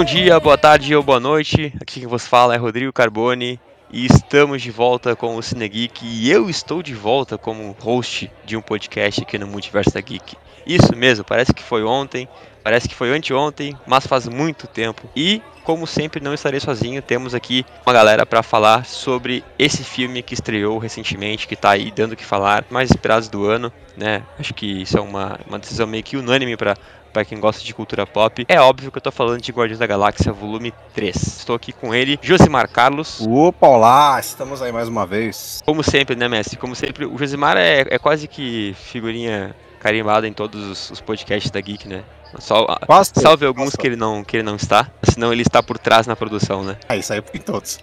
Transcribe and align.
Bom 0.00 0.04
dia, 0.04 0.40
boa 0.40 0.56
tarde 0.56 0.96
ou 0.96 1.02
boa 1.02 1.20
noite. 1.20 1.74
Aqui 1.78 2.00
quem 2.00 2.08
vos 2.08 2.26
fala 2.26 2.54
é 2.54 2.56
Rodrigo 2.56 2.90
Carboni 2.90 3.60
e 3.92 4.06
estamos 4.06 4.62
de 4.62 4.70
volta 4.70 5.14
com 5.14 5.36
o 5.36 5.42
Cine 5.42 5.68
Geek 5.68 6.06
e 6.06 6.30
eu 6.30 6.48
estou 6.48 6.82
de 6.82 6.94
volta 6.94 7.36
como 7.36 7.76
host 7.78 8.32
de 8.46 8.56
um 8.56 8.62
podcast 8.62 9.20
aqui 9.20 9.36
no 9.36 9.46
Multiverso 9.46 9.92
da 9.92 10.00
Geek. 10.00 10.38
Isso 10.66 10.96
mesmo, 10.96 11.22
parece 11.22 11.52
que 11.52 11.62
foi 11.62 11.84
ontem, 11.84 12.26
parece 12.64 12.88
que 12.88 12.94
foi 12.94 13.14
anteontem, 13.14 13.76
mas 13.86 14.06
faz 14.06 14.26
muito 14.26 14.66
tempo. 14.66 15.06
E 15.14 15.42
como 15.64 15.86
sempre, 15.86 16.22
não 16.22 16.34
estarei 16.34 16.58
sozinho. 16.58 17.02
Temos 17.02 17.34
aqui 17.34 17.64
uma 17.86 17.92
galera 17.92 18.24
para 18.24 18.42
falar 18.42 18.84
sobre 18.84 19.44
esse 19.58 19.84
filme 19.84 20.22
que 20.22 20.34
estreou 20.34 20.78
recentemente, 20.78 21.46
que 21.46 21.54
tá 21.54 21.70
aí 21.70 21.90
dando 21.90 22.12
o 22.12 22.16
que 22.16 22.24
falar, 22.24 22.64
mais 22.70 22.90
esperados 22.90 23.28
do 23.28 23.46
ano, 23.46 23.72
né? 23.96 24.22
Acho 24.38 24.54
que 24.54 24.82
isso 24.82 24.96
é 24.96 25.00
uma, 25.00 25.38
uma 25.46 25.58
decisão 25.58 25.86
meio 25.86 26.02
que 26.02 26.16
unânime 26.16 26.56
para 26.56 26.76
para 27.12 27.24
quem 27.24 27.38
gosta 27.38 27.62
de 27.62 27.74
cultura 27.74 28.06
pop. 28.06 28.44
É 28.48 28.60
óbvio 28.60 28.90
que 28.90 28.98
eu 28.98 29.02
tô 29.02 29.10
falando 29.10 29.40
de 29.40 29.52
Guardiões 29.52 29.78
da 29.78 29.86
Galáxia 29.86 30.32
Volume 30.32 30.72
3. 30.94 31.16
Estou 31.16 31.56
aqui 31.56 31.72
com 31.72 31.94
ele, 31.94 32.18
Josimar 32.22 32.68
Carlos. 32.68 33.20
Opa, 33.20 33.66
olá! 33.66 34.18
Estamos 34.20 34.62
aí 34.62 34.72
mais 34.72 34.88
uma 34.88 35.06
vez. 35.06 35.60
Como 35.64 35.82
sempre, 35.82 36.16
né, 36.16 36.28
Messi? 36.28 36.56
Como 36.56 36.74
sempre, 36.74 37.04
o 37.04 37.18
Josimar 37.18 37.56
é, 37.56 37.86
é 37.88 37.98
quase 37.98 38.26
que 38.26 38.74
figurinha 38.78 39.54
carimbada 39.80 40.28
em 40.28 40.32
todos 40.32 40.62
os, 40.64 40.90
os 40.90 41.00
podcasts 41.00 41.50
da 41.50 41.60
Geek, 41.60 41.88
né? 41.88 42.04
Só, 42.38 42.64
Quase 42.86 43.10
salve 43.14 43.44
alguns 43.44 43.74
que 43.74 43.86
ele, 43.86 43.96
não, 43.96 44.22
que 44.22 44.36
ele 44.36 44.44
não 44.44 44.54
está, 44.54 44.88
senão 45.02 45.32
ele 45.32 45.42
está 45.42 45.62
por 45.62 45.78
trás 45.78 46.06
na 46.06 46.14
produção, 46.14 46.62
né? 46.62 46.76
Ah, 46.88 46.96
isso 46.96 47.12
aí 47.12 47.18
é 47.18 47.24
em 47.36 47.40
todos. 47.40 47.80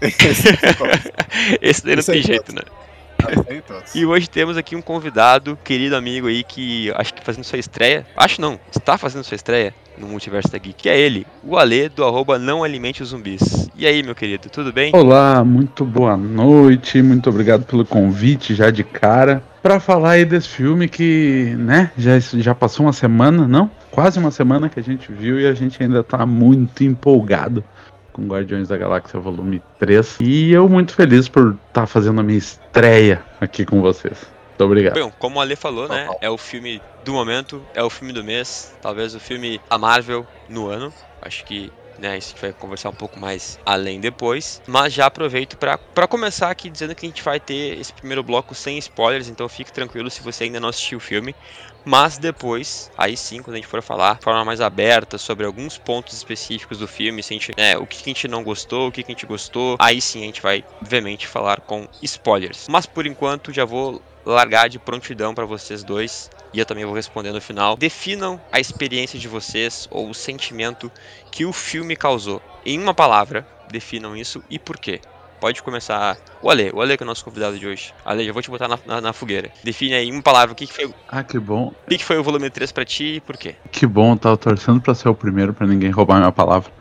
Esse 1.61 1.83
daí 1.83 1.95
não 1.97 2.03
tem 2.03 2.21
jeito, 2.21 2.55
né? 2.55 2.61
E 3.95 4.05
hoje 4.05 4.29
temos 4.29 4.57
aqui 4.57 4.75
um 4.75 4.81
convidado, 4.81 5.57
querido 5.63 5.95
amigo 5.95 6.27
aí, 6.27 6.43
que 6.43 6.91
acho 6.95 7.13
que 7.13 7.23
fazendo 7.23 7.43
sua 7.43 7.57
estreia. 7.57 8.05
Acho 8.15 8.41
não, 8.41 8.59
está 8.71 8.97
fazendo 8.97 9.23
sua 9.23 9.35
estreia 9.35 9.73
no 9.97 10.07
Multiverso 10.07 10.51
da 10.51 10.57
Geek, 10.57 10.75
que 10.75 10.89
é 10.89 10.99
ele, 10.99 11.25
o 11.43 11.57
Alê 11.57 11.89
do 11.89 12.03
arroba 12.03 12.37
Não 12.37 12.63
Alimente 12.63 13.01
os 13.01 13.09
Zumbis. 13.09 13.69
E 13.75 13.87
aí, 13.87 14.03
meu 14.03 14.13
querido, 14.13 14.49
tudo 14.49 14.71
bem? 14.71 14.91
Olá, 14.95 15.43
muito 15.43 15.83
boa 15.83 16.15
noite, 16.15 17.01
muito 17.01 17.29
obrigado 17.29 17.65
pelo 17.65 17.83
convite 17.83 18.53
já 18.53 18.69
de 18.69 18.83
cara. 18.83 19.41
Para 19.61 19.79
falar 19.79 20.11
aí 20.11 20.25
desse 20.25 20.49
filme 20.49 20.87
que, 20.87 21.55
né, 21.57 21.91
já, 21.97 22.19
já 22.19 22.53
passou 22.53 22.85
uma 22.85 22.93
semana, 22.93 23.47
não? 23.47 23.69
Quase 23.89 24.19
uma 24.19 24.31
semana 24.31 24.69
que 24.69 24.79
a 24.79 24.83
gente 24.83 25.11
viu 25.11 25.39
e 25.39 25.47
a 25.47 25.53
gente 25.53 25.81
ainda 25.81 26.03
tá 26.03 26.25
muito 26.25 26.83
empolgado 26.83 27.63
com 28.17 28.27
Guardiões 28.27 28.67
da 28.67 28.75
Galáxia 28.75 29.19
Volume 29.19 29.61
3. 29.79 30.17
E 30.21 30.51
eu 30.51 30.67
muito 30.67 30.93
feliz 30.93 31.29
por 31.29 31.51
estar 31.51 31.81
tá 31.81 31.87
fazendo 31.87 32.19
a 32.19 32.23
minha 32.23 32.39
estreia 32.39 33.23
aqui 33.39 33.63
com 33.63 33.79
vocês. 33.79 34.25
Muito 34.49 34.63
obrigado. 34.63 34.99
Bom, 34.99 35.11
como 35.19 35.39
a 35.39 35.43
Ale 35.43 35.55
falou, 35.55 35.87
né? 35.87 36.09
É 36.19 36.27
o 36.27 36.37
filme 36.37 36.81
do 37.05 37.13
momento, 37.13 37.63
é 37.75 37.83
o 37.83 37.91
filme 37.91 38.11
do 38.11 38.23
mês, 38.23 38.75
talvez 38.81 39.13
o 39.13 39.19
filme 39.19 39.61
a 39.69 39.77
Marvel 39.77 40.25
no 40.49 40.67
ano. 40.67 40.91
Acho 41.21 41.45
que 41.45 41.71
né? 41.99 42.17
Isso 42.17 42.29
a 42.29 42.31
gente 42.31 42.41
vai 42.41 42.53
conversar 42.53 42.89
um 42.89 42.95
pouco 42.95 43.19
mais 43.19 43.59
além 43.65 43.99
depois. 43.99 44.61
Mas 44.67 44.93
já 44.93 45.05
aproveito 45.05 45.57
para 45.57 46.07
começar 46.07 46.49
aqui 46.49 46.69
dizendo 46.69 46.95
que 46.95 47.05
a 47.05 47.09
gente 47.09 47.23
vai 47.23 47.39
ter 47.39 47.79
esse 47.79 47.93
primeiro 47.93 48.23
bloco 48.23 48.53
sem 48.53 48.77
spoilers, 48.77 49.27
então 49.27 49.47
fique 49.49 49.71
tranquilo 49.71 50.09
se 50.09 50.21
você 50.21 50.45
ainda 50.45 50.59
não 50.59 50.69
assistiu 50.69 50.97
o 50.97 51.01
filme. 51.01 51.35
Mas 51.87 52.17
depois, 52.17 52.91
aí 52.97 53.15
sim, 53.15 53.41
quando 53.41 53.53
a 53.53 53.57
gente 53.59 53.67
for 53.67 53.81
falar 53.81 54.15
de 54.15 54.23
forma 54.25 54.43
mais 54.43 54.59
aberta 54.59 55.17
sobre 55.17 55.45
alguns 55.45 55.77
pontos 55.77 56.13
específicos 56.17 56.79
do 56.79 56.87
filme, 56.87 57.23
se 57.23 57.33
a 57.33 57.37
gente, 57.37 57.53
né, 57.57 57.77
o 57.77 57.87
que 57.87 58.01
a 58.01 58.03
gente 58.03 58.27
não 58.27 58.43
gostou, 58.43 58.89
o 58.89 58.91
que 58.91 58.99
a 58.99 59.05
gente 59.07 59.25
gostou, 59.25 59.77
aí 59.79 60.01
sim 60.01 60.23
a 60.23 60.25
gente 60.25 60.41
vai, 60.41 60.65
obviamente, 60.81 61.25
falar 61.25 61.61
com 61.61 61.87
spoilers. 62.01 62.67
Mas 62.69 62.85
por 62.85 63.07
enquanto 63.07 63.53
já 63.53 63.63
vou 63.63 64.01
largar 64.25 64.67
de 64.67 64.77
prontidão 64.77 65.33
para 65.33 65.45
vocês 65.45 65.81
dois 65.81 66.29
e 66.53 66.59
eu 66.59 66.65
também 66.65 66.83
vou 66.83 66.93
responder 66.93 67.31
no 67.31 67.39
final. 67.39 67.77
Definam 67.77 68.37
a 68.51 68.59
experiência 68.59 69.17
de 69.17 69.29
vocês 69.29 69.87
ou 69.89 70.09
o 70.09 70.13
sentimento 70.13 70.91
que 71.31 71.45
o 71.45 71.53
filme 71.53 71.95
causou. 71.95 72.41
Em 72.65 72.77
uma 72.77 72.93
palavra, 72.93 73.47
definam 73.71 74.13
isso 74.13 74.43
e 74.49 74.59
por 74.59 74.77
quê. 74.77 74.99
Pode 75.39 75.61
começar. 75.61 76.17
O 76.41 76.49
Ale, 76.49 76.71
o 76.73 76.81
Ale 76.81 76.97
que 76.97 77.03
é 77.03 77.05
o 77.05 77.07
nosso 77.07 77.23
convidado 77.23 77.57
de 77.57 77.67
hoje. 77.67 77.93
Ale, 78.03 78.25
já 78.25 78.33
vou 78.33 78.41
te 78.41 78.49
botar 78.49 78.67
na, 78.67 78.79
na, 78.85 79.01
na 79.01 79.13
fogueira. 79.13 79.51
Define 79.63 79.93
aí 79.93 80.11
uma 80.11 80.21
palavra, 80.21 80.53
o 80.53 80.55
que, 80.55 80.65
que 80.65 80.73
foi. 80.73 80.93
Ah, 81.07 81.23
que 81.23 81.39
bom. 81.39 81.67
O 81.67 81.89
que, 81.89 81.97
que 81.97 82.05
foi 82.05 82.17
o 82.17 82.23
volume 82.23 82.49
3 82.49 82.71
pra 82.71 82.85
ti 82.85 83.15
e 83.15 83.19
por 83.21 83.37
quê? 83.37 83.55
Que 83.71 83.85
bom, 83.85 84.13
eu 84.13 84.17
tava 84.17 84.37
torcendo 84.37 84.81
pra 84.81 84.95
ser 84.95 85.09
o 85.09 85.15
primeiro, 85.15 85.53
pra 85.53 85.67
ninguém 85.67 85.91
roubar 85.91 86.17
minha 86.17 86.31
palavra. 86.31 86.71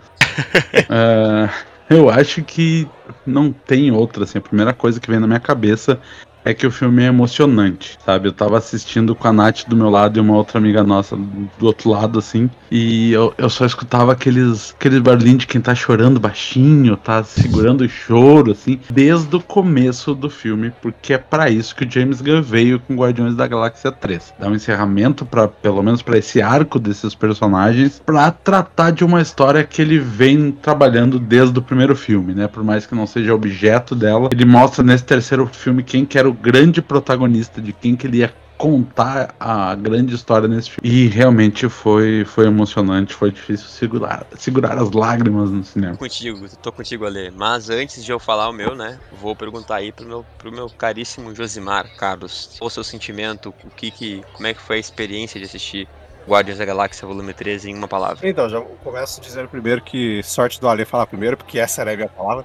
uh, 0.90 1.50
eu 1.90 2.08
acho 2.08 2.42
que 2.42 2.88
não 3.26 3.52
tem 3.52 3.90
outra, 3.90 4.24
assim. 4.24 4.38
A 4.38 4.42
primeira 4.42 4.72
coisa 4.72 5.00
que 5.00 5.10
vem 5.10 5.20
na 5.20 5.26
minha 5.26 5.40
cabeça 5.40 6.00
é 6.46 6.54
que 6.54 6.64
o 6.64 6.70
filme 6.70 7.02
é 7.02 7.06
emocionante, 7.06 7.98
sabe? 8.06 8.28
Eu 8.28 8.32
tava 8.32 8.56
assistindo 8.56 9.16
com 9.16 9.26
a 9.26 9.32
Nath 9.32 9.64
do 9.66 9.76
meu 9.76 9.90
lado 9.90 10.16
e 10.16 10.20
uma 10.20 10.36
outra 10.36 10.58
amiga 10.58 10.84
nossa 10.84 11.16
do 11.16 11.66
outro 11.66 11.90
lado, 11.90 12.20
assim, 12.20 12.48
e 12.70 13.12
eu, 13.12 13.34
eu 13.36 13.50
só 13.50 13.66
escutava 13.66 14.12
aqueles, 14.12 14.72
aqueles 14.78 15.00
barulhinhos 15.00 15.40
de 15.40 15.46
quem 15.48 15.60
tá 15.60 15.74
chorando 15.74 16.20
baixinho, 16.20 16.96
tá 16.96 17.24
segurando 17.24 17.80
o 17.80 17.88
choro, 17.88 18.52
assim, 18.52 18.78
desde 18.88 19.34
o 19.34 19.40
começo 19.40 20.14
do 20.14 20.30
filme, 20.30 20.72
porque 20.80 21.14
é 21.14 21.18
para 21.18 21.50
isso 21.50 21.74
que 21.74 21.84
o 21.84 21.90
James 21.90 22.20
Gunn 22.20 22.42
veio 22.42 22.78
com 22.78 22.94
Guardiões 22.94 23.34
da 23.34 23.48
Galáxia 23.48 23.90
3. 23.90 24.34
Dar 24.38 24.48
um 24.48 24.54
encerramento 24.54 25.26
para 25.26 25.48
pelo 25.48 25.82
menos 25.82 26.00
para 26.00 26.16
esse 26.16 26.40
arco 26.40 26.78
desses 26.78 27.12
personagens, 27.12 28.00
para 28.06 28.30
tratar 28.30 28.92
de 28.92 29.04
uma 29.04 29.20
história 29.20 29.64
que 29.64 29.82
ele 29.82 29.98
vem 29.98 30.52
trabalhando 30.52 31.18
desde 31.18 31.58
o 31.58 31.62
primeiro 31.62 31.96
filme, 31.96 32.34
né? 32.34 32.46
Por 32.46 32.62
mais 32.62 32.86
que 32.86 32.94
não 32.94 33.06
seja 33.06 33.34
objeto 33.34 33.96
dela, 33.96 34.28
ele 34.30 34.44
mostra 34.44 34.84
nesse 34.84 35.02
terceiro 35.02 35.44
filme 35.52 35.82
quem 35.82 36.04
que 36.04 36.16
era 36.16 36.28
o 36.28 36.35
grande 36.40 36.80
protagonista 36.80 37.60
de 37.60 37.72
quem 37.72 37.96
que 37.96 38.06
ele 38.06 38.18
ia 38.18 38.32
contar 38.56 39.34
a 39.38 39.74
grande 39.74 40.14
história 40.14 40.48
nesse 40.48 40.70
filme. 40.70 40.88
E 40.88 41.08
realmente 41.08 41.68
foi, 41.68 42.24
foi 42.24 42.46
emocionante, 42.46 43.14
foi 43.14 43.30
difícil 43.30 43.66
segurar, 43.68 44.26
segurar 44.36 44.78
as 44.78 44.90
lágrimas 44.92 45.50
no 45.50 45.62
cinema. 45.62 45.92
Tô 45.94 45.98
contigo, 46.00 46.48
tô 46.62 46.72
contigo, 46.72 47.04
Ale. 47.04 47.30
Mas 47.30 47.68
antes 47.68 48.04
de 48.04 48.10
eu 48.10 48.18
falar 48.18 48.48
o 48.48 48.52
meu, 48.52 48.74
né, 48.74 48.98
vou 49.20 49.36
perguntar 49.36 49.76
aí 49.76 49.92
pro 49.92 50.06
meu, 50.06 50.26
pro 50.38 50.50
meu 50.50 50.70
caríssimo 50.70 51.34
Josimar 51.34 51.86
Carlos, 51.96 52.56
qual 52.58 52.68
o 52.68 52.70
seu 52.70 52.84
sentimento, 52.84 53.54
o 53.64 53.70
que 53.70 53.90
que, 53.90 54.22
como 54.32 54.46
é 54.46 54.54
que 54.54 54.60
foi 54.60 54.76
a 54.76 54.80
experiência 54.80 55.38
de 55.38 55.46
assistir 55.46 55.88
Guardiões 56.26 56.58
da 56.58 56.64
Galáxia 56.64 57.06
Volume 57.06 57.32
13 57.32 57.70
em 57.70 57.74
uma 57.74 57.86
palavra? 57.86 58.28
Então, 58.28 58.48
já 58.48 58.60
começo 58.60 59.20
dizendo 59.20 59.48
primeiro 59.48 59.80
que 59.80 60.22
sorte 60.24 60.60
do 60.60 60.68
Ale 60.68 60.84
falar 60.84 61.06
primeiro, 61.06 61.36
porque 61.36 61.58
essa 61.58 61.82
era 61.82 61.92
a 61.92 61.96
minha 61.96 62.08
palavra. 62.08 62.44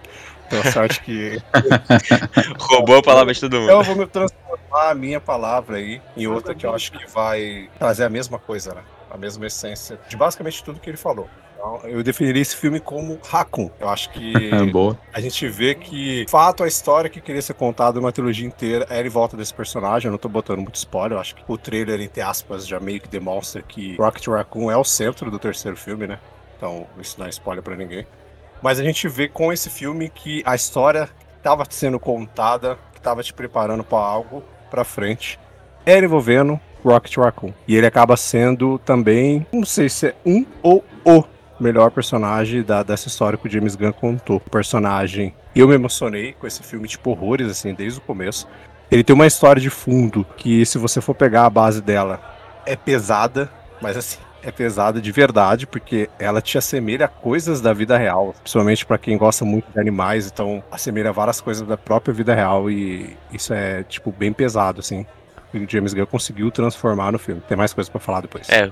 Então, 0.52 0.72
sorte 0.72 1.02
que. 1.02 1.42
Roubou 2.60 2.98
a 2.98 3.02
palavra 3.02 3.34
de 3.34 3.40
todo 3.40 3.54
mundo. 3.54 3.66
Então, 3.66 3.80
eu 3.80 3.84
vou 3.84 3.96
me 3.96 4.06
transformar 4.06 4.90
a 4.90 4.96
minha 4.96 5.20
palavra 5.20 5.78
aí 5.78 6.02
em 6.18 6.28
outra 6.28 6.54
que 6.54 6.66
eu 6.66 6.74
acho 6.74 6.92
que 6.92 7.10
vai 7.12 7.70
trazer 7.80 8.04
a 8.04 8.10
mesma 8.10 8.38
coisa, 8.38 8.74
né? 8.74 8.82
A 9.10 9.18
mesma 9.18 9.48
essência 9.48 10.00
de 10.10 10.16
basicamente 10.16 10.64
tudo 10.64 10.80
que 10.80 10.90
ele 10.90 10.98
falou. 10.98 11.30
Então, 11.54 11.80
eu 11.84 12.02
definiria 12.02 12.42
esse 12.42 12.56
filme 12.56 12.80
como 12.80 13.20
Raccoon. 13.24 13.70
Eu 13.80 13.88
acho 13.88 14.10
que 14.10 14.34
Boa. 14.72 14.98
a 15.14 15.22
gente 15.22 15.48
vê 15.48 15.76
que, 15.76 16.26
fato, 16.28 16.64
a 16.64 16.68
história 16.68 17.10
que 17.10 17.22
queria 17.22 17.42
ser 17.42 17.54
contada 17.54 18.00
uma 18.00 18.12
trilogia 18.12 18.48
inteira 18.48 18.88
era 18.90 19.06
em 19.06 19.12
volta 19.12 19.38
desse 19.38 19.54
personagem. 19.54 20.08
Eu 20.08 20.12
não 20.12 20.18
tô 20.18 20.28
botando 20.28 20.60
muito 20.60 20.76
spoiler. 20.76 21.18
Eu 21.18 21.22
acho 21.22 21.36
que 21.36 21.44
o 21.48 21.58
trailer, 21.58 22.02
entre 22.02 22.22
aspas, 22.22 22.68
já 22.68 22.80
meio 22.80 23.00
que 23.00 23.08
demonstra 23.08 23.62
que 23.62 23.96
Rocket 23.98 24.28
Raccoon 24.28 24.72
é 24.72 24.78
o 24.78 24.84
centro 24.84 25.30
do 25.30 25.38
terceiro 25.38 25.78
filme, 25.78 26.08
né? 26.08 26.20
Então, 26.58 26.88
isso 27.00 27.20
não 27.20 27.28
é 27.28 27.30
spoiler 27.30 27.64
pra 27.64 27.76
ninguém. 27.76 28.08
Mas 28.62 28.80
a 28.80 28.84
gente 28.84 29.08
vê 29.08 29.28
com 29.28 29.52
esse 29.52 29.70
filme 29.70 30.10
que 30.10 30.44
a 30.46 30.56
história 30.56 31.10
estava 31.38 31.66
sendo 31.70 32.00
contada, 32.00 32.78
que 32.92 33.00
estava 33.00 33.24
te 33.24 33.34
preparando 33.34 33.84
para 33.84 33.98
algo 33.98 34.44
para 34.70 34.84
frente, 34.84 35.40
era 35.86 36.06
envolvendo 36.06 36.60
Rocket 36.84 37.18
Raccoon. 37.18 37.54
E 37.68 37.76
ele 37.76 37.88
acaba 37.88 38.16
sendo 38.16 38.78
também, 38.80 39.46
não 39.52 39.66
sei 39.66 39.90
se 39.90 40.08
é 40.08 40.16
um 40.26 40.46
ou 40.62 40.84
o 41.06 41.24
melhor 41.60 41.92
personagem 41.92 42.64
da, 42.64 42.84
dessa 42.84 43.08
história 43.08 43.38
que 43.38 43.48
o 43.48 43.52
James 43.52 43.76
Gunn 43.76 43.92
contou. 43.92 44.38
O 44.38 44.50
personagem, 44.50 45.34
eu 45.56 45.68
me 45.68 45.76
emocionei 45.76 46.34
com 46.34 46.48
esse 46.48 46.64
filme 46.64 46.88
tipo 46.88 47.12
horrores, 47.12 47.50
assim, 47.50 47.74
desde 47.74 48.00
o 48.00 48.04
começo. 48.04 48.48
Ele 48.90 49.04
tem 49.04 49.14
uma 49.14 49.28
história 49.28 49.62
de 49.62 49.70
fundo 49.70 50.26
que, 50.36 50.66
se 50.66 50.78
você 50.78 51.00
for 51.00 51.16
pegar 51.16 51.46
a 51.46 51.50
base 51.50 51.82
dela, 51.82 52.20
é 52.66 52.76
pesada, 52.76 53.50
mas 53.82 53.96
assim, 53.96 54.20
é 54.44 54.52
pesada 54.52 55.02
de 55.02 55.12
verdade, 55.12 55.68
porque 55.68 56.10
ela 56.20 56.42
te 56.42 56.58
assemelha 56.58 57.06
a 57.06 57.08
coisas 57.08 57.62
da 57.62 57.74
vida 57.74 57.98
real, 57.98 58.34
principalmente 58.42 58.86
para 58.86 58.98
quem 58.98 59.18
gosta 59.18 59.46
muito 59.46 59.72
de 59.72 59.80
animais, 59.80 60.28
então 60.28 60.64
assemelha 60.72 61.12
várias 61.12 61.40
coisas 61.42 61.68
da 61.68 61.78
própria 61.78 62.14
vida 62.14 62.34
real 62.34 62.70
e 62.70 63.16
isso 63.32 63.54
é 63.54 63.84
tipo 63.84 64.12
bem 64.12 64.34
pesado 64.34 64.80
assim. 64.80 65.06
o 65.54 65.70
James 65.70 65.94
Gunn 65.94 66.06
conseguiu 66.06 66.50
transformar 66.52 67.12
no 67.12 67.20
filme. 67.20 67.42
Tem 67.48 67.58
mais 67.58 67.74
coisas 67.74 67.90
para 67.90 68.00
falar 68.00 68.22
depois. 68.22 68.50
É, 68.50 68.72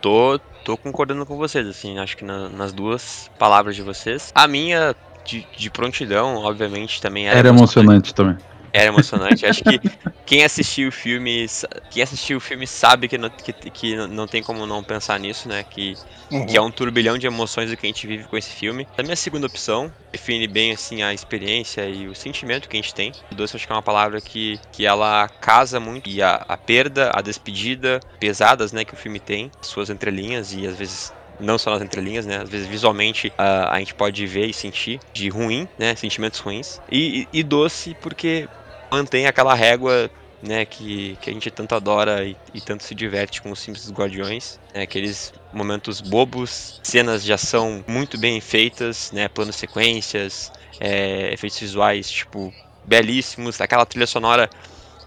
tô, 0.00 0.38
tô 0.64 0.76
concordando 0.76 1.24
com 1.26 1.36
vocês, 1.36 1.66
assim, 1.66 1.98
acho 1.98 2.16
que 2.16 2.24
na, 2.24 2.48
nas 2.48 2.72
duas 2.72 3.30
palavras 3.38 3.74
de 3.74 3.82
vocês. 3.82 4.32
A 4.34 4.46
minha 4.46 4.94
de, 5.24 5.46
de 5.56 5.70
prontidão, 5.70 6.36
obviamente, 6.36 7.00
também 7.00 7.28
era, 7.28 7.38
era 7.38 7.48
emocionante 7.48 8.14
também. 8.14 8.36
Era 8.72 8.88
emocionante. 8.88 9.46
Acho 9.46 9.62
que 9.64 9.80
quem 10.26 10.44
assistiu 10.44 10.88
o 10.88 10.92
filme, 10.92 11.46
quem 11.90 12.02
assistiu 12.02 12.38
o 12.38 12.40
filme 12.40 12.66
sabe 12.66 13.08
que 13.08 13.16
não, 13.16 13.30
que, 13.30 13.52
que 13.52 13.96
não 13.96 14.26
tem 14.26 14.42
como 14.42 14.66
não 14.66 14.82
pensar 14.82 15.18
nisso, 15.18 15.48
né? 15.48 15.64
Que, 15.68 15.94
uhum. 16.30 16.46
que 16.46 16.56
é 16.56 16.60
um 16.60 16.70
turbilhão 16.70 17.18
de 17.18 17.26
emoções 17.26 17.72
o 17.72 17.76
que 17.76 17.86
a 17.86 17.88
gente 17.88 18.06
vive 18.06 18.24
com 18.24 18.36
esse 18.36 18.50
filme. 18.50 18.86
A 18.96 19.02
minha 19.02 19.16
segunda 19.16 19.46
opção 19.46 19.92
define 20.12 20.46
bem 20.46 20.72
assim 20.72 21.02
a 21.02 21.12
experiência 21.12 21.88
e 21.88 22.08
o 22.08 22.14
sentimento 22.14 22.68
que 22.68 22.76
a 22.76 22.80
gente 22.80 22.94
tem. 22.94 23.12
Doce 23.32 23.56
acho 23.56 23.66
que 23.66 23.72
é 23.72 23.76
uma 23.76 23.82
palavra 23.82 24.20
que, 24.20 24.60
que 24.72 24.86
ela 24.86 25.28
casa 25.40 25.80
muito 25.80 26.08
e 26.08 26.22
a, 26.22 26.44
a 26.48 26.56
perda, 26.56 27.10
a 27.14 27.20
despedida 27.20 28.00
pesadas, 28.20 28.72
né, 28.72 28.84
que 28.84 28.94
o 28.94 28.96
filme 28.96 29.20
tem, 29.20 29.50
suas 29.60 29.90
entrelinhas 29.90 30.52
e 30.52 30.66
às 30.66 30.76
vezes 30.76 31.12
não 31.40 31.58
só 31.58 31.70
nas 31.70 31.82
entrelinhas, 31.82 32.26
né? 32.26 32.38
Às 32.42 32.48
vezes 32.48 32.66
visualmente 32.66 33.28
uh, 33.28 33.68
a 33.70 33.78
gente 33.78 33.94
pode 33.94 34.26
ver 34.26 34.46
e 34.46 34.52
sentir 34.52 35.00
de 35.12 35.28
ruim, 35.28 35.68
né? 35.78 35.94
Sentimentos 35.94 36.40
ruins. 36.40 36.80
E, 36.90 37.26
e, 37.32 37.40
e 37.40 37.42
doce 37.42 37.96
porque 38.00 38.48
mantém 38.90 39.26
aquela 39.26 39.54
régua 39.54 40.10
né, 40.42 40.64
que, 40.64 41.16
que 41.20 41.30
a 41.30 41.32
gente 41.32 41.50
tanto 41.50 41.74
adora 41.74 42.24
e, 42.24 42.36
e 42.54 42.60
tanto 42.60 42.84
se 42.84 42.94
diverte 42.94 43.42
com 43.42 43.50
os 43.50 43.58
simples 43.58 43.90
Guardiões, 43.90 44.58
né, 44.72 44.82
aqueles 44.82 45.32
momentos 45.52 46.00
bobos, 46.00 46.80
cenas 46.82 47.24
de 47.24 47.32
ação 47.32 47.84
muito 47.86 48.16
bem 48.18 48.40
feitas, 48.40 49.10
né, 49.12 49.28
planos 49.28 49.56
sequências, 49.56 50.52
é, 50.80 51.32
efeitos 51.32 51.58
visuais, 51.58 52.08
tipo, 52.10 52.52
belíssimos, 52.84 53.60
aquela 53.60 53.84
trilha 53.84 54.06
sonora 54.06 54.48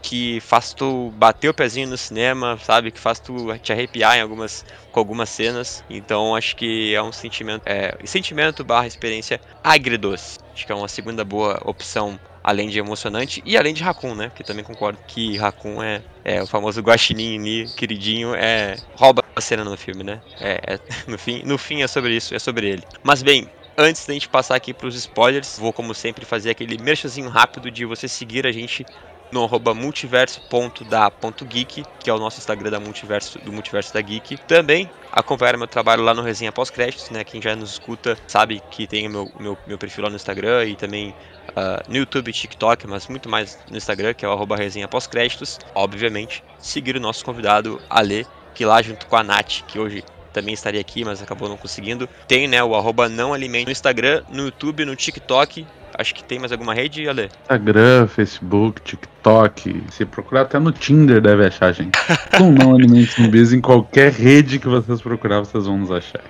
que 0.02 0.40
faz 0.42 0.74
tu 0.74 1.12
bater 1.16 1.50
o 1.50 1.54
pezinho 1.54 1.88
no 1.88 1.98
cinema, 1.98 2.58
sabe? 2.64 2.92
Que 2.92 3.00
faz 3.00 3.20
tu 3.20 3.56
te 3.60 3.72
arrepiar 3.72 4.18
em 4.18 4.22
algumas, 4.22 4.66
com 4.92 5.00
algumas 5.00 5.30
cenas. 5.30 5.84
Então 5.90 6.36
acho 6.36 6.56
que 6.56 6.94
é 6.94 7.02
um 7.02 7.12
sentimento, 7.12 7.64
é, 7.66 7.98
sentimento 8.06 8.64
barra 8.64 8.88
experiência 8.88 9.40
agridoce. 9.64 10.40
Acho 10.54 10.66
que 10.66 10.72
é 10.72 10.76
uma 10.76 10.88
segunda 10.88 11.24
boa 11.24 11.62
opção 11.66 12.20
além 12.44 12.70
de 12.70 12.80
emocionante, 12.80 13.42
e 13.46 13.56
além 13.56 13.74
de 13.74 13.84
Raccoon, 13.84 14.16
né? 14.16 14.32
Que 14.34 14.44
também 14.44 14.64
concordo 14.64 15.00
que 15.08 15.38
Raccoon 15.38 15.82
é, 15.82 16.02
é 16.26 16.42
o 16.42 16.48
famoso 16.48 16.82
guaxinim 16.82 17.66
queridinho, 17.76 18.34
é 18.36 18.78
rouba 18.96 19.24
a 19.36 19.42
cena 19.42 19.64
no 19.64 19.78
filme, 19.78 20.04
né? 20.04 20.22
É, 20.40 20.74
é, 20.74 20.80
no, 21.08 21.18
fim, 21.18 21.44
no 21.46 21.58
fim 21.58 21.84
é 21.84 21.88
sobre 21.88 22.16
isso, 22.16 22.34
é 22.34 22.40
sobre 22.40 22.68
ele. 22.68 22.84
Mas 23.04 23.22
bem, 23.22 23.48
antes 23.78 24.06
da 24.06 24.14
gente 24.14 24.28
passar 24.28 24.56
aqui 24.56 24.74
para 24.74 24.88
os 24.88 24.96
spoilers, 24.96 25.58
vou 25.60 25.72
como 25.72 25.94
sempre 25.94 26.26
fazer 26.26 26.50
aquele 26.50 26.78
merchazinho 26.78 27.30
rápido 27.30 27.70
de 27.70 27.86
você 27.86 28.08
seguir 28.08 28.46
a 28.48 28.52
gente 28.52 28.86
no 29.32 29.44
arroba 29.44 29.74
multiverso.da.geek, 29.74 31.84
que 32.00 32.10
é 32.10 32.14
o 32.14 32.20
nosso 32.20 32.40
Instagram 32.40 32.70
da 32.70 32.80
multiverso, 32.80 33.40
do 33.40 33.52
Multiverso 33.52 33.94
da 33.94 34.02
Geek. 34.02 34.38
Também 34.48 34.90
acompanhar 35.12 35.58
meu 35.58 35.68
trabalho 35.68 36.04
lá 36.04 36.14
no 36.14 36.22
Resenha 36.22 36.52
Pós-Créditos, 36.52 37.10
né? 37.10 37.24
Quem 37.24 37.42
já 37.42 37.56
nos 37.56 37.72
escuta 37.72 38.18
sabe 38.28 38.62
que 38.70 38.86
tem 38.86 39.08
o 39.08 39.10
meu, 39.10 39.32
meu, 39.40 39.58
meu 39.66 39.78
perfil 39.78 40.04
lá 40.04 40.10
no 40.10 40.16
Instagram 40.16 40.66
e 40.66 40.76
também 40.76 41.16
uh, 41.50 41.84
no 41.88 41.98
YouTube 41.98 42.34
TikTok, 42.34 42.88
mas 42.88 43.08
muito 43.08 43.30
mais 43.30 43.58
no 43.70 43.78
Instagram, 43.78 44.14
que 44.14 44.26
é 44.26 44.28
o 44.28 44.32
arroba 44.32 44.56
Resenha 44.56 44.88
Pós-Créditos. 44.88 45.60
Obviamente, 45.74 46.44
seguir 46.60 46.96
o 46.96 47.00
nosso 47.00 47.24
convidado, 47.24 47.82
Ale, 47.90 48.28
que 48.54 48.66
lá 48.66 48.82
junto 48.82 49.06
com 49.06 49.16
a 49.16 49.24
Nath, 49.24 49.62
que 49.68 49.80
hoje 49.80 50.04
também 50.34 50.54
estaria 50.54 50.80
aqui, 50.80 51.04
mas 51.04 51.22
acabou 51.22 51.50
não 51.50 51.58
conseguindo. 51.58 52.08
Tem, 52.28 52.48
né, 52.48 52.64
o 52.64 52.76
arroba 52.76 53.10
não 53.10 53.34
alimento 53.34 53.66
no 53.66 53.72
Instagram, 53.72 54.24
no 54.30 54.46
YouTube, 54.46 54.86
no 54.86 54.96
TikTok 54.96 55.66
Acho 55.98 56.16
que 56.16 56.24
tem 56.24 56.40
mais 56.40 56.52
alguma 56.52 56.74
rede, 56.74 57.08
Ale? 57.08 57.30
Instagram, 57.42 58.08
Facebook, 58.08 58.82
TikTok. 58.82 59.84
Se 59.92 60.06
procurar 60.06 60.42
até 60.42 60.60
no 60.60 60.72
Tinder 60.72 61.22
deve 61.22 61.46
achar, 61.46 61.72
gente. 61.74 61.98
Com 62.38 62.52
não 62.52 62.76
alimentos 62.76 63.16
zumbis 63.16 63.54
em 63.54 63.62
qualquer 63.62 64.12
rede 64.12 64.60
que 64.60 64.68
vocês 64.68 65.02
procurar, 65.02 65.40
vocês 65.40 65.66
vão 65.66 65.78
nos 65.78 65.92
achar. 65.92 66.22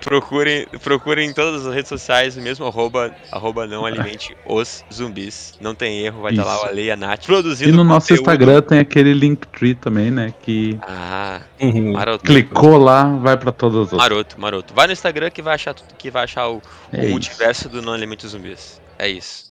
Procurem, 0.00 0.66
procurem 0.82 1.30
em 1.30 1.32
todas 1.32 1.66
as 1.66 1.74
redes 1.74 1.88
sociais 1.88 2.36
o 2.36 2.40
mesmo 2.40 2.66
arroba, 2.66 3.14
arroba 3.30 3.66
não 3.66 3.84
alimente 3.86 4.36
os 4.46 4.84
zumbis. 4.92 5.54
Não 5.60 5.74
tem 5.74 6.00
erro, 6.00 6.22
vai 6.22 6.32
estar 6.32 6.44
lá 6.44 6.62
o 6.62 6.66
Ale 6.66 6.84
e 6.84 6.90
a 6.90 6.96
Nath 6.96 7.26
produzindo 7.26 7.70
E 7.70 7.72
no 7.72 7.84
nosso 7.84 8.12
Instagram 8.12 8.62
tem 8.62 8.78
aquele 8.78 9.12
Linktree 9.12 9.74
também, 9.74 10.10
né? 10.10 10.34
Que 10.42 10.78
ah, 10.82 11.40
uhum. 11.60 11.92
maroto. 11.92 12.24
clicou 12.24 12.78
lá, 12.78 13.04
vai 13.16 13.36
para 13.36 13.52
todas 13.52 13.76
as 13.76 13.92
outras. 13.92 14.00
Maroto, 14.00 14.40
maroto. 14.40 14.74
Vai 14.74 14.86
no 14.86 14.92
Instagram 14.92 15.30
que 15.30 15.42
vai 15.42 15.54
achar, 15.54 15.74
que 15.74 16.10
vai 16.10 16.24
achar 16.24 16.48
o, 16.48 16.62
é 16.92 17.06
o 17.06 17.10
multiverso 17.10 17.68
do 17.68 17.82
não 17.82 17.92
alimente 17.92 18.26
os 18.26 18.32
zumbis. 18.32 18.80
É 18.98 19.08
isso. 19.08 19.50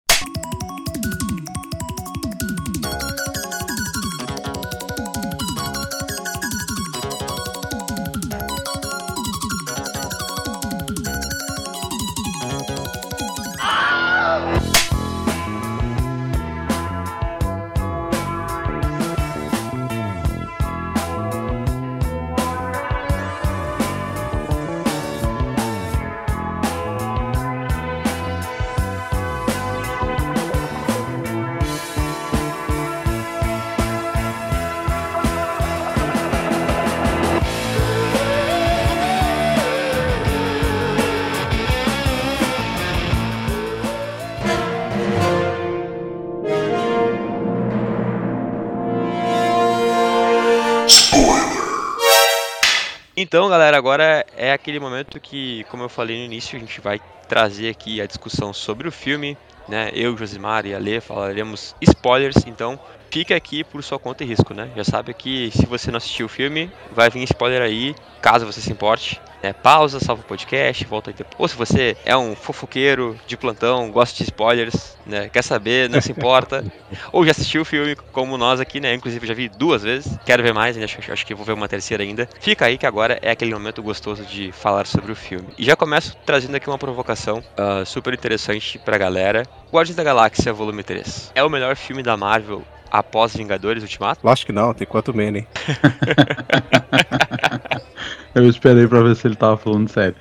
Então, 53.28 53.48
galera, 53.48 53.76
agora 53.76 54.24
é 54.36 54.52
aquele 54.52 54.78
momento 54.78 55.18
que, 55.18 55.64
como 55.64 55.82
eu 55.82 55.88
falei 55.88 56.16
no 56.16 56.24
início, 56.26 56.56
a 56.56 56.60
gente 56.60 56.80
vai 56.80 57.00
trazer 57.28 57.68
aqui 57.68 58.00
a 58.00 58.06
discussão 58.06 58.52
sobre 58.52 58.86
o 58.86 58.92
filme, 58.92 59.36
né? 59.68 59.90
Eu, 59.92 60.16
Josimar 60.16 60.64
e 60.64 60.72
Ale 60.72 61.00
falaremos 61.00 61.74
spoilers, 61.80 62.46
então 62.46 62.78
fique 63.10 63.34
aqui 63.34 63.64
por 63.64 63.82
sua 63.82 63.98
conta 63.98 64.22
e 64.22 64.28
risco, 64.28 64.54
né? 64.54 64.70
Já 64.76 64.84
sabe 64.84 65.12
que 65.12 65.50
se 65.50 65.66
você 65.66 65.90
não 65.90 65.96
assistiu 65.96 66.26
o 66.26 66.28
filme, 66.28 66.70
vai 66.92 67.10
vir 67.10 67.24
spoiler 67.24 67.62
aí, 67.62 67.96
caso 68.22 68.46
você 68.46 68.60
se 68.60 68.70
importe. 68.70 69.20
É, 69.42 69.52
pausa, 69.52 70.00
salva 70.00 70.22
o 70.22 70.24
podcast, 70.24 70.84
volta 70.84 71.10
aí 71.10 71.14
depois. 71.14 71.36
Ou 71.38 71.48
se 71.48 71.56
você 71.56 71.96
é 72.04 72.16
um 72.16 72.34
fofoqueiro 72.34 73.16
de 73.26 73.36
plantão, 73.36 73.90
gosta 73.90 74.16
de 74.16 74.24
spoilers, 74.24 74.96
né? 75.06 75.28
Quer 75.28 75.42
saber, 75.42 75.88
não 75.88 76.00
se 76.00 76.12
importa. 76.12 76.64
ou 77.12 77.24
já 77.24 77.30
assistiu 77.30 77.62
o 77.62 77.64
filme 77.64 77.96
como 78.12 78.36
nós 78.36 78.60
aqui, 78.60 78.80
né? 78.80 78.94
Inclusive 78.94 79.26
já 79.26 79.34
vi 79.34 79.48
duas 79.48 79.82
vezes. 79.82 80.18
Quero 80.24 80.42
ver 80.42 80.52
mais, 80.52 80.76
acho, 80.76 81.12
acho 81.12 81.26
que 81.26 81.34
vou 81.34 81.44
ver 81.44 81.52
uma 81.52 81.68
terceira 81.68 82.02
ainda. 82.02 82.28
Fica 82.40 82.66
aí 82.66 82.78
que 82.78 82.86
agora 82.86 83.18
é 83.22 83.30
aquele 83.30 83.52
momento 83.52 83.82
gostoso 83.82 84.24
de 84.24 84.52
falar 84.52 84.86
sobre 84.86 85.12
o 85.12 85.16
filme. 85.16 85.48
E 85.58 85.64
já 85.64 85.76
começo 85.76 86.16
trazendo 86.24 86.56
aqui 86.56 86.68
uma 86.68 86.78
provocação 86.78 87.38
uh, 87.38 87.84
super 87.84 88.14
interessante 88.14 88.78
pra 88.78 88.98
galera. 88.98 89.44
Guardiões 89.72 89.96
da 89.96 90.04
Galáxia 90.04 90.52
Volume 90.52 90.82
3. 90.82 91.32
É 91.34 91.42
o 91.42 91.50
melhor 91.50 91.76
filme 91.76 92.02
da 92.02 92.16
Marvel 92.16 92.62
após 92.90 93.36
Vingadores 93.36 93.82
Ultimato? 93.82 94.20
Lógico 94.24 94.46
que 94.46 94.52
não, 94.52 94.72
tem 94.72 94.86
quanto 94.86 95.14
menos, 95.14 95.40
hein? 95.40 95.48
Eu 98.36 98.48
esperei 98.50 98.86
pra 98.86 99.00
ver 99.00 99.16
se 99.16 99.26
ele 99.26 99.34
tava 99.34 99.56
falando 99.56 99.88
sério. 99.88 100.14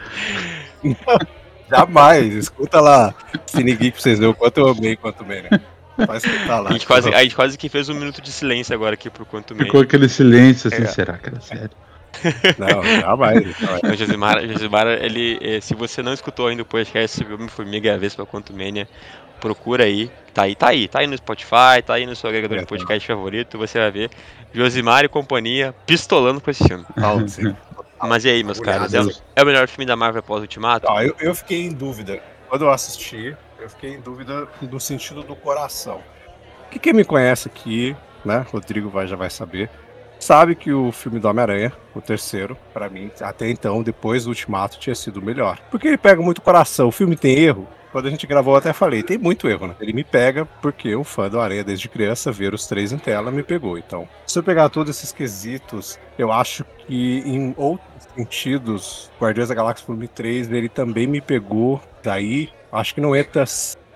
Jamais, 1.70 2.34
escuta 2.34 2.80
lá, 2.80 3.14
Cine 3.46 3.76
Geek 3.76 3.92
pra 3.92 4.02
vocês 4.02 4.20
verem 4.20 4.32
o 4.32 4.36
quanto 4.36 4.58
eu 4.60 4.70
amei 4.70 4.96
quanto. 4.96 5.26
Vai 5.26 6.18
escutar 6.18 6.60
lá. 6.60 6.70
A 6.70 6.74
gente, 6.74 6.88
quase, 6.88 7.14
a 7.14 7.24
gente 7.24 7.36
quase 7.36 7.58
que 7.58 7.68
fez 7.68 7.90
um 7.90 7.94
minuto 7.94 8.22
de 8.22 8.32
silêncio 8.32 8.74
agora 8.74 8.94
aqui 8.94 9.10
pro 9.10 9.26
quanto 9.26 9.54
menos. 9.54 9.68
Ficou 9.68 9.82
aquele 9.82 10.08
silêncio 10.08 10.72
assim, 10.72 10.84
é. 10.84 10.88
será 10.88 11.18
que 11.18 11.28
era 11.28 11.42
sério? 11.42 11.72
Não, 12.58 12.84
jamais. 12.84 13.58
jamais. 13.58 13.82
O 13.84 13.96
Josimar, 13.98 14.48
Josimar, 14.48 14.88
ele, 14.88 15.38
eh, 15.42 15.60
se 15.60 15.76
você 15.76 16.02
não 16.02 16.14
escutou 16.14 16.48
ainda 16.48 16.62
o 16.62 16.66
podcast 16.66 17.18
sobre 17.18 17.34
Homem-Formiga 17.34 17.90
e 17.90 17.92
a 17.92 17.98
Vespa 17.98 18.26
Quanto 18.26 18.54
Mania, 18.54 18.88
procura 19.42 19.84
aí. 19.84 20.10
Tá 20.34 20.44
aí, 20.44 20.56
tá 20.56 20.70
aí, 20.70 20.88
tá 20.88 21.00
aí 21.00 21.08
no 21.08 21.18
Spotify, 21.18 21.82
tá 21.86 21.96
aí 21.96 22.06
no 22.06 22.16
seu 22.16 22.30
agregador 22.30 22.58
é, 22.58 22.62
de 22.62 22.68
podcast 22.68 23.06
tá. 23.06 23.14
favorito, 23.14 23.58
você 23.58 23.80
vai 23.80 23.92
ver 23.92 24.10
Josimar 24.54 25.04
e 25.04 25.10
companhia 25.10 25.76
pistolando 25.86 26.40
com 26.40 26.50
esse 26.50 26.66
filme. 26.66 26.86
Mas 28.08 28.26
e 28.26 28.30
aí, 28.30 28.44
meus 28.44 28.60
caras? 28.60 28.94
É, 28.94 29.00
é, 29.36 29.44
o 29.44 29.46
melhor 29.46 29.68
filme 29.68 29.86
da 29.86 29.96
Marvel 29.96 30.20
após 30.20 30.42
Ultimato? 30.42 30.88
Não, 30.88 31.02
eu, 31.02 31.16
eu 31.20 31.36
fiquei 31.36 31.66
em 31.66 31.74
dúvida. 31.74 32.22
Quando 32.48 32.64
eu 32.64 32.72
assisti, 32.72 33.36
eu 33.60 33.70
fiquei 33.70 33.94
em 33.94 34.00
dúvida 34.00 34.48
no 34.62 34.80
sentido 34.80 35.24
do 35.24 35.36
coração. 35.36 36.02
Que 36.70 36.80
quem 36.80 36.94
me 36.94 37.04
conhece 37.04 37.48
aqui, 37.48 37.96
né, 38.24 38.46
Rodrigo 38.52 38.90
vai, 38.90 39.08
já 39.08 39.16
vai 39.16 39.30
saber, 39.30 39.70
sabe 40.20 40.56
que 40.56 40.72
o 40.72 40.92
filme 40.92 41.20
do 41.20 41.28
Homem-Aranha, 41.28 41.74
o 41.94 42.02
terceiro, 42.02 42.58
para 42.74 42.90
mim, 42.90 43.12
até 43.22 43.50
então, 43.50 43.82
depois 43.84 44.26
do 44.26 44.30
Ultimato, 44.30 44.80
tinha 44.80 44.96
sido 44.96 45.18
o 45.18 45.24
melhor. 45.24 45.60
Porque 45.72 45.88
ele 45.88 45.98
pega 45.98 46.22
muito 46.22 46.42
coração. 46.42 46.88
O 46.88 46.92
filme 46.92 47.16
tem 47.16 47.38
erro, 47.38 47.68
quando 47.96 48.08
a 48.08 48.10
gente 48.10 48.28
gravou, 48.28 48.56
eu 48.56 48.58
até 48.58 48.74
falei, 48.74 49.02
tem 49.02 49.18
muito 49.18 49.48
erro, 49.48 49.68
né? 49.68 49.76
Ele 49.80 49.94
me 49.94 50.04
pega 50.04 50.44
porque 50.62 50.94
o 50.94 51.06
fã 51.06 51.30
do 51.30 51.40
Aranha 51.40 51.64
desde 51.64 51.88
criança, 51.88 52.30
ver 52.30 52.54
os 52.54 52.68
três 52.68 52.92
em 52.92 52.98
tela, 52.98 53.32
me 53.32 53.42
pegou. 53.42 53.78
Então, 53.78 54.06
se 54.28 54.38
eu 54.38 54.44
pegar 54.44 54.68
todos 54.68 54.98
esses 54.98 55.14
quesitos, 55.14 55.98
eu 56.20 56.30
acho 56.30 56.66
que 56.86 57.24
em 57.26 57.54
outros 57.56 57.88
sentidos, 58.14 59.10
Guardiões 59.18 59.48
da 59.48 59.56
Galáxia 59.56 59.88
Volume 59.88 60.10
3, 60.10 60.52
ele 60.52 60.68
também 60.68 61.08
me 61.08 61.22
pegou. 61.22 61.80
Daí, 62.04 62.50
acho 62.70 62.94
que 62.94 63.00
não 63.00 63.16
entra 63.16 63.46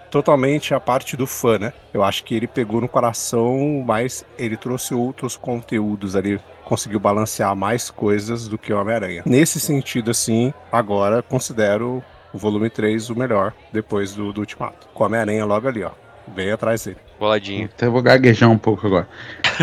totalmente 0.10 0.74
a 0.74 0.79
parte 0.79 1.18
do 1.18 1.27
fã, 1.27 1.60
né? 1.60 1.74
Eu 1.94 2.01
acho 2.01 2.24
que 2.24 2.34
ele 2.34 2.48
pegou 2.48 2.79
no 2.79 2.88
coração, 2.88 3.84
mas 3.86 4.24
ele 4.38 4.56
trouxe 4.56 4.94
outros 4.94 5.36
conteúdos 5.36 6.15
ali, 6.15 6.39
conseguiu 6.63 7.01
balancear 7.01 7.53
mais 7.53 7.91
coisas 7.91 8.48
do 8.48 8.58
que 8.58 8.72
o 8.72 8.79
Homem-Aranha. 8.79 9.24
Nesse 9.25 9.60
sentido, 9.60 10.10
assim, 10.10 10.53
agora 10.72 11.22
considero 11.22 12.01
o 12.33 12.38
volume 12.38 12.69
3 12.69 13.09
o 13.09 13.15
melhor, 13.15 13.53
depois 13.71 14.13
do, 14.13 14.31
do 14.31 14.41
Ultimato. 14.41 14.88
Com 14.93 15.03
a 15.03 15.07
Homem-Aranha 15.07 15.45
logo 15.45 15.67
ali, 15.67 15.83
ó. 15.83 15.91
Bem 16.27 16.51
atrás 16.51 16.86
dele. 16.86 16.98
Boladinho. 17.19 17.65
Até 17.65 17.89
vou 17.89 18.01
gaguejar 18.01 18.50
um 18.50 18.57
pouco 18.57 18.86
agora. 18.88 19.07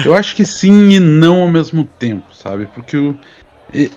Eu 0.04 0.14
acho 0.14 0.34
que 0.34 0.44
sim 0.44 0.90
e 0.90 1.00
não 1.00 1.42
ao 1.42 1.48
mesmo 1.48 1.84
tempo, 1.84 2.34
sabe? 2.34 2.66
Porque 2.66 2.96
o, 2.96 3.18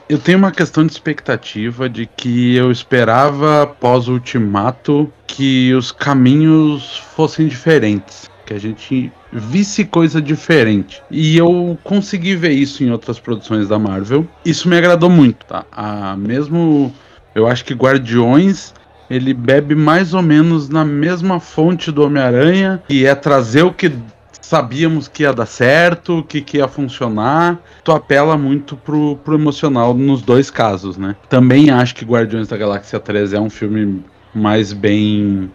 eu 0.07 0.17
tenho 0.17 0.37
uma 0.37 0.51
questão 0.51 0.85
de 0.85 0.91
expectativa 0.91 1.87
de 1.89 2.05
que 2.05 2.55
eu 2.55 2.71
esperava 2.71 3.63
após 3.63 4.07
o 4.07 4.13
Ultimato 4.13 5.11
que 5.27 5.73
os 5.73 5.91
caminhos 5.91 6.97
fossem 7.15 7.47
diferentes, 7.47 8.29
que 8.45 8.53
a 8.53 8.59
gente 8.59 9.11
visse 9.31 9.85
coisa 9.85 10.21
diferente. 10.21 11.01
E 11.11 11.37
eu 11.37 11.77
consegui 11.83 12.35
ver 12.35 12.51
isso 12.51 12.83
em 12.83 12.91
outras 12.91 13.19
produções 13.19 13.67
da 13.67 13.77
Marvel. 13.77 14.27
Isso 14.43 14.67
me 14.67 14.75
agradou 14.75 15.09
muito, 15.09 15.45
tá? 15.45 15.65
Ah, 15.71 16.15
mesmo 16.17 16.93
eu 17.39 17.47
acho 17.47 17.65
que 17.65 17.73
Guardiões 17.73 18.73
ele 19.09 19.33
bebe 19.33 19.73
mais 19.73 20.13
ou 20.13 20.21
menos 20.21 20.69
na 20.69 20.85
mesma 20.85 21.39
fonte 21.39 21.91
do 21.91 22.03
Homem-Aranha, 22.03 22.83
e 22.87 23.05
é 23.05 23.15
trazer 23.15 23.63
o 23.63 23.73
que 23.73 23.91
sabíamos 24.39 25.07
que 25.07 25.23
ia 25.23 25.33
dar 25.33 25.45
certo, 25.45 26.23
que, 26.27 26.41
que 26.41 26.57
ia 26.57 26.67
funcionar. 26.67 27.59
Tu 27.83 27.91
apela 27.91 28.37
muito 28.37 28.75
pro, 28.75 29.15
pro 29.17 29.35
emocional 29.35 29.93
nos 29.93 30.21
dois 30.21 30.49
casos, 30.49 30.97
né? 30.97 31.15
Também 31.27 31.71
acho 31.71 31.95
que 31.95 32.05
Guardiões 32.05 32.47
da 32.47 32.57
Galáxia 32.57 32.99
3 32.99 33.33
é 33.33 33.39
um 33.39 33.49
filme 33.49 34.03
mais 34.33 34.73
bem 34.73 35.51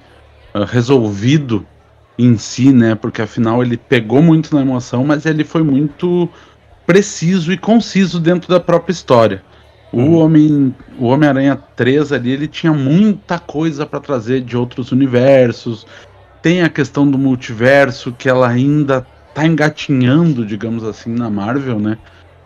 uh, 0.54 0.64
resolvido 0.64 1.64
em 2.18 2.36
si, 2.36 2.72
né? 2.72 2.94
Porque 2.94 3.22
afinal 3.22 3.62
ele 3.62 3.76
pegou 3.76 4.22
muito 4.22 4.54
na 4.54 4.62
emoção, 4.62 5.04
mas 5.04 5.26
ele 5.26 5.44
foi 5.44 5.62
muito 5.62 6.28
preciso 6.86 7.52
e 7.52 7.56
conciso 7.56 8.20
dentro 8.20 8.48
da 8.48 8.60
própria 8.60 8.92
história. 8.92 9.42
O 9.92 9.98
uhum. 9.98 10.14
Homem, 10.16 10.74
o 10.98 11.06
Homem-Aranha 11.06 11.56
3 11.76 12.12
ali, 12.12 12.30
ele 12.32 12.48
tinha 12.48 12.72
muita 12.72 13.38
coisa 13.38 13.86
para 13.86 14.00
trazer 14.00 14.40
de 14.40 14.56
outros 14.56 14.92
universos. 14.92 15.86
Tem 16.42 16.62
a 16.62 16.68
questão 16.68 17.08
do 17.08 17.16
multiverso 17.16 18.12
que 18.12 18.28
ela 18.28 18.48
ainda 18.48 19.06
tá 19.34 19.46
engatinhando, 19.46 20.44
digamos 20.44 20.84
assim, 20.84 21.12
na 21.12 21.28
Marvel, 21.30 21.78
né? 21.78 21.98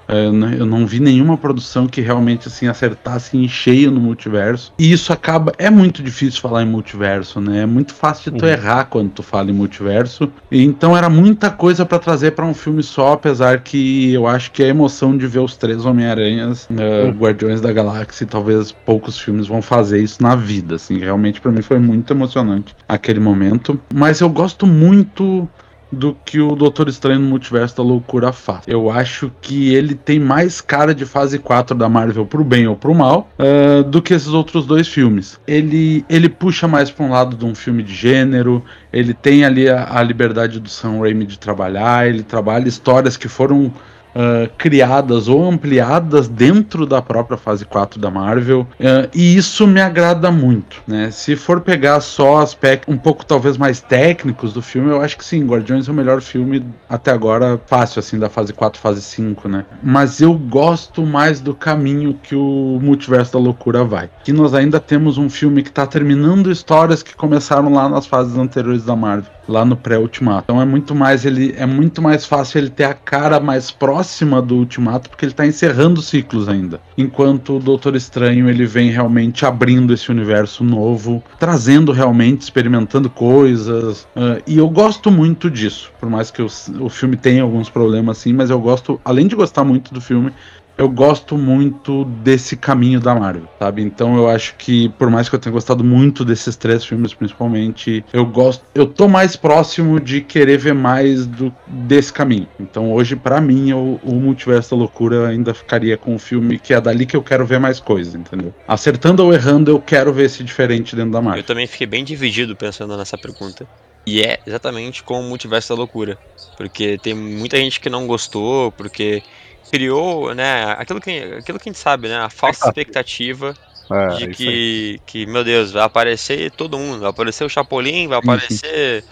É, 0.08 0.26
eu 0.26 0.66
não 0.66 0.86
vi 0.86 1.00
nenhuma 1.00 1.36
produção 1.36 1.86
que 1.86 2.00
realmente 2.00 2.48
assim 2.48 2.66
acertasse 2.66 3.36
em 3.36 3.46
cheio 3.46 3.90
no 3.90 4.00
multiverso. 4.00 4.72
E 4.78 4.90
isso 4.90 5.12
acaba. 5.12 5.52
É 5.58 5.68
muito 5.68 6.02
difícil 6.02 6.40
falar 6.40 6.62
em 6.62 6.66
multiverso, 6.66 7.40
né? 7.40 7.62
É 7.62 7.66
muito 7.66 7.92
fácil 7.92 8.32
de 8.32 8.38
tu 8.38 8.44
uhum. 8.44 8.50
errar 8.50 8.86
quando 8.86 9.10
tu 9.10 9.22
fala 9.22 9.50
em 9.50 9.54
multiverso. 9.54 10.30
E, 10.50 10.64
então 10.64 10.96
era 10.96 11.10
muita 11.10 11.50
coisa 11.50 11.84
para 11.84 11.98
trazer 11.98 12.32
para 12.32 12.46
um 12.46 12.54
filme 12.54 12.82
só, 12.82 13.12
apesar 13.12 13.60
que 13.60 14.12
eu 14.12 14.26
acho 14.26 14.50
que 14.50 14.62
a 14.62 14.68
emoção 14.68 15.16
de 15.16 15.26
ver 15.26 15.40
os 15.40 15.56
três 15.56 15.84
Homem-Aranhas, 15.84 16.64
uh, 16.64 17.06
uhum. 17.06 17.10
Guardiões 17.10 17.60
da 17.60 17.72
Galáxia, 17.72 18.26
talvez 18.26 18.72
poucos 18.72 19.18
filmes 19.18 19.46
vão 19.46 19.60
fazer 19.60 20.02
isso 20.02 20.22
na 20.22 20.34
vida. 20.34 20.76
Assim, 20.76 20.98
realmente 20.98 21.40
para 21.40 21.52
mim 21.52 21.60
foi 21.60 21.78
muito 21.78 22.12
emocionante 22.12 22.74
aquele 22.88 23.20
momento. 23.20 23.78
Mas 23.92 24.20
eu 24.20 24.28
gosto 24.30 24.66
muito 24.66 25.48
do 25.90 26.16
que 26.24 26.40
o 26.40 26.54
Doutor 26.54 26.88
Estranho 26.88 27.20
no 27.20 27.28
Multiverso 27.28 27.76
da 27.76 27.82
Loucura 27.82 28.32
faz. 28.32 28.62
Eu 28.66 28.90
acho 28.90 29.30
que 29.40 29.74
ele 29.74 29.94
tem 29.94 30.18
mais 30.18 30.60
cara 30.60 30.94
de 30.94 31.06
fase 31.06 31.38
4 31.38 31.76
da 31.76 31.88
Marvel 31.88 32.26
pro 32.26 32.44
bem 32.44 32.66
ou 32.66 32.76
pro 32.76 32.94
mal 32.94 33.28
uh, 33.38 33.82
do 33.82 34.02
que 34.02 34.14
esses 34.14 34.28
outros 34.28 34.66
dois 34.66 34.88
filmes. 34.88 35.40
Ele, 35.46 36.04
ele 36.08 36.28
puxa 36.28 36.68
mais 36.68 36.90
pra 36.90 37.04
um 37.04 37.10
lado 37.10 37.36
de 37.36 37.44
um 37.44 37.54
filme 37.54 37.82
de 37.82 37.94
gênero, 37.94 38.62
ele 38.92 39.14
tem 39.14 39.44
ali 39.44 39.68
a, 39.68 39.98
a 39.98 40.02
liberdade 40.02 40.60
do 40.60 40.68
Sam 40.68 41.00
Raimi 41.00 41.26
de 41.26 41.38
trabalhar, 41.38 42.08
ele 42.08 42.22
trabalha 42.22 42.68
histórias 42.68 43.16
que 43.16 43.28
foram 43.28 43.72
uh, 44.18 44.50
criadas 44.58 45.28
ou 45.28 45.48
ampliadas 45.48 46.28
dentro 46.28 46.84
da 46.84 47.00
própria 47.00 47.38
fase 47.38 47.64
4 47.64 48.00
da 48.00 48.10
Marvel. 48.10 48.66
Uh, 48.80 49.08
e 49.14 49.36
isso 49.36 49.66
me 49.66 49.80
agrada 49.80 50.30
muito. 50.30 50.82
Né? 50.86 51.10
Se 51.10 51.36
for 51.36 51.60
pegar 51.60 52.00
só 52.00 52.38
aspectos 52.38 52.92
um 52.92 52.98
pouco 52.98 53.24
talvez 53.24 53.56
mais 53.56 53.80
técnicos 53.80 54.52
do 54.52 54.60
filme, 54.60 54.90
eu 54.90 55.00
acho 55.00 55.16
que 55.16 55.24
sim, 55.24 55.46
Guardiões 55.46 55.88
é 55.88 55.92
o 55.92 55.94
melhor 55.94 56.20
filme 56.20 56.64
até 56.88 57.12
agora, 57.12 57.60
fácil 57.66 58.00
assim, 58.00 58.18
da 58.18 58.28
fase 58.28 58.52
4, 58.52 58.80
fase 58.80 59.02
5, 59.02 59.48
né? 59.48 59.64
Mas 59.82 60.20
eu 60.20 60.34
gosto 60.34 61.06
mais 61.06 61.40
do 61.40 61.54
caminho 61.54 62.18
que 62.22 62.34
o 62.34 62.78
Multiverso 62.82 63.34
da 63.34 63.38
Loucura 63.38 63.84
vai. 63.84 64.10
Que 64.24 64.32
nós 64.32 64.54
ainda 64.54 64.80
temos 64.80 65.18
um 65.18 65.30
filme 65.30 65.62
que 65.62 65.68
está 65.68 65.86
terminando 65.86 66.50
histórias 66.50 67.02
que 67.02 67.14
começaram 67.14 67.72
lá 67.72 67.88
nas 67.88 68.06
fases 68.06 68.36
anteriores 68.36 68.84
da 68.84 68.96
Marvel 68.96 69.38
lá 69.48 69.64
no 69.64 69.76
pré-ultimato. 69.76 70.44
Então 70.44 70.60
é 70.60 70.64
muito 70.64 70.94
mais 70.94 71.24
ele 71.24 71.54
é 71.56 71.64
muito 71.64 72.02
mais 72.02 72.26
fácil 72.26 72.58
ele 72.58 72.70
ter 72.70 72.84
a 72.84 72.94
cara 72.94 73.40
mais 73.40 73.70
próxima 73.70 74.07
do 74.46 74.56
ultimato 74.56 75.10
porque 75.10 75.24
ele 75.24 75.32
está 75.32 75.46
encerrando 75.46 76.02
ciclos 76.02 76.48
ainda. 76.48 76.80
Enquanto 76.96 77.56
o 77.56 77.60
Doutor 77.60 77.96
Estranho 77.96 78.48
ele 78.48 78.66
vem 78.66 78.90
realmente 78.90 79.44
abrindo 79.44 79.92
esse 79.92 80.10
universo 80.10 80.64
novo, 80.64 81.22
trazendo 81.38 81.92
realmente 81.92 82.42
experimentando 82.42 83.08
coisas. 83.10 84.02
Uh, 84.16 84.42
e 84.46 84.58
eu 84.58 84.68
gosto 84.68 85.10
muito 85.10 85.50
disso, 85.50 85.90
por 85.98 86.08
mais 86.08 86.30
que 86.30 86.42
o, 86.42 86.48
o 86.80 86.88
filme 86.88 87.16
tenha 87.16 87.42
alguns 87.42 87.68
problemas 87.68 88.18
assim, 88.18 88.32
mas 88.32 88.50
eu 88.50 88.60
gosto, 88.60 89.00
além 89.04 89.26
de 89.26 89.36
gostar 89.36 89.64
muito 89.64 89.92
do 89.92 90.00
filme, 90.00 90.32
eu 90.78 90.88
gosto 90.88 91.36
muito 91.36 92.04
desse 92.04 92.56
caminho 92.56 93.00
da 93.00 93.12
Marvel, 93.12 93.48
sabe? 93.58 93.82
Então 93.82 94.16
eu 94.16 94.28
acho 94.28 94.54
que, 94.54 94.88
por 94.90 95.10
mais 95.10 95.28
que 95.28 95.34
eu 95.34 95.38
tenha 95.38 95.52
gostado 95.52 95.82
muito 95.82 96.24
desses 96.24 96.54
três 96.54 96.84
filmes, 96.84 97.12
principalmente, 97.12 98.04
eu 98.12 98.24
gosto. 98.24 98.64
Eu 98.72 98.86
tô 98.86 99.08
mais 99.08 99.34
próximo 99.34 99.98
de 99.98 100.20
querer 100.20 100.56
ver 100.56 100.74
mais 100.74 101.26
do, 101.26 101.52
desse 101.66 102.12
caminho. 102.12 102.46
Então 102.60 102.92
hoje, 102.92 103.16
para 103.16 103.40
mim, 103.40 103.72
o, 103.72 103.98
o 104.04 104.14
Multiverso 104.14 104.70
da 104.70 104.76
Loucura 104.76 105.28
ainda 105.28 105.52
ficaria 105.52 105.96
com 105.96 106.14
o 106.14 106.18
filme 106.18 106.60
que 106.60 106.72
é 106.72 106.80
dali 106.80 107.04
que 107.04 107.16
eu 107.16 107.22
quero 107.22 107.44
ver 107.44 107.58
mais 107.58 107.80
coisas, 107.80 108.14
entendeu? 108.14 108.54
Acertando 108.66 109.24
ou 109.24 109.34
errando, 109.34 109.72
eu 109.72 109.80
quero 109.80 110.12
ver 110.12 110.26
esse 110.26 110.44
diferente 110.44 110.94
dentro 110.94 111.10
da 111.10 111.20
Marvel. 111.20 111.40
Eu 111.40 111.46
também 111.46 111.66
fiquei 111.66 111.88
bem 111.88 112.04
dividido 112.04 112.54
pensando 112.54 112.96
nessa 112.96 113.18
pergunta. 113.18 113.66
E 114.06 114.22
é 114.22 114.38
exatamente 114.46 115.02
com 115.02 115.20
o 115.20 115.22
Multiverso 115.22 115.70
da 115.70 115.74
Loucura. 115.74 116.16
Porque 116.56 116.98
tem 116.98 117.14
muita 117.14 117.56
gente 117.58 117.78
que 117.78 117.90
não 117.90 118.06
gostou, 118.06 118.72
porque 118.72 119.22
criou, 119.70 120.34
né, 120.34 120.74
aquilo 120.78 121.00
que, 121.00 121.18
aquilo 121.38 121.58
que 121.58 121.68
a 121.68 121.72
gente 121.72 121.78
sabe, 121.78 122.08
né, 122.08 122.16
a 122.16 122.30
falsa 122.30 122.66
expectativa 122.66 123.54
é, 123.90 124.08
de 124.16 124.28
que, 124.28 125.00
que, 125.06 125.26
meu 125.26 125.42
Deus, 125.42 125.72
vai 125.72 125.82
aparecer 125.82 126.50
todo 126.50 126.78
mundo, 126.78 127.00
vai 127.00 127.10
aparecer 127.10 127.44
o 127.44 127.48
Chapolin, 127.48 128.06
vai 128.06 128.18
aparecer 128.18 129.02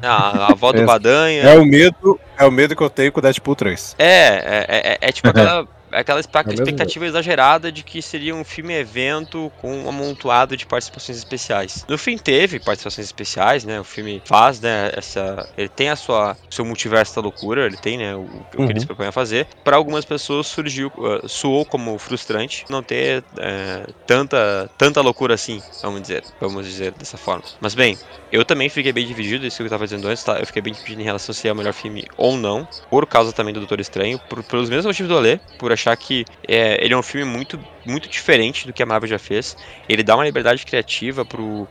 né, 0.00 0.08
a, 0.08 0.46
a 0.46 0.52
avó 0.52 0.72
do 0.72 0.82
é, 0.82 0.84
Badanha. 0.84 1.42
É 1.42 1.56
o 1.56 1.64
medo, 1.64 2.18
é 2.36 2.44
o 2.44 2.50
medo 2.50 2.74
que 2.74 2.82
eu 2.82 2.90
tenho 2.90 3.12
com 3.12 3.20
o 3.20 3.22
Deadpool 3.22 3.54
3. 3.54 3.94
É, 3.98 4.06
é, 4.06 4.66
é, 4.68 4.98
é 5.00 5.12
tipo 5.12 5.28
aquela 5.28 5.66
aquela 5.94 6.20
expectativa 6.20 7.06
exagerada 7.06 7.70
de 7.70 7.82
que 7.82 8.02
seria 8.02 8.34
um 8.34 8.44
filme-evento 8.44 9.50
com 9.60 9.84
um 9.84 9.88
amontoado 9.88 10.56
de 10.56 10.66
participações 10.66 11.18
especiais. 11.18 11.84
No 11.88 11.96
fim 11.96 12.18
teve 12.18 12.58
participações 12.58 13.06
especiais, 13.06 13.64
né? 13.64 13.80
O 13.80 13.84
filme 13.84 14.22
faz, 14.24 14.60
né, 14.60 14.90
essa... 14.94 15.48
Ele 15.56 15.68
tem 15.68 15.88
a 15.90 15.96
sua... 15.96 16.36
seu 16.50 16.64
multiverso 16.64 17.14
da 17.14 17.22
loucura, 17.22 17.66
ele 17.66 17.76
tem, 17.76 17.98
né, 17.98 18.14
o, 18.14 18.22
o 18.22 18.66
que 18.66 18.72
ele 18.72 18.80
se 18.80 18.86
propõe 18.86 19.06
a 19.06 19.12
fazer. 19.12 19.46
Para 19.62 19.76
algumas 19.76 20.04
pessoas 20.04 20.46
surgiu... 20.46 20.92
Uh, 20.96 21.28
soou 21.28 21.64
como 21.64 21.98
frustrante 21.98 22.64
não 22.68 22.82
ter 22.82 23.20
uh, 23.20 23.92
tanta, 24.06 24.70
tanta 24.76 25.00
loucura 25.00 25.34
assim, 25.34 25.62
vamos 25.82 26.02
dizer. 26.02 26.24
Vamos 26.40 26.66
dizer 26.66 26.92
dessa 26.92 27.16
forma. 27.16 27.44
Mas 27.60 27.74
bem, 27.74 27.98
eu 28.32 28.44
também 28.44 28.68
fiquei 28.68 28.92
bem 28.92 29.06
dividido, 29.06 29.46
isso 29.46 29.56
que 29.56 29.62
eu 29.62 29.66
estava 29.66 29.84
dizendo 29.84 30.08
antes, 30.08 30.24
tá? 30.24 30.38
Eu 30.38 30.46
fiquei 30.46 30.62
bem 30.62 30.72
dividido 30.72 31.00
em 31.00 31.04
relação 31.04 31.32
a 31.32 31.34
se 31.34 31.48
é 31.48 31.52
o 31.52 31.56
melhor 31.56 31.72
filme 31.72 32.04
ou 32.16 32.36
não, 32.36 32.66
por 32.90 33.06
causa 33.06 33.32
também 33.32 33.52
do 33.52 33.60
Doutor 33.60 33.80
Estranho, 33.80 34.18
por, 34.28 34.42
pelos 34.42 34.68
mesmos 34.68 34.86
motivos 34.86 35.08
do 35.08 35.16
Alê, 35.16 35.38
por 35.58 35.72
achar 35.72 35.83
que 35.96 36.24
é, 36.46 36.84
ele 36.84 36.94
é 36.94 36.96
um 36.96 37.02
filme 37.02 37.26
muito, 37.30 37.58
muito 37.84 38.08
diferente 38.08 38.66
do 38.66 38.72
que 38.72 38.82
a 38.82 38.86
Marvel 38.86 39.08
já 39.08 39.18
fez. 39.18 39.56
Ele 39.88 40.02
dá 40.02 40.14
uma 40.14 40.24
liberdade 40.24 40.64
criativa 40.64 41.24
pro, 41.24 41.66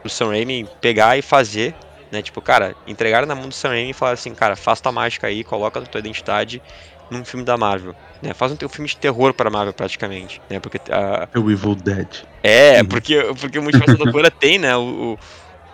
pro 0.00 0.10
Sam 0.10 0.28
Raimi 0.28 0.68
pegar 0.80 1.18
e 1.18 1.22
fazer, 1.22 1.74
né? 2.10 2.22
Tipo, 2.22 2.40
cara, 2.40 2.74
entregar 2.86 3.26
na 3.26 3.34
mão 3.34 3.48
do 3.48 3.54
Sam 3.54 3.70
Raimi 3.70 3.90
e 3.90 3.94
falar 3.94 4.12
assim, 4.12 4.34
cara, 4.34 4.54
faz 4.56 4.80
tua 4.80 4.92
mágica 4.92 5.26
aí, 5.26 5.42
coloca 5.42 5.80
a 5.80 5.82
tua 5.82 5.98
identidade 5.98 6.62
num 7.10 7.24
filme 7.24 7.44
da 7.44 7.56
Marvel. 7.56 7.94
Né? 8.22 8.34
Faz 8.34 8.52
um, 8.52 8.56
um 8.62 8.68
filme 8.68 8.88
de 8.88 8.96
terror 8.96 9.32
para 9.34 9.50
Marvel 9.50 9.72
praticamente, 9.72 10.40
né? 10.48 10.60
Porque 10.60 10.78
uh... 10.78 11.40
o 11.40 11.50
Evil 11.50 11.74
Dead. 11.74 12.08
É, 12.42 12.82
porque 12.84 13.20
porque 13.40 13.58
o 13.58 13.62
Multiverso 13.62 13.96
da 13.96 14.04
Loucura 14.04 14.30
tem, 14.30 14.58
né, 14.58 14.76
o, 14.76 14.80
o 15.14 15.18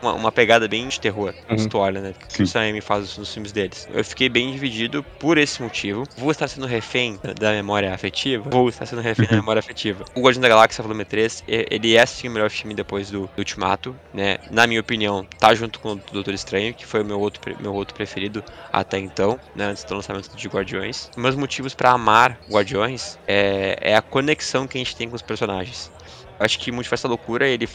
uma, 0.00 0.12
uma 0.12 0.32
pegada 0.32 0.68
bem 0.68 0.88
de 0.88 1.00
terror, 1.00 1.34
uhum. 1.48 1.56
história, 1.56 2.00
né? 2.00 2.14
Que 2.28 2.36
Sim. 2.36 2.42
o 2.42 2.46
Sam 2.46 2.80
faz 2.82 3.16
nos 3.16 3.32
filmes 3.32 3.52
deles. 3.52 3.88
Eu 3.92 4.04
fiquei 4.04 4.28
bem 4.28 4.52
dividido 4.52 5.02
por 5.18 5.38
esse 5.38 5.62
motivo. 5.62 6.04
Vou 6.16 6.30
estar 6.30 6.48
sendo 6.48 6.66
refém 6.66 7.18
da 7.38 7.52
memória 7.52 7.92
afetiva. 7.92 8.48
Vou 8.50 8.68
estar 8.68 8.86
sendo 8.86 9.02
refém 9.02 9.26
da 9.26 9.32
uhum. 9.32 9.40
memória 9.40 9.60
afetiva. 9.60 10.04
O 10.14 10.20
Guardião 10.20 10.42
da 10.42 10.48
Galáxia 10.48 10.82
Volume 10.82 11.04
3, 11.04 11.44
ele 11.46 11.96
é 11.96 12.04
sim 12.06 12.28
o 12.28 12.30
melhor 12.30 12.50
filme 12.50 12.74
depois 12.74 13.10
do, 13.10 13.22
do 13.34 13.38
Ultimato, 13.38 13.94
né? 14.12 14.38
Na 14.50 14.66
minha 14.66 14.80
opinião, 14.80 15.26
tá 15.38 15.54
junto 15.54 15.78
com 15.78 15.92
o 15.92 16.00
Doutor 16.12 16.34
Estranho, 16.34 16.74
que 16.74 16.86
foi 16.86 17.02
o 17.02 17.04
meu 17.04 17.20
outro, 17.20 17.40
meu 17.60 17.72
outro 17.74 17.94
preferido 17.94 18.42
até 18.72 18.98
então, 18.98 19.38
né? 19.54 19.66
Antes 19.66 19.84
do 19.84 19.94
lançamento 19.94 20.34
de 20.34 20.48
Guardiões. 20.48 21.10
Meus 21.16 21.34
motivos 21.34 21.74
para 21.74 21.90
amar 21.90 22.38
Guardiões 22.50 23.18
é, 23.26 23.78
é 23.80 23.96
a 23.96 24.02
conexão 24.02 24.66
que 24.66 24.76
a 24.76 24.80
gente 24.80 24.96
tem 24.96 25.08
com 25.08 25.16
os 25.16 25.22
personagens. 25.22 25.90
acho 26.38 26.58
que 26.58 26.70
Multiverso 26.70 27.04
da 27.04 27.08
Loucura, 27.08 27.46
ele 27.46 27.68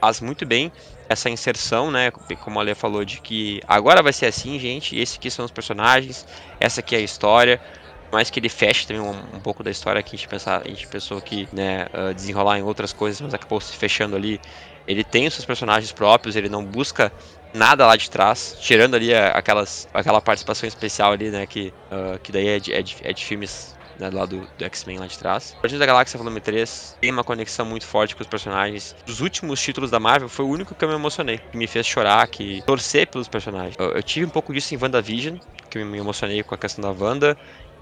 faz 0.00 0.20
muito 0.20 0.44
bem 0.46 0.70
essa 1.08 1.30
inserção, 1.30 1.90
né? 1.90 2.10
Como 2.10 2.58
a 2.58 2.62
Lê 2.62 2.74
falou, 2.74 3.04
de 3.04 3.20
que 3.20 3.60
agora 3.66 4.02
vai 4.02 4.12
ser 4.12 4.26
assim, 4.26 4.58
gente. 4.58 4.98
Esses 4.98 5.16
aqui 5.16 5.30
são 5.30 5.44
os 5.44 5.50
personagens, 5.50 6.26
essa 6.60 6.80
aqui 6.80 6.94
é 6.94 6.98
a 6.98 7.02
história. 7.02 7.60
Mais 8.12 8.30
que 8.30 8.38
ele 8.38 8.48
feche 8.48 8.86
também 8.86 9.02
um, 9.02 9.36
um 9.36 9.40
pouco 9.40 9.64
da 9.64 9.70
história 9.70 10.00
que 10.00 10.14
a 10.14 10.16
gente, 10.16 10.28
pensa, 10.28 10.62
a 10.64 10.68
gente 10.68 10.86
pensou 10.86 11.20
que 11.20 11.48
né, 11.52 11.86
uh, 11.92 12.14
desenrolar 12.14 12.56
em 12.56 12.62
outras 12.62 12.92
coisas, 12.92 13.20
mas 13.20 13.34
acabou 13.34 13.60
se 13.60 13.76
fechando 13.76 14.14
ali. 14.14 14.40
Ele 14.86 15.02
tem 15.02 15.26
os 15.26 15.34
seus 15.34 15.44
personagens 15.44 15.90
próprios, 15.90 16.36
ele 16.36 16.48
não 16.48 16.64
busca 16.64 17.12
nada 17.52 17.84
lá 17.84 17.96
de 17.96 18.08
trás, 18.08 18.56
tirando 18.60 18.94
ali 18.94 19.12
aquelas, 19.12 19.88
aquela 19.92 20.20
participação 20.20 20.68
especial 20.68 21.12
ali, 21.12 21.30
né? 21.30 21.46
Que, 21.46 21.74
uh, 21.90 22.18
que 22.20 22.30
daí 22.30 22.48
é 22.48 22.60
de, 22.60 22.72
é 22.72 22.82
de, 22.82 22.96
é 23.02 23.12
de 23.12 23.24
filmes 23.24 23.75
né, 23.98 24.10
lá 24.12 24.26
do, 24.26 24.40
do 24.58 24.64
X-Men 24.64 24.98
lá 24.98 25.06
de 25.06 25.18
trás. 25.18 25.54
Guardiões 25.54 25.78
da 25.78 25.86
Galáxia 25.86 26.18
Volume 26.18 26.40
3 26.40 26.96
tem 27.00 27.10
uma 27.10 27.24
conexão 27.24 27.66
muito 27.66 27.86
forte 27.86 28.14
com 28.14 28.22
os 28.22 28.28
personagens. 28.28 28.94
Dos 29.04 29.20
últimos 29.20 29.60
títulos 29.60 29.90
da 29.90 29.98
Marvel, 30.00 30.28
foi 30.28 30.44
o 30.44 30.48
único 30.48 30.74
que 30.74 30.84
eu 30.84 30.88
me 30.88 30.94
emocionei, 30.94 31.38
que 31.38 31.56
me 31.56 31.66
fez 31.66 31.86
chorar, 31.86 32.26
que 32.28 32.62
torcer 32.66 33.06
pelos 33.06 33.28
personagens. 33.28 33.74
Eu, 33.78 33.92
eu 33.92 34.02
tive 34.02 34.26
um 34.26 34.30
pouco 34.30 34.52
disso 34.52 34.74
em 34.74 34.78
WandaVision, 34.80 35.38
que 35.70 35.78
eu 35.78 35.86
me 35.86 35.98
emocionei 35.98 36.42
com 36.42 36.54
a 36.54 36.58
questão 36.58 36.82
da 36.82 37.04
Wanda. 37.04 37.36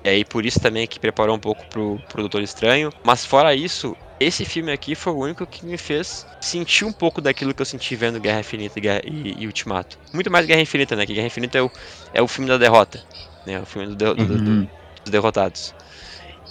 E 0.05 0.09
aí 0.09 0.25
por 0.25 0.45
isso 0.45 0.61
também 0.61 0.87
que 0.87 1.01
preparou 1.01 1.35
um 1.35 1.39
pouco 1.39 1.65
pro, 1.67 1.99
pro 2.09 2.23
Doutor 2.23 2.43
Estranho. 2.43 2.93
Mas 3.03 3.25
fora 3.25 3.55
isso, 3.55 3.97
esse 4.21 4.45
filme 4.45 4.71
aqui 4.71 4.95
foi 4.95 5.13
o 5.13 5.17
único 5.17 5.47
que 5.47 5.65
me 5.65 5.79
fez 5.79 6.27
sentir 6.41 6.85
um 6.85 6.93
pouco 6.93 7.23
daquilo 7.23 7.55
que 7.55 7.63
eu 7.63 7.67
senti 7.67 7.97
vendo 7.97 8.21
Guerra 8.21 8.41
Infinita 8.41 8.79
e, 8.79 8.83
Guerra, 8.83 9.03
e, 9.05 9.43
e 9.43 9.47
Ultimato. 9.47 9.99
Muito 10.13 10.31
mais 10.31 10.45
Guerra 10.45 10.61
Infinita, 10.61 10.95
né? 10.95 11.07
Que 11.07 11.15
Guerra 11.15 11.27
Infinita 11.27 11.59
é 11.59 11.63
o, 11.63 11.71
é 12.13 12.23
o 12.23 12.29
filme 12.29 12.49
da 12.49 12.59
derrota. 12.59 13.03
Né? 13.47 13.59
O 13.59 13.65
filme 13.65 13.89
do, 13.89 14.15
do, 14.15 14.23
uhum. 14.23 14.27
do, 14.65 14.71
dos 15.03 15.11
derrotados. 15.11 15.75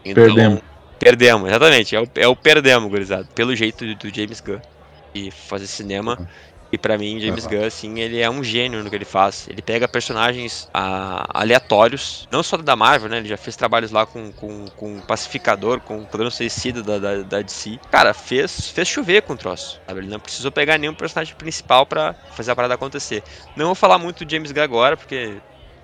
Então, 0.03 0.23
perdemos. 0.25 0.61
Perdemos, 0.99 1.49
exatamente. 1.49 1.95
É 1.95 2.01
o, 2.01 2.07
é 2.15 2.27
o 2.27 2.35
perdemos, 2.35 2.89
gurizado. 2.89 3.27
Pelo 3.35 3.55
jeito 3.55 3.85
do, 3.85 3.95
do 3.95 4.15
James 4.15 4.39
Gunn. 4.39 4.59
E 5.13 5.29
fazer 5.31 5.67
cinema. 5.67 6.17
Uhum. 6.19 6.27
E 6.71 6.77
para 6.77 6.97
mim, 6.97 7.19
James 7.19 7.43
uhum. 7.43 7.51
Gunn, 7.51 7.65
assim, 7.65 7.99
ele 7.99 8.19
é 8.19 8.27
um 8.27 8.43
gênio 8.43 8.83
no 8.83 8.89
que 8.89 8.95
ele 8.95 9.05
faz. 9.05 9.47
Ele 9.47 9.61
pega 9.61 9.87
personagens 9.87 10.67
ah, 10.73 11.23
aleatórios, 11.31 12.27
não 12.31 12.41
só 12.41 12.57
da 12.57 12.75
Marvel, 12.75 13.09
né? 13.09 13.17
Ele 13.17 13.27
já 13.27 13.37
fez 13.37 13.55
trabalhos 13.55 13.91
lá 13.91 14.07
com, 14.07 14.31
com, 14.31 14.65
com 14.69 14.99
Pacificador, 15.01 15.81
com 15.81 15.99
o 15.99 16.05
Padrão 16.05 16.31
Suicida 16.31 16.81
da, 16.81 16.97
da, 16.97 17.21
da 17.21 17.41
DC. 17.41 17.79
Cara, 17.91 18.11
fez, 18.11 18.69
fez 18.69 18.87
chover 18.87 19.21
com 19.21 19.33
o 19.33 19.37
troço. 19.37 19.79
Sabe? 19.85 19.99
Ele 19.99 20.07
não 20.07 20.19
precisou 20.19 20.51
pegar 20.51 20.79
nenhum 20.79 20.95
personagem 20.95 21.35
principal 21.35 21.85
para 21.85 22.15
fazer 22.31 22.49
a 22.49 22.55
parada 22.55 22.73
acontecer. 22.73 23.21
Não 23.55 23.67
vou 23.67 23.75
falar 23.75 23.99
muito 23.99 24.25
do 24.25 24.31
James 24.31 24.51
Gunn 24.51 24.63
agora, 24.63 24.97
porque 24.97 25.33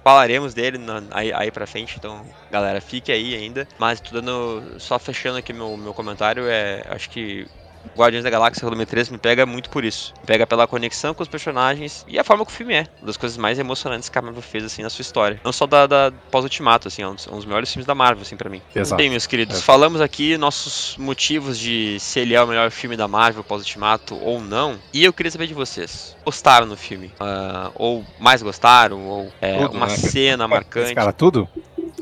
falaremos 0.03 0.53
dele 0.53 0.77
no, 0.77 0.93
aí, 1.11 1.31
aí 1.33 1.51
pra 1.51 1.67
frente, 1.67 1.95
então 1.97 2.29
galera, 2.49 2.81
fique 2.81 3.11
aí 3.11 3.35
ainda. 3.35 3.67
Mas 3.77 4.01
tô 4.01 4.15
dando, 4.21 4.79
só 4.79 4.99
fechando 4.99 5.37
aqui 5.37 5.53
meu, 5.53 5.75
meu 5.77 5.93
comentário, 5.93 6.47
é, 6.47 6.83
acho 6.87 7.09
que 7.09 7.47
Guardiões 7.95 8.23
da 8.23 8.29
Galáxia 8.29 8.63
Volume 8.63 8.85
3 8.85 9.09
me 9.09 9.17
pega 9.17 9.45
muito 9.45 9.69
por 9.69 9.83
isso. 9.83 10.13
Me 10.21 10.27
pega 10.27 10.47
pela 10.47 10.67
conexão 10.67 11.13
com 11.13 11.23
os 11.23 11.29
personagens 11.29 12.05
e 12.07 12.17
a 12.17 12.23
forma 12.23 12.45
que 12.45 12.51
o 12.51 12.55
filme 12.55 12.73
é. 12.73 12.85
Uma 12.99 13.07
das 13.07 13.17
coisas 13.17 13.37
mais 13.37 13.59
emocionantes 13.59 14.09
que 14.09 14.17
a 14.17 14.21
Marvel 14.21 14.41
fez, 14.41 14.63
assim, 14.63 14.81
na 14.81 14.89
sua 14.89 15.01
história. 15.01 15.39
Não 15.43 15.51
só 15.51 15.65
da, 15.65 15.85
da 15.85 16.11
pós-ultimato, 16.31 16.87
assim, 16.87 17.01
é 17.01 17.07
um 17.07 17.15
dos, 17.15 17.27
um 17.27 17.35
dos, 17.35 17.45
melhores 17.45 17.71
filmes 17.71 17.85
da 17.85 17.95
Marvel, 17.95 18.21
assim, 18.21 18.35
pra 18.35 18.49
mim. 18.49 18.61
Exato. 18.75 18.97
Bem, 18.97 19.09
meus 19.09 19.27
queridos, 19.27 19.59
é. 19.59 19.61
falamos 19.61 20.01
aqui 20.01 20.37
nossos 20.37 20.95
motivos 20.97 21.59
de 21.59 21.99
se 21.99 22.19
ele 22.19 22.35
é 22.35 22.41
o 22.41 22.47
melhor 22.47 22.71
filme 22.71 22.95
da 22.95 23.07
Marvel 23.07 23.43
pós-ultimato 23.43 24.15
ou 24.21 24.39
não. 24.41 24.77
E 24.93 25.03
eu 25.03 25.11
queria 25.11 25.31
saber 25.31 25.47
de 25.47 25.53
vocês. 25.53 26.15
Gostaram 26.23 26.67
do 26.67 26.77
filme? 26.77 27.07
Uh, 27.19 27.71
ou 27.75 28.05
mais 28.19 28.41
gostaram? 28.41 29.05
Ou 29.05 29.31
é, 29.41 29.57
tudo, 29.57 29.75
uma 29.75 29.87
né? 29.87 29.97
cena 29.97 30.47
marcante? 30.47 30.95
Cara, 30.95 31.11
tudo? 31.11 31.47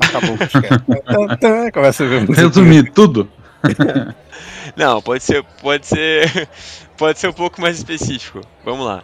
Acabou 0.00 0.34
o 0.36 1.72
Começa 1.72 2.04
a 2.04 2.06
ver 2.06 2.28
Resumir 2.30 2.92
tudo? 2.92 3.28
Não, 4.76 5.02
pode 5.02 5.22
ser, 5.22 5.44
pode 5.60 5.86
ser, 5.86 6.48
pode 6.96 7.18
ser 7.18 7.28
um 7.28 7.32
pouco 7.32 7.60
mais 7.60 7.78
específico. 7.78 8.40
Vamos 8.64 8.86
lá. 8.86 9.02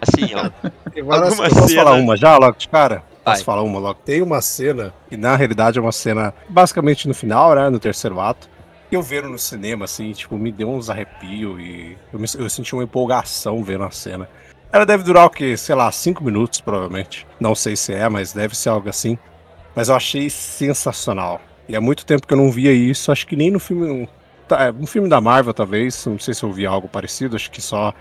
Assim, 0.00 0.34
ó. 0.34 0.50
Agora, 0.98 1.34
posso 1.34 1.68
cena... 1.68 1.84
falar 1.84 1.96
uma 1.96 2.16
já, 2.16 2.36
logo 2.36 2.56
de 2.56 2.68
cara? 2.68 3.02
Posso 3.24 3.36
Vai. 3.38 3.44
falar 3.44 3.62
uma 3.62 3.78
logo? 3.78 4.00
Tem 4.04 4.22
uma 4.22 4.40
cena, 4.40 4.94
que 5.08 5.16
na 5.16 5.36
realidade 5.36 5.78
é 5.78 5.82
uma 5.82 5.92
cena 5.92 6.32
basicamente 6.48 7.08
no 7.08 7.14
final, 7.14 7.54
né? 7.54 7.68
No 7.68 7.78
terceiro 7.78 8.20
ato. 8.20 8.48
Que 8.88 8.96
eu 8.96 9.02
vendo 9.02 9.28
no 9.28 9.38
cinema, 9.38 9.84
assim, 9.84 10.12
tipo, 10.12 10.38
me 10.38 10.50
deu 10.50 10.70
uns 10.70 10.88
arrepios 10.88 11.60
e 11.60 11.96
eu, 12.12 12.18
me, 12.18 12.26
eu 12.38 12.48
senti 12.48 12.74
uma 12.74 12.84
empolgação 12.84 13.62
vendo 13.62 13.84
a 13.84 13.90
cena. 13.90 14.28
Ela 14.72 14.86
deve 14.86 15.02
durar 15.02 15.26
o 15.26 15.30
que, 15.30 15.56
sei 15.56 15.74
lá, 15.74 15.90
cinco 15.92 16.22
minutos, 16.22 16.60
provavelmente. 16.60 17.26
Não 17.40 17.54
sei 17.54 17.76
se 17.76 17.92
é, 17.92 18.08
mas 18.08 18.32
deve 18.32 18.56
ser 18.56 18.68
algo 18.70 18.88
assim. 18.88 19.18
Mas 19.74 19.88
eu 19.88 19.94
achei 19.94 20.30
sensacional. 20.30 21.40
E 21.68 21.76
há 21.76 21.80
muito 21.80 22.06
tempo 22.06 22.26
que 22.26 22.32
eu 22.32 22.38
não 22.38 22.50
via 22.50 22.72
isso, 22.72 23.12
acho 23.12 23.26
que 23.26 23.36
nem 23.36 23.50
no 23.50 23.60
filme. 23.60 24.08
Tá, 24.46 24.64
é, 24.64 24.72
um 24.72 24.86
filme 24.86 25.08
da 25.08 25.20
Marvel, 25.20 25.52
talvez. 25.52 26.06
Não 26.06 26.18
sei 26.18 26.32
se 26.32 26.42
eu 26.42 26.50
vi 26.50 26.64
algo 26.64 26.88
parecido, 26.88 27.36
acho 27.36 27.50
que 27.50 27.60
só 27.60 27.92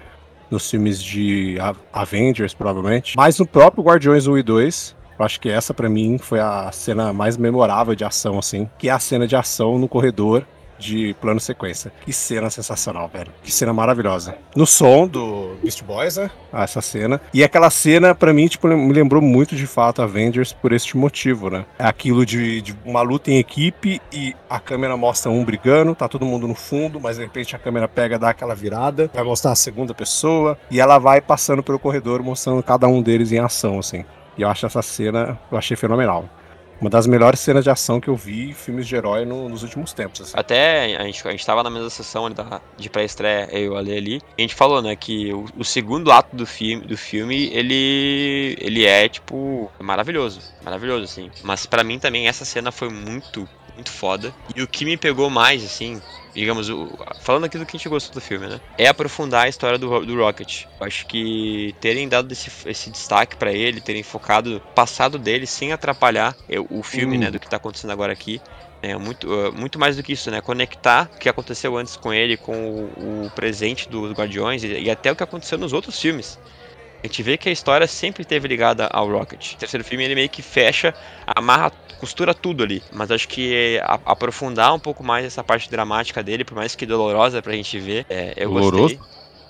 nos 0.50 0.70
filmes 0.70 1.04
de 1.04 1.58
Avengers, 1.92 2.54
provavelmente. 2.54 3.18
Mas 3.18 3.38
no 3.38 3.46
próprio 3.46 3.84
Guardiões 3.84 4.28
1 4.28 4.38
e 4.38 4.44
2, 4.44 4.96
eu 5.20 5.26
acho 5.26 5.42
que 5.42 5.50
essa 5.50 5.74
para 5.74 5.90
mim 5.90 6.18
foi 6.18 6.40
a 6.40 6.72
cena 6.72 7.12
mais 7.12 7.36
memorável 7.36 7.94
de 7.96 8.06
ação, 8.06 8.40
assim. 8.40 8.70
Que 8.78 8.88
é 8.88 8.92
a 8.92 9.00
cena 9.00 9.28
de 9.28 9.36
ação 9.36 9.78
no 9.78 9.90
corredor 9.90 10.46
de 10.78 11.16
plano 11.20 11.40
sequência. 11.40 11.92
Que 12.06 12.14
cena 12.14 12.50
sensacional, 12.50 13.10
velho. 13.12 13.32
Que 13.44 13.52
cena 13.52 13.74
maravilhosa. 13.74 14.36
No 14.56 14.66
som 14.66 15.08
do 15.08 15.58
Beast 15.62 15.84
Boys, 15.84 16.18
né? 16.18 16.30
Ah, 16.52 16.64
essa 16.64 16.82
cena. 16.82 17.20
E 17.34 17.44
aquela 17.44 17.70
cena, 17.70 18.14
para 18.16 18.34
mim, 18.34 18.48
tipo, 18.48 18.68
me 18.68 18.94
lembrou 18.94 19.22
muito 19.22 19.56
de 19.56 19.68
fato 19.68 20.02
Avengers 20.02 20.54
por 20.54 20.72
este 20.72 20.98
motivo, 20.98 21.50
né? 21.50 21.66
É 21.78 21.86
aquilo 21.86 22.26
de, 22.26 22.62
de, 22.62 22.78
uma 22.86 23.02
luta 23.02 23.32
em 23.32 23.38
equipe 23.38 24.02
e 24.12 24.36
a 24.50 24.60
câmera 24.60 24.96
mostra 24.96 25.32
um 25.32 25.44
brigando, 25.44 25.96
tá 25.96 26.08
todo 26.08 26.26
mundo 26.26 26.48
no 26.48 26.56
fundo, 26.56 27.00
mas 27.00 27.18
de 27.18 27.24
repente 27.24 27.56
a 27.56 27.60
câmera 27.60 27.88
pega, 27.88 28.20
dá 28.20 28.30
aquela 28.30 28.56
virada, 28.56 29.10
vai 29.14 29.24
mostrar 29.24 29.52
a 29.52 29.56
segunda 29.56 29.94
pessoa 29.94 30.58
e 30.70 30.80
ela 30.80 30.98
vai 30.98 31.22
passando 31.22 31.64
pelo 31.64 31.80
corredor 31.80 32.22
mostrando 32.22 32.62
cada 32.64 32.88
um 32.88 33.02
deles 33.02 33.32
em 33.32 33.40
ação, 33.40 33.80
assim. 33.80 34.06
E 34.38 34.44
eu 34.44 34.50
acho 34.50 34.66
essa 34.66 34.82
cena, 34.82 35.38
eu 35.52 35.58
achei 35.58 35.76
fenomenal 35.76 36.30
uma 36.80 36.90
das 36.90 37.08
melhores 37.08 37.40
cenas 37.40 37.64
de 37.64 37.70
ação 37.70 38.00
que 38.00 38.08
eu 38.08 38.16
vi 38.16 38.50
em 38.50 38.54
filmes 38.54 38.88
de 38.88 38.96
herói 38.96 39.26
no, 39.26 39.50
nos 39.50 39.64
últimos 39.64 39.94
tempos. 39.94 40.22
Assim. 40.22 40.34
Até 40.36 40.96
a 40.96 41.04
gente, 41.04 41.28
a 41.28 41.32
gente 41.32 41.46
tava 41.46 41.64
na 41.64 41.70
mesma 41.70 41.90
sessão 41.90 42.30
da, 42.30 42.62
de 42.78 42.90
pré-estreia, 42.90 43.50
eu 43.52 43.76
ali 43.76 43.98
ali. 43.98 44.22
A 44.38 44.42
gente 44.42 44.56
falou, 44.56 44.82
né, 44.82 44.96
que 44.96 45.34
o, 45.34 45.46
o, 45.58 45.66
segundo 45.66 46.12
ato 46.12 46.36
do 46.36 46.46
filme, 46.46 46.86
do 46.86 46.98
filme 46.98 47.50
ele, 47.54 48.58
ele 48.60 48.86
é, 48.86 49.08
tipo, 49.10 49.72
maravilhoso. 49.80 50.42
Maravilhoso, 50.64 51.04
assim. 51.06 51.32
Mas 51.44 51.66
para 51.66 51.84
mim 51.84 52.00
também 52.00 52.28
essa 52.28 52.46
cena 52.46 52.72
foi 52.72 52.90
muito, 52.90 53.48
muito 53.78 53.92
foda. 53.92 54.34
E 54.56 54.62
o 54.62 54.68
que 54.68 54.84
me 54.84 54.98
pegou 54.98 55.30
mais, 55.30 55.64
assim, 55.64 56.02
digamos, 56.34 56.68
falando 57.22 57.46
aqui 57.46 57.58
do 57.58 57.66
que 57.66 57.78
a 57.78 57.80
gente 57.80 57.88
gostou 57.88 58.14
do 58.14 58.22
filme, 58.22 58.48
né? 58.48 58.60
É 58.78 58.88
aprofundar 58.88 59.46
a 59.46 59.50
história 59.50 59.78
do, 59.78 60.06
do 60.06 60.18
Rocket. 60.18 60.66
Eu 60.80 60.88
acho 60.88 61.06
que 61.06 61.76
terem 61.80 62.10
dado 62.10 62.32
esse, 62.32 62.52
esse 62.66 62.90
destaque 62.90 63.36
para 63.36 63.54
ele, 63.54 63.80
terem 63.80 64.04
focado 64.04 64.50
no 64.50 64.60
passado 64.60 65.20
dele 65.20 65.46
sem 65.46 65.72
atrapalhar 65.72 66.36
o 66.70 66.82
filme, 66.82 67.18
né, 67.18 67.30
do 67.30 67.40
que 67.40 67.50
tá 67.50 67.58
acontecendo 67.58 67.92
agora 67.92 68.12
aqui. 68.12 68.42
É 68.82 68.96
muito, 68.96 69.28
uh, 69.28 69.52
muito 69.52 69.80
mais 69.80 69.96
do 69.96 70.04
que 70.04 70.14
isso, 70.14 70.30
né? 70.30 70.40
Conectar 70.40 71.10
o 71.16 71.18
que 71.18 71.28
aconteceu 71.28 71.76
antes 71.76 71.96
com 71.96 72.14
ele, 72.14 72.38
com 72.38 72.54
o, 72.54 73.26
o 73.26 73.32
presente 73.32 73.90
dos 73.90 74.12
Guardiões 74.12 74.64
e, 74.64 74.68
e, 74.68 74.92
até 74.92 75.12
o 75.12 75.16
que 75.16 75.24
aconteceu 75.24 75.58
nos 75.58 75.74
outros 75.74 76.00
filmes. 76.00 76.40
A 77.08 77.10
gente 77.10 77.24
vê 77.24 77.38
que 77.38 77.48
a 77.48 77.52
história 77.54 77.88
sempre 77.88 78.24
esteve 78.24 78.50
ligada 78.50 78.86
ao 78.88 79.10
Rocket. 79.10 79.54
O 79.54 79.58
terceiro 79.58 79.82
filme 79.82 80.04
ele 80.04 80.14
meio 80.14 80.28
que 80.28 80.42
fecha, 80.42 80.94
amarra 81.26 81.72
costura 82.02 82.34
tudo 82.34 82.64
ali. 82.64 82.84
Mas 82.92 83.10
acho 83.12 83.30
que 83.30 83.80
a, 83.82 83.98
aprofundar 84.08 84.74
um 84.74 84.80
pouco 84.80 85.06
mais 85.06 85.26
essa 85.26 85.42
parte 85.42 85.72
dramática 85.72 86.22
dele, 86.22 86.44
por 86.44 86.54
mais 86.54 86.76
que 86.76 86.86
dolorosa 86.86 87.42
pra 87.42 87.54
gente 87.54 87.80
ver, 87.80 88.06
é, 88.10 88.34
eu 88.36 88.50
Doloroso? 88.50 88.98
gostei. 88.98 89.00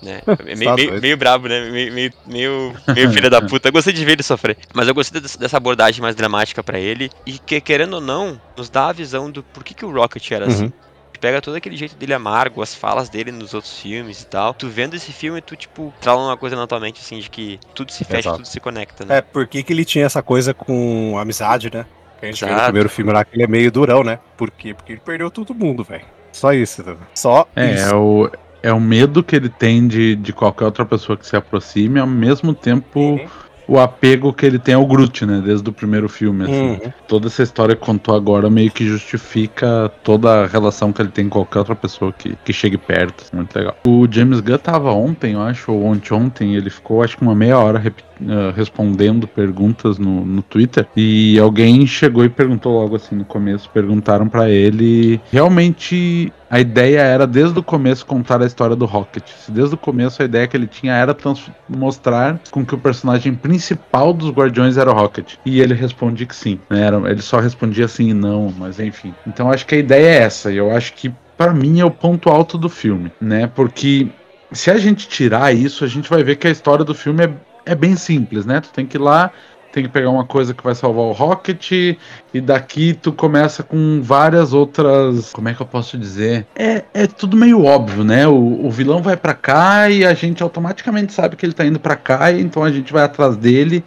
Né? 0.00 0.22
meio, 0.56 0.74
meio, 0.76 1.00
meio, 1.00 1.16
brabo, 1.16 1.48
né? 1.48 1.68
Meio, 1.68 1.92
meio, 1.92 2.12
meio, 2.24 2.76
meio 2.94 3.12
filha 3.12 3.28
da 3.28 3.42
puta. 3.42 3.66
Eu 3.66 3.72
gostei 3.72 3.92
de 3.92 4.04
ver 4.04 4.12
ele 4.12 4.22
sofrer. 4.22 4.56
Mas 4.72 4.86
eu 4.86 4.94
gostei 4.94 5.20
dessa 5.20 5.56
abordagem 5.56 6.00
mais 6.00 6.14
dramática 6.14 6.62
para 6.62 6.78
ele. 6.78 7.10
E 7.26 7.40
que, 7.40 7.60
querendo 7.60 7.94
ou 7.94 8.00
não, 8.00 8.40
nos 8.56 8.70
dá 8.70 8.86
a 8.86 8.92
visão 8.92 9.32
do 9.32 9.42
por 9.42 9.64
que, 9.64 9.74
que 9.74 9.84
o 9.84 9.90
Rocket 9.92 10.30
era 10.30 10.46
uhum. 10.46 10.52
assim 10.52 10.72
pega 11.20 11.40
todo 11.40 11.56
aquele 11.56 11.76
jeito 11.76 11.96
dele 11.96 12.14
amargo, 12.14 12.62
as 12.62 12.74
falas 12.74 13.08
dele 13.08 13.30
nos 13.30 13.54
outros 13.54 13.78
filmes 13.78 14.22
e 14.22 14.26
tal. 14.26 14.54
Tu 14.54 14.68
vendo 14.68 14.94
esse 14.94 15.12
filme, 15.12 15.40
tu, 15.40 15.56
tipo, 15.56 15.92
trala 16.00 16.24
uma 16.24 16.36
coisa 16.36 16.56
na 16.56 16.66
tua 16.66 16.80
mente, 16.80 17.00
assim, 17.00 17.18
de 17.18 17.28
que 17.28 17.58
tudo 17.74 17.92
se 17.92 18.04
fecha, 18.04 18.20
Exato. 18.28 18.36
tudo 18.36 18.48
se 18.48 18.60
conecta, 18.60 19.04
né? 19.04 19.18
É, 19.18 19.20
por 19.20 19.46
que, 19.46 19.62
que 19.62 19.72
ele 19.72 19.84
tinha 19.84 20.06
essa 20.06 20.22
coisa 20.22 20.54
com 20.54 21.18
amizade, 21.18 21.70
né? 21.72 21.86
Que 22.18 22.26
a 22.26 22.30
gente 22.30 22.44
Exato. 22.44 22.54
vê 22.54 22.58
no 22.58 22.64
primeiro 22.66 22.88
filme 22.88 23.12
lá 23.12 23.24
que 23.24 23.36
ele 23.36 23.44
é 23.44 23.46
meio 23.46 23.70
durão, 23.70 24.02
né? 24.02 24.18
Por 24.36 24.50
quê? 24.50 24.74
Porque 24.74 24.92
ele 24.92 25.00
perdeu 25.04 25.30
todo 25.30 25.54
mundo, 25.54 25.84
velho. 25.84 26.04
Só 26.32 26.52
isso, 26.52 26.82
né? 26.84 26.96
Só 27.14 27.48
é, 27.54 27.74
isso. 27.74 27.88
É 27.88 27.94
o, 27.94 28.30
é 28.62 28.72
o 28.72 28.80
medo 28.80 29.22
que 29.22 29.36
ele 29.36 29.48
tem 29.48 29.86
de, 29.86 30.16
de 30.16 30.32
qualquer 30.32 30.64
outra 30.64 30.84
pessoa 30.84 31.16
que 31.16 31.26
se 31.26 31.36
aproxime, 31.36 32.00
ao 32.00 32.06
mesmo 32.06 32.54
tempo. 32.54 33.00
Uhum 33.00 33.47
o 33.68 33.78
apego 33.78 34.32
que 34.32 34.46
ele 34.46 34.58
tem 34.58 34.74
ao 34.74 34.86
Groot, 34.86 35.26
né? 35.26 35.42
Desde 35.44 35.68
o 35.68 35.72
primeiro 35.72 36.08
filme, 36.08 36.44
assim. 36.44 36.70
Uhum. 36.70 36.92
Toda 37.06 37.26
essa 37.26 37.42
história 37.42 37.76
que 37.76 37.84
contou 37.84 38.16
agora 38.16 38.48
meio 38.48 38.70
que 38.70 38.86
justifica 38.86 39.92
toda 40.02 40.44
a 40.44 40.46
relação 40.46 40.92
que 40.92 41.02
ele 41.02 41.10
tem 41.10 41.28
com 41.28 41.40
qualquer 41.40 41.58
outra 41.58 41.76
pessoa 41.76 42.12
que, 42.12 42.34
que 42.44 42.52
chegue 42.52 42.78
perto. 42.78 43.22
Assim, 43.22 43.36
muito 43.36 43.54
legal. 43.54 43.76
O 43.86 44.08
James 44.10 44.40
Gunn 44.40 44.58
tava 44.58 44.90
ontem, 44.92 45.34
eu 45.34 45.42
acho, 45.42 45.70
ou 45.70 45.84
ontem, 45.84 46.14
ontem, 46.14 46.54
ele 46.54 46.70
ficou 46.70 47.02
acho 47.02 47.18
que 47.18 47.22
uma 47.22 47.34
meia 47.34 47.58
hora 47.58 47.78
uh, 48.20 48.52
respondendo 48.54 49.26
perguntas 49.26 49.98
no, 49.98 50.24
no 50.24 50.42
Twitter. 50.42 50.86
E 50.96 51.38
alguém 51.38 51.86
chegou 51.86 52.24
e 52.24 52.28
perguntou 52.28 52.80
logo 52.80 52.96
assim 52.96 53.14
no 53.14 53.24
começo, 53.24 53.70
perguntaram 53.70 54.28
para 54.28 54.50
ele 54.50 55.20
realmente 55.30 56.32
a 56.50 56.58
ideia 56.60 57.00
era 57.00 57.26
desde 57.26 57.58
o 57.58 57.62
começo 57.62 58.06
contar 58.06 58.42
a 58.42 58.46
história 58.46 58.74
do 58.74 58.86
Rocket. 58.86 59.24
Desde 59.48 59.74
o 59.74 59.78
começo 59.78 60.22
a 60.22 60.24
ideia 60.24 60.46
que 60.46 60.56
ele 60.56 60.66
tinha 60.66 60.94
era 60.94 61.16
mostrar 61.68 62.40
com 62.50 62.64
que 62.64 62.74
o 62.74 62.78
personagem 62.78 63.34
principal 63.34 64.12
dos 64.14 64.30
Guardiões 64.30 64.76
era 64.76 64.90
o 64.90 64.94
Rocket. 64.94 65.34
E 65.44 65.60
ele 65.60 65.74
responde 65.74 66.24
que 66.24 66.34
sim. 66.34 66.58
Né? 66.70 66.86
Era, 66.86 67.10
ele 67.10 67.22
só 67.22 67.38
respondia 67.38 67.86
sim 67.86 68.10
e 68.10 68.14
não, 68.14 68.52
mas 68.56 68.80
enfim. 68.80 69.14
Então 69.26 69.50
acho 69.50 69.66
que 69.66 69.74
a 69.74 69.78
ideia 69.78 70.06
é 70.06 70.22
essa. 70.22 70.50
E 70.50 70.56
eu 70.56 70.70
acho 70.70 70.94
que 70.94 71.12
para 71.36 71.52
mim 71.52 71.80
é 71.80 71.84
o 71.84 71.90
ponto 71.90 72.30
alto 72.30 72.56
do 72.56 72.68
filme, 72.68 73.12
né? 73.20 73.46
Porque 73.46 74.08
se 74.50 74.70
a 74.70 74.78
gente 74.78 75.08
tirar 75.08 75.54
isso, 75.54 75.84
a 75.84 75.86
gente 75.86 76.08
vai 76.08 76.22
ver 76.22 76.36
que 76.36 76.48
a 76.48 76.50
história 76.50 76.84
do 76.84 76.94
filme 76.94 77.24
é, 77.24 77.30
é 77.68 77.74
bem 77.74 77.96
simples, 77.96 78.44
né? 78.44 78.60
Tu 78.60 78.70
tem 78.70 78.86
que 78.86 78.96
ir 78.96 79.00
lá 79.00 79.32
tem 79.72 79.82
que 79.82 79.88
pegar 79.88 80.10
uma 80.10 80.24
coisa 80.24 80.54
que 80.54 80.62
vai 80.62 80.74
salvar 80.74 81.04
o 81.04 81.12
Rocket, 81.12 81.70
e 81.72 82.40
daqui 82.40 82.94
tu 82.94 83.12
começa 83.12 83.62
com 83.62 84.00
várias 84.02 84.52
outras. 84.52 85.32
Como 85.32 85.48
é 85.48 85.54
que 85.54 85.60
eu 85.60 85.66
posso 85.66 85.98
dizer? 85.98 86.46
É, 86.56 86.84
é 86.94 87.06
tudo 87.06 87.36
meio 87.36 87.64
óbvio, 87.64 88.04
né? 88.04 88.26
O, 88.26 88.66
o 88.66 88.70
vilão 88.70 89.02
vai 89.02 89.16
para 89.16 89.34
cá 89.34 89.90
e 89.90 90.04
a 90.04 90.14
gente 90.14 90.42
automaticamente 90.42 91.12
sabe 91.12 91.36
que 91.36 91.44
ele 91.44 91.52
tá 91.52 91.64
indo 91.64 91.78
para 91.78 91.96
cá, 91.96 92.32
então 92.32 92.64
a 92.64 92.72
gente 92.72 92.92
vai 92.92 93.04
atrás 93.04 93.36
dele 93.36 93.84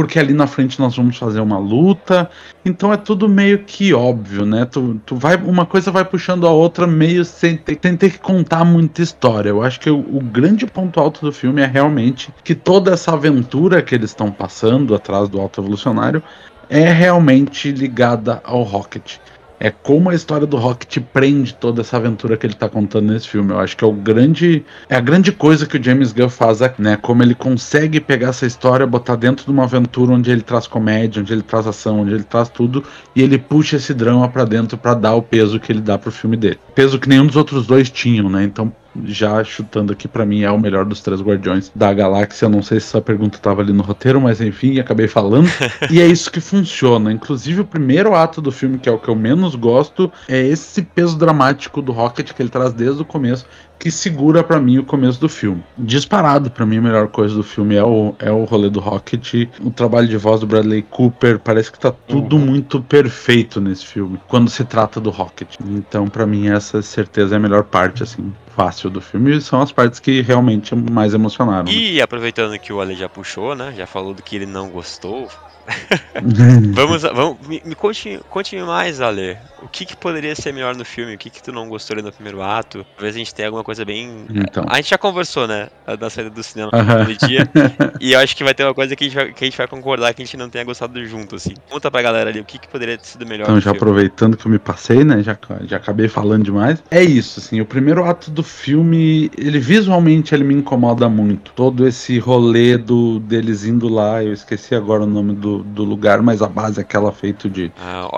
porque 0.00 0.18
ali 0.18 0.32
na 0.32 0.46
frente 0.46 0.80
nós 0.80 0.96
vamos 0.96 1.18
fazer 1.18 1.40
uma 1.40 1.58
luta. 1.58 2.30
Então 2.64 2.90
é 2.90 2.96
tudo 2.96 3.28
meio 3.28 3.58
que 3.58 3.92
óbvio, 3.92 4.46
né? 4.46 4.64
Tu, 4.64 4.98
tu 5.04 5.14
vai, 5.14 5.36
uma 5.36 5.66
coisa 5.66 5.90
vai 5.90 6.06
puxando 6.06 6.46
a 6.46 6.50
outra 6.50 6.86
meio 6.86 7.22
sem 7.22 7.54
ter, 7.54 7.78
sem 7.82 7.98
ter 7.98 8.12
que 8.12 8.18
contar 8.18 8.64
muita 8.64 9.02
história. 9.02 9.50
Eu 9.50 9.62
acho 9.62 9.78
que 9.78 9.90
o, 9.90 9.98
o 9.98 10.18
grande 10.22 10.64
ponto 10.64 10.98
alto 10.98 11.20
do 11.20 11.30
filme 11.30 11.60
é 11.60 11.66
realmente 11.66 12.32
que 12.42 12.54
toda 12.54 12.94
essa 12.94 13.12
aventura 13.12 13.82
que 13.82 13.94
eles 13.94 14.08
estão 14.08 14.32
passando 14.32 14.94
atrás 14.94 15.28
do 15.28 15.38
Alto 15.38 15.60
Evolucionário 15.60 16.22
é 16.70 16.90
realmente 16.90 17.70
ligada 17.70 18.40
ao 18.42 18.62
Rocket 18.62 19.18
é 19.60 19.70
como 19.70 20.08
a 20.08 20.14
história 20.14 20.46
do 20.46 20.56
Rock 20.56 20.86
te 20.86 20.98
prende 20.98 21.52
toda 21.54 21.82
essa 21.82 21.98
aventura 21.98 22.38
que 22.38 22.46
ele 22.46 22.54
tá 22.54 22.66
contando 22.66 23.12
nesse 23.12 23.28
filme. 23.28 23.52
Eu 23.52 23.60
acho 23.60 23.76
que 23.76 23.84
é 23.84 23.86
o 23.86 23.92
grande 23.92 24.64
é 24.88 24.96
a 24.96 25.00
grande 25.00 25.30
coisa 25.30 25.66
que 25.66 25.76
o 25.76 25.82
James 25.82 26.12
Gunn 26.12 26.30
faz, 26.30 26.60
né? 26.78 26.96
Como 26.96 27.22
ele 27.22 27.34
consegue 27.34 28.00
pegar 28.00 28.30
essa 28.30 28.46
história, 28.46 28.86
botar 28.86 29.16
dentro 29.16 29.44
de 29.44 29.50
uma 29.50 29.64
aventura 29.64 30.12
onde 30.12 30.30
ele 30.30 30.40
traz 30.40 30.66
comédia, 30.66 31.20
onde 31.20 31.32
ele 31.32 31.42
traz 31.42 31.66
ação, 31.66 32.00
onde 32.00 32.14
ele 32.14 32.24
traz 32.24 32.48
tudo 32.48 32.82
e 33.14 33.22
ele 33.22 33.36
puxa 33.36 33.76
esse 33.76 33.92
drama 33.92 34.26
para 34.28 34.46
dentro 34.46 34.78
para 34.78 34.94
dar 34.94 35.14
o 35.14 35.22
peso 35.22 35.60
que 35.60 35.70
ele 35.70 35.82
dá 35.82 35.98
pro 35.98 36.10
filme 36.10 36.36
dele. 36.38 36.58
Peso 36.74 36.98
que 36.98 37.08
nenhum 37.08 37.26
dos 37.26 37.36
outros 37.36 37.66
dois 37.66 37.90
tinham, 37.90 38.30
né? 38.30 38.42
Então 38.42 38.72
já 39.04 39.42
chutando 39.44 39.92
aqui 39.92 40.08
para 40.08 40.26
mim 40.26 40.42
é 40.42 40.50
o 40.50 40.58
melhor 40.58 40.84
dos 40.84 41.00
três 41.00 41.20
Guardiões 41.20 41.70
da 41.74 41.92
Galáxia. 41.92 42.48
Não 42.48 42.62
sei 42.62 42.80
se 42.80 42.86
essa 42.86 43.00
pergunta 43.00 43.36
estava 43.36 43.62
ali 43.62 43.72
no 43.72 43.82
roteiro, 43.82 44.20
mas 44.20 44.40
enfim, 44.40 44.78
acabei 44.78 45.08
falando. 45.08 45.48
e 45.90 46.00
é 46.00 46.06
isso 46.06 46.30
que 46.30 46.40
funciona. 46.40 47.12
Inclusive 47.12 47.60
o 47.60 47.64
primeiro 47.64 48.14
ato 48.14 48.40
do 48.40 48.50
filme, 48.50 48.78
que 48.78 48.88
é 48.88 48.92
o 48.92 48.98
que 48.98 49.08
eu 49.08 49.14
menos 49.14 49.54
gosto, 49.54 50.10
é 50.28 50.40
esse 50.40 50.82
peso 50.82 51.16
dramático 51.16 51.80
do 51.80 51.92
Rocket 51.92 52.32
que 52.32 52.42
ele 52.42 52.50
traz 52.50 52.72
desde 52.72 53.02
o 53.02 53.04
começo 53.04 53.46
que 53.80 53.90
segura 53.90 54.44
para 54.44 54.60
mim 54.60 54.78
o 54.78 54.84
começo 54.84 55.18
do 55.18 55.28
filme. 55.28 55.64
Disparado 55.76 56.50
para 56.50 56.66
mim 56.66 56.76
a 56.76 56.82
melhor 56.82 57.08
coisa 57.08 57.34
do 57.34 57.42
filme 57.42 57.74
é 57.74 57.82
o, 57.82 58.14
é 58.18 58.30
o 58.30 58.44
rolê 58.44 58.68
do 58.68 58.78
Rocket, 58.78 59.48
o 59.58 59.70
trabalho 59.70 60.06
de 60.06 60.18
voz 60.18 60.40
do 60.40 60.46
Bradley 60.46 60.82
Cooper, 60.82 61.38
parece 61.38 61.72
que 61.72 61.80
tá 61.80 61.90
tudo 61.90 62.36
uhum. 62.36 62.44
muito 62.44 62.82
perfeito 62.82 63.58
nesse 63.58 63.86
filme, 63.86 64.20
quando 64.28 64.50
se 64.50 64.64
trata 64.66 65.00
do 65.00 65.08
Rocket. 65.08 65.56
Então 65.66 66.06
para 66.08 66.26
mim 66.26 66.48
essa 66.48 66.82
certeza 66.82 67.34
é 67.34 67.38
a 67.38 67.40
melhor 67.40 67.64
parte 67.64 68.02
assim, 68.02 68.30
fácil 68.54 68.90
do 68.90 69.00
filme 69.00 69.38
e 69.38 69.40
são 69.40 69.62
as 69.62 69.72
partes 69.72 69.98
que 69.98 70.20
realmente 70.20 70.74
mais 70.74 71.14
emocionaram. 71.14 71.64
Né? 71.64 71.72
E 71.72 72.02
aproveitando 72.02 72.58
que 72.58 72.74
o 72.74 72.80
Ale 72.82 72.94
já 72.94 73.08
puxou, 73.08 73.54
né, 73.54 73.72
já 73.74 73.86
falou 73.86 74.12
do 74.12 74.22
que 74.22 74.36
ele 74.36 74.46
não 74.46 74.68
gostou, 74.68 75.26
vamos, 76.74 77.02
vamos 77.02 77.46
me, 77.46 77.62
me 77.64 77.74
conte, 77.74 78.20
conte 78.28 78.56
mais, 78.56 79.00
Ale. 79.00 79.36
O 79.62 79.68
que, 79.68 79.84
que 79.84 79.96
poderia 79.96 80.34
ser 80.34 80.52
melhor 80.52 80.74
no 80.74 80.84
filme? 80.84 81.14
O 81.14 81.18
que, 81.18 81.28
que 81.28 81.42
tu 81.42 81.52
não 81.52 81.68
gostou 81.68 82.02
no 82.02 82.10
primeiro 82.10 82.42
ato? 82.42 82.84
Talvez 82.96 83.14
a 83.14 83.18
gente 83.18 83.34
tenha 83.34 83.48
alguma 83.48 83.62
coisa 83.62 83.84
bem. 83.84 84.24
Então. 84.30 84.64
A 84.66 84.76
gente 84.76 84.90
já 84.90 84.98
conversou, 84.98 85.46
né? 85.46 85.68
Na 86.00 86.08
saída 86.08 86.30
do 86.30 86.42
cinema 86.42 86.70
naquele 86.72 87.16
dia. 87.16 87.48
e 88.00 88.12
eu 88.12 88.20
acho 88.20 88.34
que 88.34 88.42
vai 88.42 88.54
ter 88.54 88.64
uma 88.64 88.74
coisa 88.74 88.96
que 88.96 89.04
a, 89.04 89.06
gente 89.06 89.16
vai, 89.16 89.32
que 89.32 89.44
a 89.44 89.46
gente 89.46 89.58
vai 89.58 89.68
concordar 89.68 90.14
que 90.14 90.22
a 90.22 90.24
gente 90.24 90.36
não 90.36 90.48
tenha 90.48 90.64
gostado 90.64 91.04
junto, 91.04 91.36
assim. 91.36 91.54
Conta 91.68 91.90
pra 91.90 92.00
galera 92.00 92.30
ali 92.30 92.40
o 92.40 92.44
que, 92.44 92.58
que 92.58 92.68
poderia 92.68 92.96
ter 92.96 93.06
sido 93.06 93.26
melhor. 93.26 93.44
Então, 93.44 93.56
já 93.56 93.72
filme. 93.72 93.76
aproveitando 93.76 94.36
que 94.36 94.46
eu 94.46 94.50
me 94.50 94.58
passei, 94.58 95.04
né? 95.04 95.22
Já, 95.22 95.36
já 95.66 95.76
acabei 95.76 96.08
falando 96.08 96.44
demais. 96.44 96.82
É 96.90 97.02
isso, 97.02 97.40
assim. 97.40 97.60
O 97.60 97.66
primeiro 97.66 98.04
ato 98.04 98.30
do 98.30 98.42
filme, 98.42 99.30
ele 99.36 99.58
visualmente 99.58 100.34
ele 100.34 100.44
me 100.44 100.54
incomoda 100.54 101.08
muito. 101.08 101.52
Todo 101.52 101.86
esse 101.86 102.18
rolê 102.18 102.78
do, 102.78 103.20
deles 103.20 103.64
indo 103.64 103.88
lá, 103.88 104.24
eu 104.24 104.32
esqueci 104.32 104.74
agora 104.74 105.02
o 105.02 105.06
nome 105.06 105.34
do, 105.34 105.59
do 105.60 105.84
lugar, 105.84 106.22
mas 106.22 106.42
a 106.42 106.48
base 106.48 106.78
é 106.78 106.82
aquela 106.82 107.12
feita 107.12 107.48
de, 107.48 107.72
ah, 107.78 108.08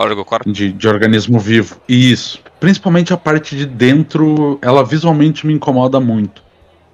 de, 0.46 0.72
de 0.72 0.88
organismo 0.88 1.38
vivo. 1.38 1.76
Isso. 1.88 2.40
Principalmente 2.61 3.12
a 3.12 3.16
parte 3.16 3.57
de 3.57 3.66
dentro, 3.66 4.59
ela 4.62 4.85
visualmente 4.85 5.46
me 5.46 5.52
incomoda 5.52 5.98
muito. 6.00 6.42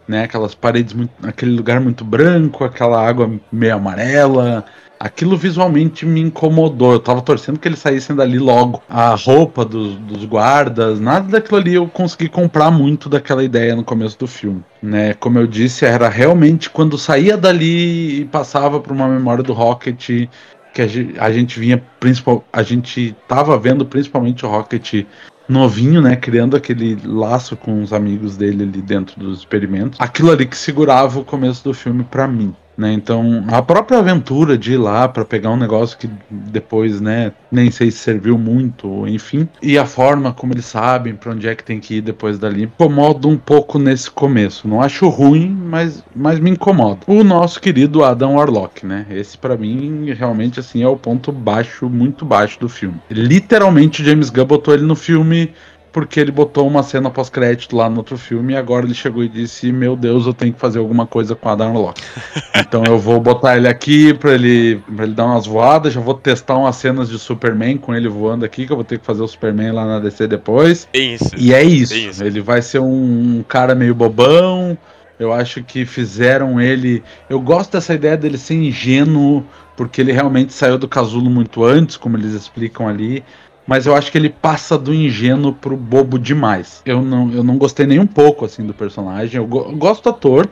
Né? 0.06 0.24
Aquelas 0.24 0.54
paredes, 0.54 0.94
muito, 0.94 1.10
aquele 1.22 1.54
lugar 1.54 1.80
muito 1.80 2.04
branco, 2.04 2.64
aquela 2.64 3.06
água 3.06 3.30
meio 3.52 3.74
amarela. 3.74 4.64
Aquilo 4.98 5.36
visualmente 5.36 6.04
me 6.04 6.20
incomodou. 6.20 6.92
Eu 6.92 7.00
tava 7.00 7.22
torcendo 7.22 7.58
que 7.58 7.68
eles 7.68 7.78
saíssem 7.78 8.16
dali 8.16 8.38
logo. 8.38 8.82
A 8.88 9.14
roupa 9.14 9.64
dos, 9.64 9.94
dos, 9.96 10.24
guardas, 10.24 10.98
nada 10.98 11.28
daquilo 11.28 11.58
ali 11.58 11.74
eu 11.74 11.86
consegui 11.88 12.28
comprar 12.28 12.70
muito 12.70 13.08
daquela 13.08 13.44
ideia 13.44 13.76
no 13.76 13.84
começo 13.84 14.18
do 14.18 14.26
filme. 14.26 14.64
Né? 14.82 15.14
Como 15.14 15.38
eu 15.38 15.46
disse, 15.46 15.84
era 15.84 16.08
realmente 16.08 16.68
quando 16.68 16.98
saía 16.98 17.36
dali 17.36 18.20
e 18.20 18.24
passava 18.24 18.80
por 18.80 18.92
uma 18.92 19.08
memória 19.08 19.42
do 19.42 19.52
Rocket 19.52 20.28
que 20.72 20.82
a 21.18 21.32
gente 21.32 21.58
vinha 21.58 21.82
principal, 21.98 22.44
a 22.52 22.62
gente 22.62 23.16
tava 23.26 23.58
vendo 23.58 23.84
principalmente 23.84 24.46
o 24.46 24.48
Rocket 24.48 25.04
novinho, 25.48 26.02
né, 26.02 26.14
criando 26.14 26.56
aquele 26.56 26.96
laço 27.04 27.56
com 27.56 27.82
os 27.82 27.92
amigos 27.92 28.36
dele 28.36 28.64
ali 28.64 28.82
dentro 28.82 29.18
dos 29.18 29.38
experimentos. 29.38 29.98
Aquilo 30.00 30.30
ali 30.30 30.46
que 30.46 30.56
segurava 30.56 31.18
o 31.18 31.24
começo 31.24 31.64
do 31.64 31.72
filme 31.72 32.04
para 32.04 32.28
mim. 32.28 32.54
Né? 32.78 32.92
Então, 32.92 33.44
a 33.48 33.60
própria 33.60 33.98
aventura 33.98 34.56
de 34.56 34.74
ir 34.74 34.76
lá 34.76 35.08
para 35.08 35.24
pegar 35.24 35.50
um 35.50 35.56
negócio 35.56 35.98
que 35.98 36.08
depois, 36.30 37.00
né, 37.00 37.32
nem 37.50 37.72
sei 37.72 37.90
se 37.90 37.98
serviu 37.98 38.38
muito, 38.38 39.04
enfim, 39.08 39.48
e 39.60 39.76
a 39.76 39.84
forma 39.84 40.32
como 40.32 40.52
eles 40.52 40.66
sabem 40.66 41.16
para 41.16 41.32
onde 41.32 41.48
é 41.48 41.56
que 41.56 41.64
tem 41.64 41.80
que 41.80 41.96
ir 41.96 42.00
depois 42.00 42.38
dali, 42.38 42.62
incomoda 42.62 43.26
um 43.26 43.36
pouco 43.36 43.80
nesse 43.80 44.08
começo. 44.08 44.68
Não 44.68 44.80
acho 44.80 45.08
ruim, 45.08 45.48
mas, 45.48 46.04
mas 46.14 46.38
me 46.38 46.50
incomoda. 46.50 47.00
O 47.08 47.24
nosso 47.24 47.60
querido 47.60 48.04
Adam 48.04 48.36
Warlock, 48.36 48.86
né? 48.86 49.06
Esse 49.10 49.36
para 49.36 49.56
mim 49.56 50.12
realmente 50.12 50.60
assim 50.60 50.80
é 50.84 50.88
o 50.88 50.96
ponto 50.96 51.32
baixo, 51.32 51.88
muito 51.88 52.24
baixo 52.24 52.60
do 52.60 52.68
filme. 52.68 53.00
Literalmente 53.10 54.04
James 54.04 54.30
Gunn 54.30 54.44
botou 54.44 54.72
ele 54.72 54.84
no 54.84 54.94
filme 54.94 55.52
porque 55.92 56.20
ele 56.20 56.30
botou 56.30 56.66
uma 56.66 56.82
cena 56.82 57.10
pós-crédito 57.10 57.76
lá 57.76 57.88
no 57.88 57.98
outro 57.98 58.18
filme 58.18 58.52
e 58.52 58.56
agora 58.56 58.84
ele 58.84 58.94
chegou 58.94 59.22
e 59.22 59.28
disse: 59.28 59.72
Meu 59.72 59.96
Deus, 59.96 60.26
eu 60.26 60.34
tenho 60.34 60.52
que 60.52 60.60
fazer 60.60 60.78
alguma 60.78 61.06
coisa 61.06 61.34
com 61.34 61.48
a 61.48 61.52
Adam 61.52 61.72
Locke. 61.72 62.02
então 62.56 62.84
eu 62.84 62.98
vou 62.98 63.20
botar 63.20 63.56
ele 63.56 63.68
aqui 63.68 64.12
pra 64.14 64.32
ele, 64.32 64.82
pra 64.94 65.04
ele 65.04 65.14
dar 65.14 65.26
umas 65.26 65.46
voadas. 65.46 65.92
Já 65.92 66.00
vou 66.00 66.14
testar 66.14 66.56
umas 66.56 66.76
cenas 66.76 67.08
de 67.08 67.18
Superman 67.18 67.78
com 67.78 67.94
ele 67.94 68.08
voando 68.08 68.44
aqui, 68.44 68.66
que 68.66 68.72
eu 68.72 68.76
vou 68.76 68.84
ter 68.84 68.98
que 68.98 69.06
fazer 69.06 69.22
o 69.22 69.28
Superman 69.28 69.72
lá 69.72 69.86
na 69.86 70.00
DC 70.00 70.26
depois. 70.26 70.88
Isso. 70.92 71.30
E 71.36 71.52
é 71.54 71.62
isso. 71.62 71.94
isso. 71.94 72.22
Ele 72.22 72.40
vai 72.40 72.62
ser 72.62 72.80
um 72.80 73.44
cara 73.46 73.74
meio 73.74 73.94
bobão. 73.94 74.76
Eu 75.18 75.32
acho 75.32 75.64
que 75.64 75.84
fizeram 75.84 76.60
ele. 76.60 77.02
Eu 77.28 77.40
gosto 77.40 77.72
dessa 77.72 77.92
ideia 77.92 78.16
dele 78.16 78.38
ser 78.38 78.54
ingênuo, 78.54 79.44
porque 79.76 80.00
ele 80.00 80.12
realmente 80.12 80.52
saiu 80.52 80.78
do 80.78 80.86
casulo 80.86 81.28
muito 81.28 81.64
antes, 81.64 81.96
como 81.96 82.16
eles 82.16 82.32
explicam 82.34 82.86
ali 82.86 83.24
mas 83.68 83.84
eu 83.84 83.94
acho 83.94 84.10
que 84.10 84.16
ele 84.16 84.30
passa 84.30 84.78
do 84.78 84.94
ingênuo 84.94 85.52
pro 85.52 85.76
bobo 85.76 86.18
demais. 86.18 86.80
Eu 86.86 87.02
não, 87.02 87.30
eu 87.30 87.44
não 87.44 87.58
gostei 87.58 87.86
nem 87.86 87.98
um 87.98 88.06
pouco 88.06 88.46
assim 88.46 88.64
do 88.64 88.72
personagem. 88.72 89.36
Eu, 89.36 89.46
go 89.46 89.66
eu 89.70 89.76
gosto 89.76 90.04
do 90.04 90.08
ator. 90.08 90.48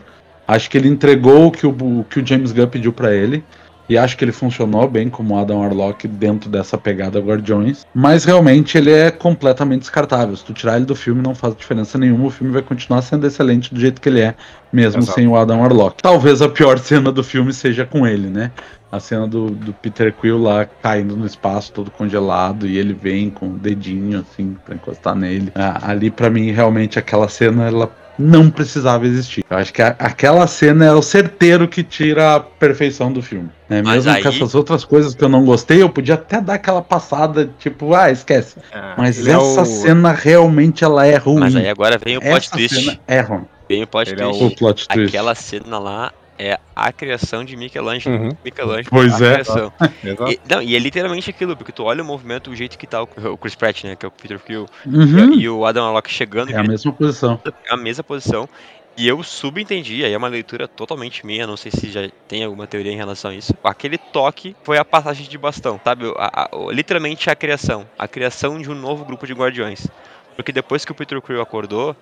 Acho 0.47 0.69
que 0.69 0.77
ele 0.77 0.87
entregou 0.87 1.47
o 1.47 1.51
que 1.51 1.67
o, 1.67 1.71
o, 1.71 2.05
que 2.05 2.21
o 2.21 2.27
James 2.27 2.53
Gunn 2.53 2.67
pediu 2.67 2.93
para 2.93 3.15
ele. 3.15 3.43
E 3.89 3.97
acho 3.97 4.17
que 4.17 4.25
ele 4.25 4.33
funcionou 4.33 4.89
bem 4.89 5.09
como 5.09 5.39
Adam 5.39 5.61
Warlock 5.61 6.09
dentro 6.09 6.51
dessa 6.51 6.77
pegada 6.77 7.21
Guardiões. 7.21 7.87
Mas 7.95 8.25
realmente 8.25 8.77
ele 8.77 8.91
é 8.91 9.11
completamente 9.11 9.81
descartável. 9.81 10.37
Se 10.37 10.45
tu 10.45 10.53
tirar 10.53 10.77
ele 10.77 10.85
do 10.85 10.97
filme, 10.97 11.23
não 11.23 11.35
faz 11.35 11.55
diferença 11.57 11.97
nenhuma. 11.97 12.27
O 12.27 12.31
filme 12.31 12.53
vai 12.53 12.63
continuar 12.63 13.03
sendo 13.03 13.27
excelente 13.27 13.73
do 13.73 13.81
jeito 13.81 14.01
que 14.01 14.09
ele 14.09 14.21
é, 14.21 14.35
mesmo 14.73 15.03
Exato. 15.03 15.15
sem 15.15 15.27
o 15.27 15.37
Adam 15.37 15.61
Warlock. 15.61 16.03
Talvez 16.03 16.43
a 16.43 16.49
pior 16.49 16.79
cena 16.79 17.13
do 17.13 17.23
filme 17.23 17.53
seja 17.53 17.85
com 17.85 18.07
ele, 18.07 18.29
né? 18.29 18.51
a 18.91 19.01
cena 19.01 19.27
do, 19.27 19.51
do 19.51 19.73
Peter 19.73 20.13
Quill 20.13 20.41
lá 20.41 20.65
caindo 20.65 21.17
no 21.17 21.27
espaço 21.27 21.73
todo 21.73 21.91
congelado 21.91 22.67
e 22.67 22.79
ele 22.79 22.95
vem 22.95 23.31
com 23.31 23.49
o 23.49 23.59
dedinho 23.59 24.21
assim 24.21 24.57
para 24.65 24.75
encostar 24.75 25.15
nele. 25.15 25.51
Ah, 25.55 25.91
ali 25.91 26.11
para 26.11 26.31
mim 26.31 26.51
realmente 26.51 26.99
aquela 26.99 27.29
cena 27.29 27.67
ela 27.67 27.91
não 28.19 28.51
precisava 28.51 29.07
existir. 29.07 29.45
Eu 29.49 29.57
acho 29.57 29.73
que 29.73 29.83
a, 29.83 29.89
aquela 29.99 30.47
cena 30.47 30.85
é 30.85 30.93
o 30.93 31.03
certeiro 31.03 31.69
que 31.69 31.83
tira 31.83 32.37
a 32.37 32.41
perfeição 32.41 33.13
do 33.13 33.23
filme. 33.23 33.51
Né? 33.69 33.83
Mesmo 33.83 34.11
aí... 34.11 34.23
com 34.23 34.29
essas 34.29 34.55
outras 34.55 34.85
coisas 34.85 35.15
que 35.15 35.23
eu 35.23 35.29
não 35.29 35.45
gostei, 35.45 35.83
eu 35.83 35.89
podia 35.89 36.15
até 36.15 36.41
dar 36.41 36.55
aquela 36.55 36.83
passada, 36.83 37.51
tipo, 37.59 37.95
ah, 37.95 38.11
esquece. 38.11 38.57
Ah, 38.73 38.95
Mas 38.97 39.19
essa 39.19 39.31
é 39.31 39.63
o... 39.63 39.65
cena 39.65 40.13
realmente 40.13 40.85
ela 40.85 41.07
é 41.07 41.17
ruim. 41.17 41.41
Mas 41.41 41.57
aí 41.57 41.69
agora 41.69 41.99
vem 42.03 42.17
o 42.17 42.21
plot 42.21 42.37
essa 42.37 42.51
twist. 42.51 42.75
Cena 42.75 42.99
é 43.07 43.21
ruim. 43.21 43.45
Vem 43.69 43.83
o 43.83 43.87
plot, 43.87 44.15
twist. 44.15 44.23
É 44.23 44.27
o... 44.27 44.47
o 44.47 44.57
plot 44.57 44.89
twist. 44.89 45.17
Aquela 45.17 45.35
cena 45.35 45.79
lá 45.79 46.13
é 46.39 46.59
a 46.75 46.93
criação 46.93 47.45
de 47.45 47.57
Michelangelo. 47.57 48.17
Uhum. 48.17 48.37
Michelangelo 48.45 48.89
pois 48.91 49.21
é. 49.21 49.43
E, 50.29 50.41
não, 50.49 50.63
e 50.63 50.75
é 50.75 50.79
literalmente 50.79 51.31
aquilo, 51.31 51.57
porque 51.57 51.73
tu 51.73 51.85
olha 51.85 52.03
o 52.03 52.07
movimento, 52.07 52.51
o 52.51 52.57
jeito 52.57 52.79
que 52.79 52.87
tá 52.87 53.03
o, 53.03 53.09
o 53.33 53.37
Chris 53.37 53.55
Pratt, 53.55 53.85
né, 53.85 53.97
que 53.97 54.05
é 54.05 54.09
o 54.09 54.13
Peter 54.13 54.39
Quill, 54.39 54.67
uhum. 54.85 55.35
e, 55.35 55.43
e, 55.43 55.49
o 55.49 55.65
Adam 55.65 55.85
Warlock 55.85 56.11
chegando. 56.11 56.51
É 56.51 56.57
a 56.57 56.63
mesma 56.63 56.93
posição. 56.93 57.41
É 57.45 57.75
a 57.75 57.77
mesma 57.77 58.05
posição. 58.05 58.49
E 58.97 59.07
eu 59.07 59.23
subentendi, 59.23 60.05
aí 60.05 60.13
é 60.13 60.17
uma 60.17 60.29
leitura 60.29 60.67
totalmente 60.67 61.27
minha, 61.27 61.47
não 61.47 61.57
sei 61.57 61.71
se 61.71 61.91
já 61.91 62.09
tem 62.27 62.43
alguma 62.43 62.67
teoria 62.67 62.91
em 62.91 62.97
relação 62.97 63.31
a 63.31 63.35
isso. 63.35 63.53
Aquele 63.63 63.99
toque 63.99 64.57
foi 64.63 64.79
a 64.79 64.85
passagem 64.87 65.29
de 65.29 65.37
bastão, 65.37 65.79
sabe? 65.85 66.07
A, 66.17 66.45
a, 66.45 66.73
literalmente 66.73 67.29
a 67.29 67.37
criação. 67.37 67.87
A 67.99 68.09
criação 68.09 68.59
de 68.59 68.71
um 68.71 68.75
novo 68.75 69.05
grupo 69.05 69.27
de 69.27 69.35
guardiões. 69.35 69.87
Porque 70.35 70.51
depois 70.51 70.85
que 70.85 70.93
o 70.93 70.95
Peter 70.95 71.21
Quill 71.21 71.43
acordou, 71.43 71.95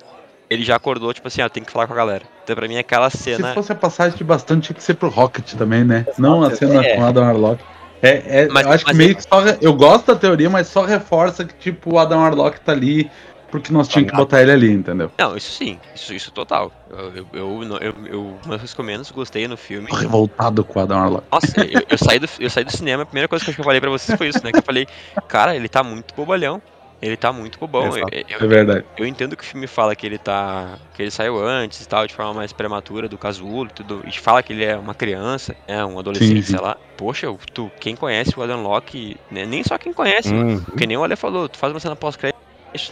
ele 0.50 0.62
já 0.62 0.76
acordou, 0.76 1.12
tipo 1.12 1.26
assim, 1.28 1.42
ó, 1.42 1.48
tem 1.48 1.62
que 1.64 1.72
falar 1.72 1.86
com 1.86 1.92
a 1.92 1.96
galera. 1.96 2.22
Então 2.42 2.54
pra 2.54 2.68
mim 2.68 2.76
aquela 2.76 3.08
Se 3.10 3.18
cena. 3.18 3.54
fosse 3.54 3.72
a 3.72 3.74
passagem 3.74 4.16
de 4.18 4.24
bastante, 4.24 4.66
tinha 4.66 4.76
que 4.76 4.82
ser 4.82 4.94
pro 4.94 5.08
Rocket 5.08 5.54
também, 5.54 5.84
né? 5.84 6.06
Não 6.18 6.42
a 6.42 6.54
cena 6.54 6.84
É. 6.84 6.94
com 6.96 7.02
o 7.02 7.06
Adam 7.06 7.24
Warlock. 7.24 7.62
É, 8.02 8.42
é, 8.42 8.48
Mas- 8.48 8.66
eu 8.66 8.72
acho 8.72 8.84
que 8.84 8.94
meio 8.94 9.12
é- 9.12 9.14
que 9.14 9.22
só. 9.22 9.40
re- 9.40 9.58
Eu 9.62 9.72
gosto 9.72 10.06
da 10.08 10.16
teoria, 10.16 10.50
mas 10.50 10.66
só 10.68 10.84
reforça 10.84 11.44
que, 11.44 11.54
tipo, 11.54 11.94
o 11.94 11.98
Adam 11.98 12.20
Warlock 12.20 12.60
tá 12.60 12.72
ali 12.72 13.10
porque 13.50 13.72
nós 13.72 13.86
tínhamos 13.88 14.10
que 14.10 14.16
botar 14.16 14.42
ele 14.42 14.50
ali, 14.50 14.72
entendeu? 14.72 15.10
Não, 15.16 15.36
isso 15.36 15.52
sim, 15.52 15.78
isso, 15.94 16.12
isso 16.12 16.30
total. 16.32 16.72
Eu, 16.90 16.98
eu, 17.14 17.26
eu, 17.32 17.62
eu, 17.80 17.94
eu, 18.06 18.20
uma 18.44 18.58
das 18.58 18.58
coisas 18.58 18.74
que 18.74 18.80
eu 18.80 18.84
menos 18.84 19.10
gostei 19.12 19.46
no 19.48 19.56
filme. 19.56 19.86
Tô 19.88 19.94
revoltado 19.96 20.64
com 20.64 20.78
o 20.78 20.82
Adam 20.82 20.98
Warlock. 20.98 21.26
Nossa, 21.32 21.60
eu, 21.64 21.80
eu 21.88 21.96
saí 21.96 22.18
do, 22.18 22.28
eu 22.40 22.50
saí 22.50 22.64
do 22.64 22.72
cinema, 22.76 23.04
a 23.04 23.06
primeira 23.06 23.28
coisa 23.28 23.44
que 23.44 23.58
eu 23.58 23.64
falei 23.64 23.80
pra 23.80 23.88
vocês 23.90 24.18
foi 24.18 24.28
isso, 24.28 24.40
né? 24.44 24.50
Que 24.52 24.58
eu 24.58 24.62
falei, 24.62 24.86
cara, 25.28 25.54
ele 25.56 25.68
tá 25.68 25.82
muito 25.84 26.12
bobalhão. 26.16 26.60
Ele 27.02 27.16
tá 27.16 27.32
muito 27.32 27.58
bobão. 27.58 27.96
Eu, 27.96 28.06
eu- 28.12 28.38
É 28.40 28.46
verdade. 28.46 28.86
eu 28.96 29.06
entendo 29.06 29.36
que 29.36 29.44
o 29.44 29.46
filme 29.46 29.66
fala 29.66 29.94
que 29.94 30.06
ele 30.06 30.18
tá. 30.18 30.78
que 30.94 31.02
ele 31.02 31.10
saiu 31.10 31.38
antes 31.44 31.80
e 31.80 31.86
tal, 31.86 32.06
de 32.06 32.14
forma 32.14 32.32
mais 32.34 32.52
prematura 32.52 33.08
do 33.08 33.18
casulo 33.18 33.66
e 33.70 33.74
tudo. 33.74 34.02
E 34.06 34.12
fala 34.18 34.42
que 34.42 34.52
ele 34.52 34.64
é 34.64 34.76
uma 34.76 34.94
criança, 34.94 35.54
é 35.66 35.84
um 35.84 35.98
adolescente, 35.98 36.36
Sim, 36.36 36.42
sim. 36.42 36.52
sei 36.52 36.60
lá. 36.60 36.76
Poxa, 36.96 37.26
tu, 37.52 37.70
quem 37.80 37.94
conhece 37.96 38.32
o 38.38 38.42
Adam 38.42 38.62
Locke, 38.62 39.16
né, 39.30 39.44
nem 39.44 39.62
só 39.64 39.76
quem 39.76 39.92
conhece, 39.92 40.32
Hum, 40.32 40.60
porque 40.64 40.86
nem 40.86 40.96
o 40.96 41.02
Ale 41.04 41.16
falou, 41.16 41.48
tu 41.48 41.58
faz 41.58 41.72
uma 41.72 41.80
cena 41.80 41.96
pós-crédito 41.96 42.34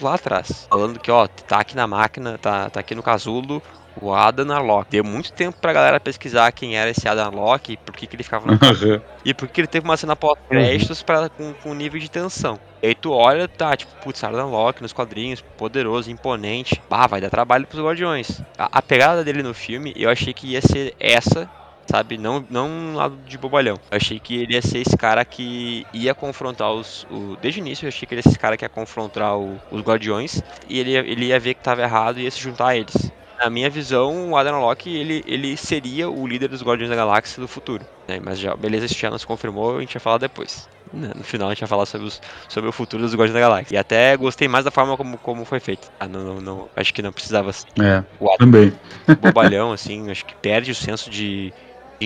lá 0.01 0.15
atrás. 0.15 0.67
Falando 0.69 0.99
que, 0.99 1.11
ó, 1.11 1.27
tá 1.27 1.59
aqui 1.61 1.77
na 1.77 1.87
máquina, 1.87 2.39
tá, 2.39 2.71
tá 2.71 2.81
aqui 2.81 2.95
no 2.95 3.03
casulo. 3.03 3.63
O 4.01 4.13
Adam 4.15 4.51
Arlock. 4.51 4.91
Deu 4.91 5.05
muito 5.05 5.33
tempo 5.33 5.59
pra 5.61 5.73
galera 5.73 6.01
pesquisar 6.01 6.51
quem 6.53 6.77
era 6.77 6.91
esse 6.91 7.07
Adam 7.07 7.27
Arlock, 7.27 7.77
por 7.77 7.95
que, 7.95 8.07
que 8.07 8.17
ele 8.17 8.23
ficava 8.23 8.47
no 8.47 8.59
e 9.23 9.35
porque 9.35 9.61
ele 9.61 9.69
teve 9.69 9.85
uma 9.85 9.99
cena 9.99 10.17
pós-créditos 10.17 11.05
com, 11.37 11.53
com 11.53 11.75
nível 11.75 12.01
de 12.01 12.11
tensão. 12.11 12.59
E 12.83 12.89
aí 12.89 12.95
tu 12.95 13.13
olha, 13.13 13.47
tá, 13.47 13.77
tipo, 13.77 13.93
putz, 14.03 14.25
Ardan 14.25 14.47
Locke 14.47 14.83
nos 14.83 14.93
quadrinhos, 14.93 15.41
poderoso, 15.57 16.11
imponente. 16.11 16.83
Bah, 16.91 17.07
vai 17.07 17.21
dar 17.21 17.31
trabalho 17.31 17.67
pros 17.67 17.81
Guardiões. 17.81 18.41
A, 18.59 18.79
a 18.79 18.83
pegada 18.83 19.23
dele 19.23 19.43
no 19.43 19.55
filme, 19.55 19.93
eu 19.95 20.11
achei 20.11 20.33
que 20.33 20.49
ia 20.49 20.61
ser 20.61 20.95
essa, 20.99 21.49
sabe? 21.91 22.17
Não, 22.19 22.45
não 22.49 22.69
um 22.69 22.95
lado 22.97 23.17
de 23.25 23.37
bobalhão. 23.39 23.77
Eu 23.91 23.97
achei 23.97 24.19
que 24.21 24.37
ele 24.37 24.55
ia 24.55 24.63
ser 24.63 24.79
esse 24.79 24.97
cara 24.97 25.25
que 25.25 25.87
ia 25.93 26.15
confrontar 26.15 26.73
os. 26.73 27.05
O, 27.11 27.37
desde 27.37 27.61
o 27.61 27.63
início 27.63 27.85
eu 27.85 27.89
achei 27.89 28.07
que 28.07 28.15
ele 28.15 28.19
ia 28.21 28.23
ser 28.23 28.31
esse 28.31 28.39
cara 28.39 28.57
que 28.57 28.65
ia 28.65 28.69
confrontar 28.69 29.37
o- 29.39 29.61
os 29.71 29.81
Guardiões. 29.83 30.43
E 30.69 30.79
ele, 30.79 30.91
ia- 30.93 31.01
ele 31.07 31.27
ia 31.27 31.41
ver 31.41 31.55
que 31.55 31.63
tava 31.63 31.83
errado 31.83 32.19
e 32.19 32.23
ia 32.25 32.31
se 32.31 32.41
juntar 32.41 32.69
a 32.69 32.77
eles. 32.77 33.11
Na 33.43 33.51
minha 33.51 33.69
visão, 33.69 34.31
o 34.31 34.37
Adam 34.37 34.61
Locke, 34.61 34.89
ele, 34.95 35.21
ele 35.27 35.57
seria 35.57 36.09
o 36.09 36.27
líder 36.29 36.49
dos 36.49 36.63
Guardiões 36.63 36.89
da 36.91 36.95
Galáxia 36.97 37.41
do 37.41 37.49
futuro. 37.49 37.85
né? 38.07 38.21
Mas 38.23 38.39
já, 38.39 38.55
beleza, 38.55 38.87
esse 38.87 38.95
já 38.95 39.11
nos 39.11 39.25
confirmou, 39.25 39.77
a 39.79 39.81
gente 39.81 39.95
vai 39.95 40.01
falar 40.01 40.19
depois. 40.19 40.69
né? 40.93 41.11
No 41.17 41.25
final 41.25 41.49
a 41.49 41.51
gente 41.51 41.61
vai 41.61 41.69
falar 41.69 41.87
sobre, 41.87 42.07
os, 42.07 42.21
sobre 42.49 42.71
o 42.71 42.73
futuro 42.73 43.03
dos 43.03 43.13
Guardiões 43.15 43.33
da 43.35 43.41
Galáxia. 43.41 43.75
E 43.75 43.79
até 43.79 44.17
gostei 44.17 44.47
mais 44.47 44.65
da 44.65 44.71
forma 44.71 44.97
como, 44.97 45.19
como 45.19 45.45
foi 45.45 45.59
feito. 45.59 45.89
Ah, 45.99 46.07
não, 46.07 46.23
não, 46.23 46.41
não, 46.41 46.71
acho 46.77 46.95
que 46.95 47.03
não 47.03 47.13
precisava 47.13 47.51
É, 47.81 48.05
o 48.21 48.27
Adam 48.31 48.39
também. 48.39 48.73
bobalhão, 49.19 49.73
assim, 49.73 50.09
acho 50.11 50.25
que 50.25 50.35
perde 50.37 50.71
o 50.71 50.75
senso 50.75 51.11
de 51.11 51.53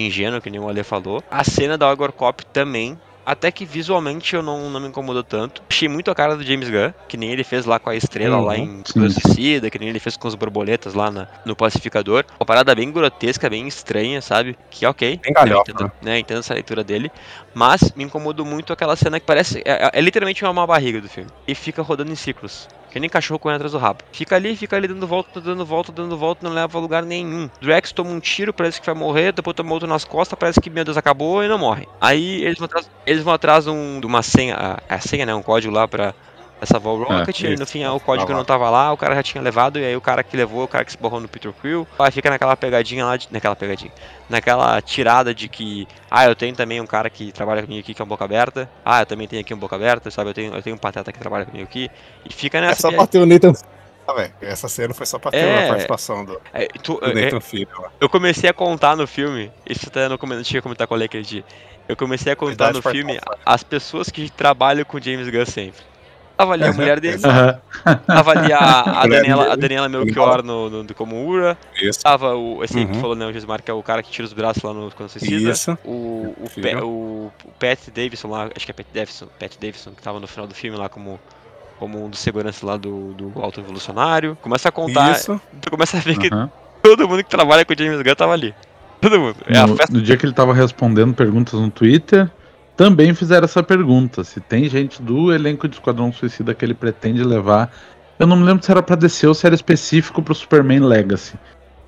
ingênuo, 0.00 0.40
que 0.40 0.50
nem 0.50 0.60
o 0.60 0.68
Ale 0.68 0.82
falou. 0.82 1.22
A 1.30 1.44
cena 1.44 1.76
da 1.78 1.90
Ogor 1.90 2.12
Cop 2.12 2.44
também. 2.46 2.98
Até 3.24 3.50
que 3.50 3.66
visualmente 3.66 4.36
eu 4.36 4.42
não, 4.42 4.70
não 4.70 4.78
me 4.78 4.86
incomodou 4.86 5.24
tanto. 5.24 5.60
Achei 5.68 5.88
muito 5.88 6.12
a 6.12 6.14
cara 6.14 6.36
do 6.36 6.44
James 6.44 6.70
Gunn, 6.70 6.92
que 7.08 7.16
nem 7.16 7.32
ele 7.32 7.42
fez 7.42 7.64
lá 7.66 7.76
com 7.76 7.90
a 7.90 7.96
estrela 7.96 8.36
Uhum, 8.36 8.44
lá 8.44 8.56
em. 8.56 8.82
Esquadrão 8.86 9.10
Suicida, 9.10 9.68
que 9.68 9.80
nem 9.80 9.88
ele 9.88 9.98
fez 9.98 10.16
com 10.16 10.28
as 10.28 10.36
borboletas 10.36 10.94
lá 10.94 11.10
na- 11.10 11.26
no 11.44 11.56
Pacificador. 11.56 12.24
Uma 12.38 12.46
parada 12.46 12.72
bem 12.72 12.88
grotesca, 12.92 13.50
bem 13.50 13.66
estranha, 13.66 14.22
sabe? 14.22 14.56
Que 14.70 14.86
ok. 14.86 15.18
Bem 15.20 15.32
galhofa, 15.32 15.72
entendo, 15.72 15.90
né? 16.00 16.20
Entendo 16.20 16.38
essa 16.38 16.54
leitura 16.54 16.84
dele. 16.84 17.10
Mas 17.52 17.92
me 17.96 18.04
incomodou 18.04 18.46
muito 18.46 18.72
aquela 18.72 18.94
cena 18.94 19.18
que 19.18 19.26
parece. 19.26 19.60
É, 19.64 19.90
é 19.92 20.00
literalmente 20.00 20.44
uma 20.44 20.64
barriga 20.64 21.00
do 21.00 21.08
filme. 21.08 21.28
E 21.48 21.54
fica 21.56 21.82
rodando 21.82 22.12
em 22.12 22.16
ciclos. 22.16 22.68
Que 22.96 23.00
nem 23.00 23.10
cachorro 23.10 23.38
correndo 23.38 23.56
atrás 23.56 23.72
do 23.72 23.78
rabo. 23.78 24.02
Fica 24.10 24.36
ali, 24.36 24.56
fica 24.56 24.74
ali 24.74 24.88
dando 24.88 25.06
volta, 25.06 25.38
dando 25.38 25.66
volta, 25.66 25.92
dando 25.92 26.16
volta, 26.16 26.48
não 26.48 26.54
leva 26.54 26.78
a 26.78 26.80
lugar 26.80 27.02
nenhum. 27.02 27.46
Drax 27.60 27.92
toma 27.92 28.08
um 28.08 28.18
tiro, 28.18 28.54
parece 28.54 28.80
que 28.80 28.86
vai 28.86 28.94
morrer, 28.94 29.32
depois 29.32 29.54
toma 29.54 29.70
outro 29.70 29.86
nas 29.86 30.02
costas, 30.02 30.38
parece 30.38 30.62
que, 30.62 30.70
meu 30.70 30.82
Deus, 30.82 30.96
acabou 30.96 31.44
e 31.44 31.48
não 31.48 31.58
morre. 31.58 31.86
Aí 32.00 32.42
eles 32.42 32.56
vão 32.56 32.64
atrás, 32.64 32.90
eles 33.04 33.22
vão 33.22 33.34
atrás 33.34 33.66
um, 33.66 34.00
de 34.00 34.06
uma 34.06 34.22
senha, 34.22 34.56
a, 34.88 34.94
a 34.94 34.98
senha, 34.98 35.26
né? 35.26 35.34
Um 35.34 35.42
código 35.42 35.74
lá 35.74 35.86
pra, 35.86 36.14
salvar 36.66 36.92
o 36.94 37.02
Rocket, 37.02 37.40
e 37.40 37.46
aí 37.46 37.56
no 37.56 37.66
fim 37.66 37.82
ah, 37.84 37.92
o 37.92 38.00
código 38.00 38.30
lá. 38.30 38.36
não 38.38 38.44
tava 38.44 38.68
lá, 38.68 38.92
o 38.92 38.96
cara 38.96 39.14
já 39.14 39.22
tinha 39.22 39.42
levado, 39.42 39.78
e 39.78 39.84
aí 39.84 39.96
o 39.96 40.00
cara 40.00 40.22
que 40.22 40.36
levou, 40.36 40.64
o 40.64 40.68
cara 40.68 40.84
que 40.84 40.92
se 40.92 40.98
borrou 40.98 41.20
no 41.20 41.28
Peter 41.28 41.52
Quill, 41.52 41.86
aí 41.98 42.10
fica 42.10 42.28
naquela 42.30 42.56
pegadinha 42.56 43.04
lá, 43.04 43.16
de, 43.16 43.28
naquela 43.30 43.56
pegadinha, 43.56 43.92
naquela 44.28 44.80
tirada 44.82 45.34
de 45.34 45.48
que, 45.48 45.86
ah, 46.10 46.24
eu 46.26 46.34
tenho 46.34 46.54
também 46.54 46.80
um 46.80 46.86
cara 46.86 47.08
que 47.08 47.32
trabalha 47.32 47.62
comigo 47.62 47.80
aqui 47.80 47.94
que 47.94 48.02
é 48.02 48.04
um 48.04 48.08
boca 48.08 48.24
aberta, 48.24 48.68
ah, 48.84 49.00
eu 49.02 49.06
também 49.06 49.26
tenho 49.28 49.40
aqui 49.40 49.54
um 49.54 49.58
boca 49.58 49.76
aberta, 49.76 50.10
sabe, 50.10 50.30
eu 50.30 50.34
tenho, 50.34 50.54
eu 50.54 50.62
tenho 50.62 50.76
um 50.76 50.78
pateta 50.78 51.12
que 51.12 51.18
trabalha 51.18 51.46
comigo 51.46 51.64
aqui, 51.64 51.90
e 52.28 52.32
fica 52.32 52.58
É 52.58 52.60
nessa... 52.62 52.82
só 52.82 52.88
pia- 52.88 52.98
pra 52.98 53.06
ter 53.06 53.18
o 53.18 53.26
Nathan 53.26 53.52
ah, 54.08 54.12
velho, 54.12 54.32
Essa 54.40 54.68
cena 54.68 54.94
foi 54.94 55.04
só 55.04 55.18
pra 55.18 55.32
ter 55.32 55.38
É. 55.38 55.64
a 55.64 55.68
participação 55.68 56.24
do, 56.24 56.40
é, 56.54 56.66
tu- 56.80 57.00
do 57.00 57.06
é, 57.18 57.24
Nathan 57.24 57.40
Filho. 57.40 57.68
lá. 57.76 57.90
eu 58.00 58.08
comecei 58.08 58.48
a 58.48 58.52
contar 58.52 58.94
no 58.96 59.04
filme, 59.06 59.50
isso 59.68 59.88
até 59.88 60.08
não 60.08 60.16
come- 60.16 60.40
tinha 60.44 60.60
que 60.60 60.62
comentar 60.62 60.86
com 60.86 60.94
o 60.94 61.08
dia. 61.22 61.44
Eu 61.88 61.96
comecei 61.96 62.32
a 62.32 62.36
contar 62.36 62.72
Verdade, 62.72 62.86
no 62.86 62.92
filme 62.92 63.20
as 63.44 63.62
pessoas 63.62 64.08
que 64.08 64.28
trabalham 64.30 64.84
com 64.84 64.96
o 64.96 65.02
James 65.02 65.28
Gunn 65.28 65.46
sempre. 65.46 65.80
Tava 66.36 66.52
ali 66.52 66.64
a 66.68 66.72
mulher 66.72 67.00
dele, 67.00 67.18
Aham. 67.24 67.58
tava 68.06 68.30
ali 68.32 68.52
a, 68.52 69.06
Daniela, 69.08 69.52
a. 69.52 69.56
Daniela 69.56 69.88
Melchior 69.88 70.42
no, 70.42 70.68
no, 70.68 70.94
como 70.94 71.26
Ura, 71.26 71.56
Isso. 71.80 72.00
tava 72.02 72.34
o, 72.34 72.62
esse 72.62 72.78
aí 72.78 72.84
que 72.86 72.92
Uhum. 72.94 73.00
falou, 73.00 73.16
né, 73.16 73.26
o 73.26 73.32
Gismar, 73.32 73.62
que 73.62 73.70
é 73.70 73.74
o 73.74 73.82
cara 73.82 74.02
que 74.02 74.10
tira 74.10 74.26
os 74.26 74.32
braços 74.34 74.62
lá 74.62 74.72
no 74.74 74.90
Quando 74.90 75.08
Suicida. 75.08 75.50
Isso. 75.50 75.78
O, 75.84 76.34
o. 76.38 76.50
Pe- 76.54 76.76
o, 76.76 77.32
o 77.44 77.50
Pat 77.58 77.78
Davidson 77.94 78.28
lá, 78.28 78.50
acho 78.54 78.64
que 78.66 78.70
é 78.70 78.74
Pat 78.74 78.86
Davidson, 78.92 79.26
Pat 79.38 79.52
Davidson, 79.60 79.90
que 79.92 80.02
tava 80.02 80.20
no 80.20 80.26
final 80.26 80.46
do 80.46 80.54
filme 80.54 80.76
lá 80.76 80.88
como, 80.88 81.18
como 81.78 82.04
um 82.04 82.10
dos 82.10 82.18
seguranças 82.20 82.62
lá 82.62 82.76
do, 82.76 83.12
do 83.14 83.32
Alto 83.40 83.60
Evolucionário. 83.60 84.36
Começa 84.42 84.68
a 84.68 84.72
contar, 84.72 85.12
Isso. 85.12 85.40
tu 85.62 85.70
começa 85.70 85.96
a 85.96 86.00
ver 86.00 86.18
que 86.18 86.28
todo 86.82 87.08
mundo 87.08 87.24
que 87.24 87.30
trabalha 87.30 87.64
com 87.64 87.72
o 87.72 87.76
James 87.78 88.02
Gunn 88.02 88.14
tava 88.14 88.32
ali. 88.34 88.54
Todo 89.00 89.18
mundo. 89.20 89.36
É 89.46 89.58
a 89.58 89.66
No, 89.66 89.76
festa. 89.76 89.92
no 89.92 90.02
dia 90.02 90.16
que 90.16 90.24
ele 90.26 90.32
tava 90.34 90.52
respondendo 90.54 91.14
perguntas 91.14 91.54
no 91.58 91.70
Twitter, 91.70 92.30
também 92.76 93.14
fizeram 93.14 93.44
essa 93.44 93.62
pergunta: 93.62 94.22
se 94.22 94.40
tem 94.40 94.68
gente 94.68 95.00
do 95.02 95.32
elenco 95.32 95.66
de 95.66 95.76
Esquadrão 95.76 96.12
Suicida 96.12 96.54
que 96.54 96.64
ele 96.64 96.74
pretende 96.74 97.24
levar. 97.24 97.72
Eu 98.18 98.26
não 98.26 98.36
me 98.36 98.44
lembro 98.44 98.64
se 98.64 98.70
era 98.70 98.82
pra 98.82 98.96
descer 98.96 99.26
ou 99.26 99.34
se 99.34 99.46
era 99.46 99.54
específico 99.54 100.22
pro 100.22 100.34
Superman 100.34 100.80
Legacy. 100.80 101.34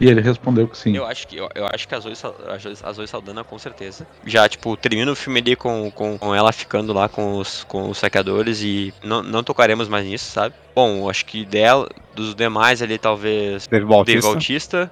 E 0.00 0.06
ele 0.06 0.20
respondeu 0.20 0.68
que 0.68 0.78
sim. 0.78 0.96
Eu 0.96 1.04
acho 1.06 1.26
que, 1.26 1.36
eu, 1.36 1.48
eu 1.54 1.66
acho 1.66 1.88
que 1.88 1.94
a 1.94 1.98
Zoe, 1.98 2.12
a 2.12 2.58
Zoe, 2.58 2.76
a 2.84 2.92
Zoe 2.92 3.08
Saldana, 3.08 3.42
com 3.42 3.58
certeza. 3.58 4.06
Já, 4.24 4.48
tipo, 4.48 4.76
termina 4.76 5.10
o 5.10 5.16
filme 5.16 5.40
ali 5.40 5.56
com, 5.56 5.90
com, 5.90 6.16
com 6.16 6.34
ela 6.34 6.52
ficando 6.52 6.92
lá 6.92 7.08
com 7.08 7.38
os, 7.38 7.64
com 7.64 7.90
os 7.90 7.98
saqueadores 7.98 8.62
e 8.62 8.94
não, 9.02 9.22
não 9.22 9.42
tocaremos 9.42 9.88
mais 9.88 10.06
nisso, 10.06 10.30
sabe? 10.30 10.54
Bom, 10.74 10.98
eu 10.98 11.10
acho 11.10 11.24
que 11.24 11.44
dela, 11.44 11.88
dos 12.14 12.34
demais 12.34 12.80
ali, 12.80 12.96
talvez. 12.96 13.66
Dave 13.66 13.86
Dave 14.04 14.22
Bautista. 14.22 14.90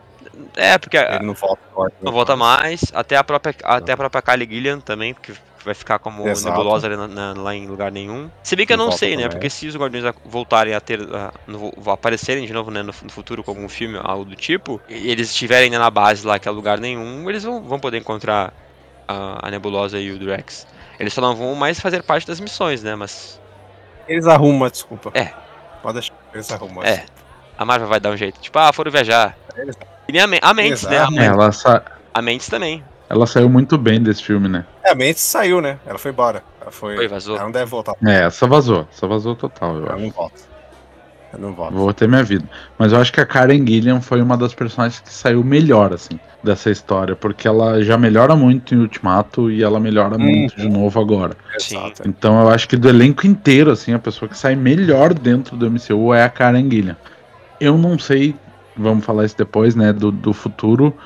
É, 0.56 0.76
porque 0.78 0.96
Ele 0.96 1.24
não 1.24 1.34
volta 1.34 1.60
agora. 1.72 1.92
não 2.02 2.12
volta 2.12 2.36
mais. 2.36 2.80
Até 2.94 3.16
a 3.16 3.24
própria, 3.24 3.54
até 3.64 3.92
a 3.92 3.96
própria 3.96 4.22
Kylie 4.22 4.48
Gillian 4.48 4.80
também, 4.80 5.14
porque 5.14 5.32
vai 5.64 5.74
ficar 5.74 5.98
como 5.98 6.28
Exato. 6.28 6.56
nebulosa 6.56 6.88
na- 6.88 7.08
na- 7.08 7.32
lá 7.42 7.54
em 7.54 7.66
lugar 7.66 7.90
nenhum. 7.90 8.30
Se 8.42 8.54
bem 8.54 8.64
que 8.66 8.72
eu 8.72 8.76
Não 8.76 8.92
sei, 8.92 9.10
né? 9.16 9.22
também. 9.22 9.30
Porque 9.30 9.50
se 9.50 9.66
os 9.66 9.74
Guardiões 9.76 10.14
voltarem 10.24 10.74
a 10.74 10.80
ter. 10.80 11.00
a- 11.14 11.32
no- 11.46 11.72
aparecerem 11.90 12.46
de 12.46 12.52
novo 12.52 12.70
né, 12.70 12.82
no, 12.82 12.94
no 13.02 13.10
futuro 13.10 13.42
como 13.42 13.60
um 13.60 13.68
filme, 13.68 13.98
algo 14.02 14.24
do 14.24 14.36
tipo, 14.36 14.80
e 14.88 15.10
eles 15.10 15.30
estiverem 15.30 15.64
ainda 15.64 15.78
na 15.80 15.90
base 15.90 16.24
lá, 16.26 16.38
que 16.38 16.46
é 16.46 16.50
lugar 16.52 16.78
nenhum, 16.78 17.28
eles 17.28 17.42
vão, 17.42 17.62
vão 17.62 17.80
poder 17.80 17.98
encontrar 17.98 18.52
a, 19.08 19.48
a 19.48 19.50
nebulosa 19.50 19.98
e 19.98 20.10
o 20.12 20.18
Drax. 20.18 20.66
Eles 21.00 21.12
só 21.12 21.20
não 21.20 21.34
vão 21.34 21.54
mais 21.54 21.78
fazer 21.80 22.02
parte 22.02 22.26
das 22.26 22.38
missões, 22.40 22.82
né? 22.82 22.94
Mas. 22.94 23.40
Eles 24.08 24.26
arrumam 24.26 24.56
uma 24.56 24.70
desculpa. 24.70 25.10
É. 25.14 25.32
Pode 25.82 25.94
deixar. 25.94 26.14
Eles 26.32 26.50
arrumam. 26.52 26.76
uma 26.78 26.86
É. 26.86 27.04
A 27.58 27.64
Marvel 27.64 27.88
vai 27.88 27.98
dar 27.98 28.10
um 28.10 28.16
jeito. 28.16 28.40
Tipo, 28.40 28.58
ah, 28.58 28.72
foram 28.72 28.90
viajar. 28.92 29.36
Eles- 29.56 29.76
E 30.08 30.12
nem 30.12 30.22
a, 30.22 30.26
Men- 30.26 30.40
a 30.42 30.54
Mendes, 30.54 30.82
né? 30.84 30.90
A, 30.98 31.02
Exato. 31.02 31.12
É, 31.14 31.16
Men- 31.18 31.28
ela, 31.28 31.52
sa- 31.52 31.82
a 32.14 32.22
Mendes 32.22 32.48
também. 32.48 32.82
ela 33.08 33.26
saiu 33.26 33.48
muito 33.48 33.76
bem 33.76 34.00
desse 34.02 34.22
filme, 34.22 34.48
né? 34.48 34.64
É, 34.84 34.92
a 34.92 34.94
Mendes 34.94 35.22
saiu, 35.22 35.60
né? 35.60 35.78
Ela 35.86 35.98
foi 35.98 36.10
embora. 36.12 36.42
Ela 36.60 36.70
foi. 36.70 36.96
Foi, 36.96 37.08
vazou. 37.08 37.36
Ela 37.36 37.44
não 37.44 37.52
deve 37.52 37.66
voltar. 37.70 37.94
É, 38.06 38.24
essa 38.24 38.46
vazou. 38.46 38.86
Essa 38.92 39.06
vazou 39.06 39.34
total, 39.34 39.76
eu 39.76 39.82
Ela 39.86 39.94
acho. 39.94 40.02
não 40.04 40.10
volta. 40.10 40.40
Ela 41.32 41.42
não 41.42 41.52
volta. 41.52 41.74
Vou 41.74 41.92
ter 41.92 42.08
minha 42.08 42.22
vida. 42.22 42.44
Mas 42.78 42.92
eu 42.92 43.00
acho 43.00 43.12
que 43.12 43.20
a 43.20 43.26
Karen 43.26 43.66
Gillian 43.66 44.00
foi 44.00 44.22
uma 44.22 44.36
das 44.36 44.54
personagens 44.54 45.00
que 45.00 45.12
saiu 45.12 45.42
melhor, 45.42 45.92
assim, 45.92 46.18
dessa 46.42 46.70
história. 46.70 47.16
Porque 47.16 47.48
ela 47.48 47.82
já 47.82 47.98
melhora 47.98 48.36
muito 48.36 48.74
em 48.74 48.78
Ultimato 48.78 49.50
e 49.50 49.62
ela 49.62 49.80
melhora 49.80 50.16
muito 50.16 50.54
de 50.56 50.68
novo 50.68 51.00
agora. 51.00 51.36
Sim. 51.58 51.76
Exato. 51.78 52.02
Então 52.08 52.40
eu 52.40 52.48
acho 52.48 52.68
que 52.68 52.76
do 52.76 52.88
elenco 52.88 53.26
inteiro, 53.26 53.72
assim, 53.72 53.92
a 53.92 53.98
pessoa 53.98 54.28
que 54.28 54.38
sai 54.38 54.54
melhor 54.54 55.12
dentro 55.12 55.56
do 55.56 55.66
MCU 55.68 56.14
é 56.14 56.22
a 56.22 56.28
Karen 56.30 56.70
Gillian. 56.70 56.96
Eu 57.60 57.76
não 57.76 57.98
sei, 57.98 58.34
vamos 58.76 59.04
falar 59.04 59.24
isso 59.24 59.36
depois, 59.36 59.74
né, 59.74 59.92
do, 59.92 60.10
do 60.10 60.32
futuro, 60.32 60.96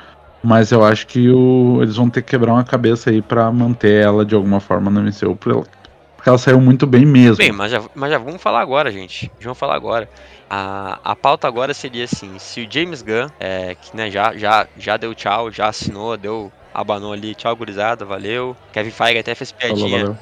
mas 0.43 0.73
eu 0.73 0.85
acho 0.85 1.07
que 1.07 1.31
o, 1.31 1.79
eles 1.83 1.97
vão 1.97 2.09
ter 2.09 2.23
que 2.23 2.31
quebrar 2.31 2.53
uma 2.53 2.65
cabeça 2.65 3.11
aí 3.11 3.21
pra 3.21 3.51
manter 3.51 4.03
ela 4.03 4.25
de 4.25 4.35
alguma 4.35 4.61
forma 4.61 4.91
no 4.91 5.01
MCU, 5.01 5.37
porque 5.37 6.29
ela 6.29 6.39
saiu 6.39 6.61
muito 6.61 6.87
bem 6.87 7.07
mesmo. 7.07 7.37
Bem, 7.37 7.53
mas 7.53 7.71
já, 7.71 7.83
mas 7.95 8.11
já 8.11 8.19
vamos 8.19 8.43
falar 8.43 8.61
agora, 8.61 8.91
gente. 8.91 9.31
Já 9.39 9.45
vamos 9.45 9.59
falar 9.59 9.75
agora. 9.75 10.09
A, 10.49 10.99
a 11.05 11.17
pauta 11.17 11.47
agora 11.47 11.73
seria 11.73 12.05
assim: 12.05 12.39
se 12.39 12.61
o 12.63 12.69
James 12.71 13.03
Gunn, 13.03 13.29
é, 13.39 13.75
que 13.75 13.97
né, 13.97 14.11
já, 14.11 14.37
já, 14.37 14.67
já 14.77 14.97
deu 14.97 15.15
tchau, 15.15 15.51
já 15.51 15.69
assinou, 15.69 16.17
deu, 16.17 16.53
abanou 16.75 17.13
ali, 17.13 17.35
tchau, 17.35 17.55
gurizada, 17.57 18.05
valeu. 18.05 18.57
Kevin 18.73 18.91
Feige 18.91 19.19
até 19.19 19.35
fez 19.35 19.53
Falou, 19.53 19.77
piadinha. 19.77 20.01
valeu. 20.07 20.19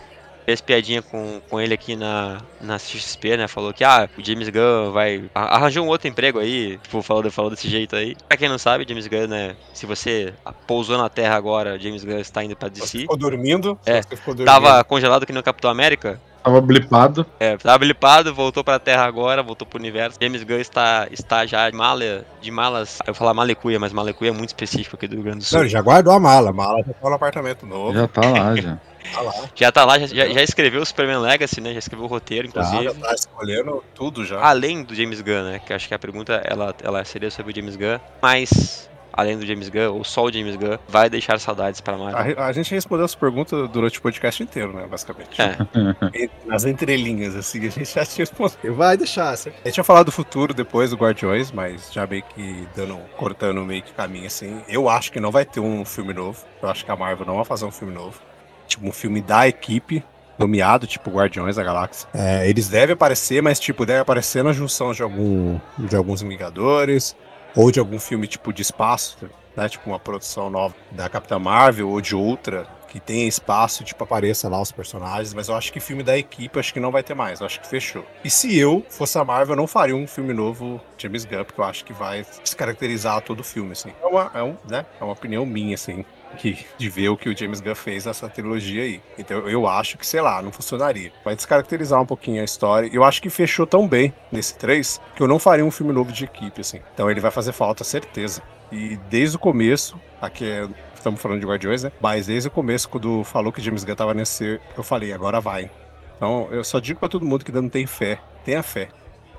Fez 0.48 0.62
piadinha 0.62 1.02
com, 1.02 1.42
com 1.50 1.61
ele 1.61 1.74
aqui 1.74 1.94
na, 1.94 2.38
na 2.58 2.78
XP, 2.78 3.37
né? 3.37 3.46
Falou 3.46 3.70
que, 3.74 3.84
ah, 3.84 4.08
o 4.16 4.24
James 4.24 4.48
Gunn 4.48 4.92
vai. 4.92 5.28
Arranjou 5.34 5.84
um 5.84 5.88
outro 5.88 6.08
emprego 6.08 6.38
aí. 6.38 6.78
Tipo, 6.78 7.02
falou, 7.02 7.30
falou 7.30 7.50
desse 7.50 7.68
jeito 7.68 7.94
aí. 7.94 8.16
Pra 8.26 8.38
quem 8.38 8.48
não 8.48 8.56
sabe, 8.56 8.87
James 8.88 9.06
Gunn, 9.06 9.26
né? 9.26 9.54
Se 9.74 9.84
você 9.84 10.32
pousou 10.66 10.96
na 10.96 11.11
Terra 11.11 11.37
agora, 11.37 11.78
James 11.78 12.02
Gunn 12.02 12.20
está 12.20 12.42
indo 12.42 12.56
pra 12.56 12.70
DC. 12.70 12.87
Você 12.87 12.98
ficou 13.00 13.16
dormindo? 13.18 13.78
É. 13.84 14.00
Ficou 14.02 14.34
dormindo. 14.34 14.46
Tava 14.46 14.82
congelado 14.84 15.26
que 15.26 15.32
no 15.34 15.42
Capitão 15.42 15.70
América. 15.70 16.18
Tava 16.42 16.62
blipado. 16.62 17.26
É, 17.38 17.58
tava 17.58 17.78
blipado, 17.78 18.34
voltou 18.34 18.64
pra 18.64 18.78
Terra 18.78 19.04
agora, 19.04 19.42
voltou 19.42 19.68
pro 19.68 19.78
universo. 19.78 20.18
James 20.18 20.42
Gunn 20.44 20.61
está, 20.61 21.08
está 21.11 21.44
já 21.44 21.68
de 21.68 21.76
mala, 21.76 22.24
de 22.40 22.50
malas. 22.50 23.00
Eu 23.00 23.12
vou 23.12 23.16
falar 23.16 23.34
malecuia, 23.34 23.78
mas 23.78 23.92
malecuia 23.92 24.30
é 24.30 24.32
muito 24.32 24.48
específico 24.48 24.96
aqui 24.96 25.06
do 25.06 25.16
Rio 25.16 25.24
Grande 25.24 25.40
do 25.40 25.44
Sul. 25.44 25.58
Não, 25.58 25.64
ele 25.64 25.70
já 25.70 25.82
guardou 25.82 26.14
a 26.14 26.18
mala. 26.18 26.48
A 26.48 26.52
mala 26.54 26.78
já 26.78 26.94
tá 26.94 27.08
no 27.11 27.14
apartamento 27.14 27.66
novo. 27.66 27.92
Já 27.92 28.08
tá 28.08 28.22
lá, 28.22 28.56
já. 28.56 28.78
Tá 29.12 29.21
lá. 29.21 29.33
Já 29.55 29.73
tá 29.73 29.85
lá, 29.85 29.99
já, 29.99 30.07
já, 30.07 30.42
escreveu 30.42 30.81
o 30.81 30.87
Superman 30.87 31.18
Legacy, 31.18 31.61
né? 31.61 31.73
Já 31.73 31.79
escreveu 31.81 32.05
o 32.05 32.09
roteiro, 32.09 32.47
inclusive. 32.47 32.85
Já, 32.85 32.92
já 32.92 32.94
tá 32.94 33.14
escolhendo 33.14 33.85
tudo 33.94 34.25
já. 34.25 34.40
Além 34.40 34.83
do 34.83 34.94
James 34.94 35.21
Gunn, 35.21 35.42
né? 35.42 35.59
Que 35.59 35.73
acho 35.73 35.88
que 35.88 35.94
a 35.94 35.99
pergunta 35.99 36.40
ela, 36.44 36.75
ela 36.83 37.05
seria 37.05 37.31
sobre 37.31 37.53
o 37.53 37.57
James 37.57 37.77
Gunn. 37.77 37.99
Mas 38.23 38.88
além 39.18 39.37
do 39.37 39.44
James 39.44 39.68
Gunn, 39.68 39.94
ou 39.94 40.05
só 40.05 40.23
o 40.23 40.33
James 40.33 40.55
Gunn, 40.55 40.79
vai 40.88 41.11
deixar 41.11 41.40
saudades 41.40 41.81
para 41.81 41.99
Marvel? 41.99 42.38
A, 42.38 42.47
a, 42.47 42.53
gente 42.53 42.73
respondeu 42.73 43.05
essa 43.05 43.16
pergunta 43.16 43.66
durante 43.66 43.99
o 43.99 44.03
podcast 44.03 44.40
inteiro, 44.40 44.73
né, 44.73 44.87
basicamente. 44.87 45.42
É. 45.42 45.59
Nas 46.47 46.64
entrelinhas, 46.64 47.35
assim, 47.35 47.66
a 47.66 47.71
gente 47.71 47.92
já 47.92 48.07
tinha 48.07 48.25
respondido. 48.25 48.75
Vai 48.75 48.97
deixar, 48.97 49.37
certo? 49.37 49.57
A 49.57 49.68
gente 49.68 49.75
tinha 49.75 49.85
falado 49.85 50.07
do 50.07 50.12
futuro 50.12 50.55
depois 50.55 50.90
do 50.90 50.97
Guardiões, 50.97 51.51
mas 51.51 51.92
já 51.92 52.07
meio 52.07 52.23
que 52.23 52.68
dando, 52.77 52.97
cortando 53.16 53.61
meio 53.64 53.83
que 53.83 53.92
caminho, 53.92 54.27
assim. 54.27 54.62
Eu 54.68 54.88
acho 54.88 55.11
que 55.11 55.18
não 55.18 55.33
vai 55.33 55.44
ter 55.44 55.59
um 55.59 55.85
filme 55.85 56.14
novo. 56.14 56.44
Eu 56.62 56.68
acho 56.68 56.85
que 56.85 56.90
a 56.90 56.97
Marvel 56.97 57.27
não 57.27 57.35
vai 57.35 57.44
fazer 57.44 57.64
um 57.64 57.73
filme 57.73 57.92
novo. 57.92 58.21
Tipo, 58.68 58.87
um 58.87 58.92
filme 58.92 59.20
da 59.20 59.48
equipe, 59.48 60.04
nomeado, 60.38 60.87
tipo 60.87 61.11
Guardiões 61.11 61.57
da 61.57 61.64
Galáxia. 61.64 62.09
É, 62.14 62.48
eles 62.48 62.68
devem 62.68 62.94
aparecer, 62.94 63.42
mas 63.42 63.59
tipo, 63.59 63.85
devem 63.85 64.02
aparecer 64.02 64.44
na 64.44 64.52
junção 64.52 64.92
de 64.92 65.02
algum 65.02 65.59
de 65.76 65.96
alguns 65.96 66.22
Vingadores, 66.22 67.16
ou 67.57 67.72
de 67.72 67.81
algum 67.81 67.98
filme 67.98 68.26
tipo 68.26 68.52
de 68.52 68.62
espaço, 68.62 69.18
né? 69.57 69.68
Tipo 69.68 69.90
uma 69.90 69.98
produção 69.98 70.48
nova 70.48 70.74
da 70.92 71.09
Capitã 71.09 71.38
Marvel 71.38 71.88
ou 71.88 72.00
de 72.00 72.14
outra 72.14 72.66
que 72.88 72.98
tenha 72.98 73.28
espaço, 73.28 73.85
tipo, 73.85 74.02
apareça 74.02 74.48
lá 74.48 74.59
os 74.61 74.72
personagens, 74.72 75.35
mas 75.35 75.48
eu 75.48 75.54
acho 75.54 75.70
que 75.70 75.78
filme 75.78 76.02
da 76.02 76.16
equipe 76.16 76.59
acho 76.59 76.72
que 76.72 76.81
não 76.81 76.90
vai 76.90 77.02
ter 77.02 77.12
mais, 77.12 77.40
eu 77.40 77.46
acho 77.46 77.61
que 77.61 77.66
fechou. 77.66 78.02
E 78.24 78.31
se 78.31 78.59
eu 78.59 78.85
fosse 78.88 79.18
a 79.18 79.24
Marvel, 79.24 79.52
eu 79.52 79.59
não 79.59 79.66
faria 79.66 79.94
um 79.94 80.07
filme 80.07 80.33
novo 80.33 80.81
James 80.96 81.26
Gunn, 81.26 81.44
porque 81.44 81.61
eu 81.61 81.64
acho 81.64 81.85
que 81.85 81.92
vai 81.92 82.24
descaracterizar 82.42 83.20
todo 83.20 83.40
o 83.40 83.44
filme, 83.44 83.72
assim. 83.72 83.92
É 84.02 84.07
uma, 84.07 84.31
é 84.35 84.42
um, 84.42 84.57
né? 84.66 84.87
é 84.98 85.04
uma 85.04 85.12
opinião 85.12 85.44
minha, 85.44 85.74
assim 85.74 86.02
que, 86.37 86.67
de 86.77 86.88
ver 86.88 87.09
o 87.09 87.17
que 87.17 87.29
o 87.29 87.37
James 87.37 87.61
Gunn 87.61 87.75
fez 87.75 88.05
nessa 88.05 88.29
trilogia 88.29 88.83
aí. 88.83 89.01
Então 89.19 89.49
eu 89.49 89.67
acho 89.67 89.97
que, 89.97 90.07
sei 90.07 90.21
lá, 90.21 90.43
não 90.43 90.53
funcionaria. 90.53 91.12
Vai 91.25 91.35
descaracterizar 91.35 92.01
um 92.01 92.07
pouquinho 92.07 92.41
a 92.41 92.45
história. 92.45 92.91
Eu 92.93 93.05
acho 93.05 93.23
que 93.23 93.31
fechou 93.31 93.67
tão 93.67 93.87
bem 93.87 94.12
nesse 94.31 94.57
3 94.57 95.01
que 95.14 95.23
eu 95.23 95.29
não 95.29 95.38
faria 95.38 95.64
um 95.64 95.71
filme 95.71 95.93
novo 95.93 96.12
de 96.12 96.25
equipe, 96.25 96.61
assim. 96.61 96.81
Então 96.95 97.11
ele 97.11 97.21
vai 97.21 97.31
fazer 97.31 97.53
falta, 97.53 97.85
certeza. 97.85 98.43
E 98.71 98.97
desde 99.09 99.37
o 99.37 99.38
começo, 99.38 99.99
aqui 100.21 100.45
é, 100.45 100.69
estamos 100.95 101.21
falando 101.21 101.41
de 101.41 101.47
Guardiões, 101.47 101.85
né? 101.85 101.93
Mas 102.01 102.27
desde 102.27 102.49
o 102.49 102.51
começo, 102.51 102.88
quando 102.88 103.25
falou 103.25 103.53
que 103.53 103.62
James 103.62 103.85
Gunn 103.85 103.95
tava 103.95 104.14
nesse, 104.14 104.61
eu 104.77 104.83
falei, 104.83 105.12
agora 105.12 105.41
vai. 105.41 105.71
Então 106.17 106.49
eu 106.51 106.64
só 106.64 106.79
digo 106.81 106.99
para 106.99 107.09
todo 107.09 107.25
mundo 107.25 107.45
que 107.45 107.51
ainda 107.51 107.62
não 107.62 107.69
tem 107.69 107.87
fé, 107.87 108.19
tenha 108.45 108.62
fé. 108.62 108.88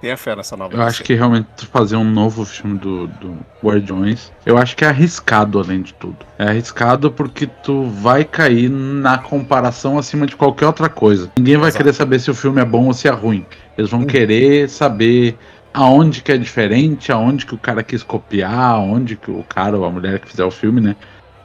Tenha 0.02 0.16
fé 0.16 0.36
nessa 0.36 0.56
nova 0.56 0.74
Eu 0.74 0.82
acho 0.82 1.04
que 1.04 1.14
realmente 1.14 1.66
fazer 1.72 1.98
um 1.98 2.06
novo 2.06 2.46
filme 2.46 2.78
do, 2.78 3.08
do 3.08 3.38
Guardiões, 3.62 4.32
eu 4.46 4.58
acho 4.58 4.76
que 4.76 4.86
é 4.86 4.88
arriscado 4.88 5.60
além 5.60 5.82
de 5.82 5.94
tudo. 5.94 6.18
É 6.38 6.46
arriscado 6.46 7.12
porque 7.12 7.46
tu 7.46 7.84
vai 7.84 8.24
cair 8.24 8.70
na 8.70 9.18
comparação 9.18 9.98
acima 9.98 10.26
de 10.26 10.36
qualquer 10.36 10.68
outra 10.68 10.88
coisa. 10.88 11.30
Ninguém 11.38 11.58
vai 11.58 11.70
Exato. 11.70 11.84
querer 11.84 11.94
saber 11.94 12.20
se 12.20 12.32
o 12.32 12.36
filme 12.36 12.62
é 12.62 12.66
bom 12.66 12.86
ou 12.86 12.94
se 12.94 13.08
é 13.08 13.12
ruim. 13.12 13.46
Eles 13.78 13.92
vão 13.92 14.02
hum. 14.02 14.06
querer 14.06 14.70
saber 14.70 15.38
aonde 15.74 16.22
que 16.22 16.32
é 16.32 16.38
diferente, 16.38 17.12
aonde 17.12 17.46
que 17.46 17.54
o 17.54 17.58
cara 17.58 17.84
quis 17.84 18.02
copiar, 18.02 18.76
aonde 18.76 19.16
que 19.16 19.30
o 19.30 19.44
cara 19.44 19.78
ou 19.78 19.86
a 19.86 19.90
mulher 19.90 20.20
que 20.20 20.30
fizer 20.30 20.46
o 20.46 20.52
filme, 20.52 20.80
né? 20.80 20.96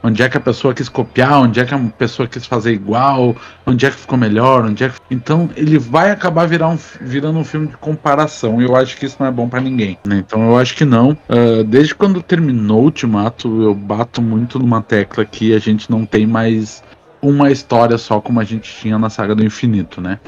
Onde 0.05 0.21
é 0.21 0.29
que 0.29 0.37
a 0.37 0.39
pessoa 0.39 0.71
quis 0.71 0.87
copiar, 0.87 1.41
onde 1.41 1.59
é 1.59 1.65
que 1.65 1.73
a 1.73 1.79
pessoa 1.97 2.27
quis 2.27 2.45
fazer 2.45 2.71
igual, 2.71 3.35
onde 3.65 3.87
é 3.87 3.89
que 3.89 3.97
ficou 3.97 4.15
melhor, 4.15 4.63
onde 4.63 4.83
é 4.83 4.89
que... 4.89 4.95
Então 5.09 5.49
ele 5.55 5.79
vai 5.79 6.11
acabar 6.11 6.47
virar 6.47 6.69
um, 6.69 6.77
virando 7.01 7.39
um 7.39 7.43
filme 7.43 7.67
de 7.67 7.77
comparação, 7.77 8.61
e 8.61 8.65
eu 8.65 8.75
acho 8.75 8.95
que 8.97 9.07
isso 9.07 9.17
não 9.19 9.25
é 9.25 9.31
bom 9.31 9.49
para 9.49 9.59
ninguém. 9.59 9.97
Né? 10.05 10.17
Então 10.17 10.47
eu 10.47 10.57
acho 10.57 10.75
que 10.75 10.85
não. 10.85 11.17
Uh, 11.27 11.63
desde 11.63 11.95
quando 11.95 12.21
terminou 12.21 12.81
o 12.81 12.83
Ultimato, 12.83 13.63
eu 13.63 13.73
bato 13.73 14.21
muito 14.21 14.59
numa 14.59 14.79
tecla 14.79 15.25
que 15.25 15.55
a 15.55 15.59
gente 15.59 15.89
não 15.89 16.05
tem 16.05 16.27
mais 16.27 16.83
uma 17.19 17.49
história 17.49 17.97
só 17.97 18.21
como 18.21 18.39
a 18.39 18.43
gente 18.43 18.71
tinha 18.75 18.99
na 18.99 19.09
saga 19.09 19.33
do 19.33 19.43
infinito, 19.43 19.99
né? 19.99 20.19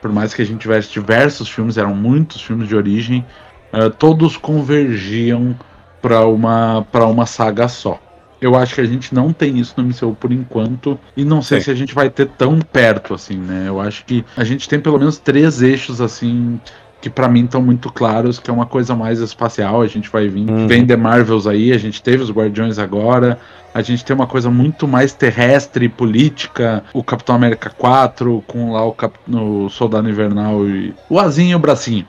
Por 0.00 0.10
mais 0.10 0.32
que 0.32 0.40
a 0.40 0.46
gente 0.46 0.60
tivesse 0.60 0.90
diversos 0.90 1.50
filmes, 1.50 1.76
eram 1.76 1.94
muitos 1.94 2.40
filmes 2.40 2.66
de 2.66 2.74
origem, 2.74 3.26
uh, 3.74 3.90
todos 3.90 4.38
convergiam 4.38 5.54
para 6.00 6.24
uma, 6.24 6.86
uma 6.94 7.26
saga 7.26 7.68
só. 7.68 8.00
Eu 8.40 8.54
acho 8.54 8.74
que 8.74 8.80
a 8.80 8.86
gente 8.86 9.14
não 9.14 9.32
tem 9.32 9.58
isso 9.58 9.74
no 9.76 9.84
MCU 9.84 10.16
por 10.18 10.32
enquanto. 10.32 10.98
E 11.16 11.24
não 11.24 11.42
sei 11.42 11.58
Sim. 11.58 11.64
se 11.64 11.70
a 11.70 11.74
gente 11.74 11.94
vai 11.94 12.08
ter 12.08 12.26
tão 12.26 12.58
perto, 12.60 13.14
assim, 13.14 13.36
né? 13.36 13.64
Eu 13.66 13.80
acho 13.80 14.04
que 14.04 14.24
a 14.36 14.44
gente 14.44 14.68
tem 14.68 14.80
pelo 14.80 14.98
menos 14.98 15.18
três 15.18 15.60
eixos, 15.60 16.00
assim, 16.00 16.60
que 17.00 17.10
para 17.10 17.28
mim 17.28 17.44
estão 17.44 17.62
muito 17.62 17.92
claros, 17.92 18.38
que 18.38 18.50
é 18.50 18.52
uma 18.52 18.66
coisa 18.66 18.94
mais 18.94 19.20
espacial. 19.20 19.82
A 19.82 19.86
gente 19.86 20.08
vai 20.08 20.28
vir. 20.28 20.48
Uhum. 20.48 20.66
Vem 20.66 20.86
The 20.86 20.96
Marvels 20.96 21.46
aí, 21.46 21.72
a 21.72 21.78
gente 21.78 22.02
teve 22.02 22.22
os 22.22 22.30
Guardiões 22.30 22.78
agora. 22.78 23.38
A 23.74 23.82
gente 23.82 24.04
tem 24.04 24.14
uma 24.14 24.26
coisa 24.26 24.50
muito 24.50 24.88
mais 24.88 25.12
terrestre 25.12 25.84
e 25.86 25.88
política. 25.88 26.82
O 26.92 27.04
Capitão 27.04 27.34
América 27.34 27.70
4, 27.70 28.42
com 28.46 28.72
lá 28.72 28.84
o, 28.84 28.92
Cap... 28.92 29.14
o 29.28 29.68
Soldado 29.68 30.08
Invernal 30.08 30.66
e. 30.66 30.94
O 31.08 31.18
Azinho 31.18 31.52
e 31.52 31.54
o 31.54 31.58
Bracinho. 31.58 32.06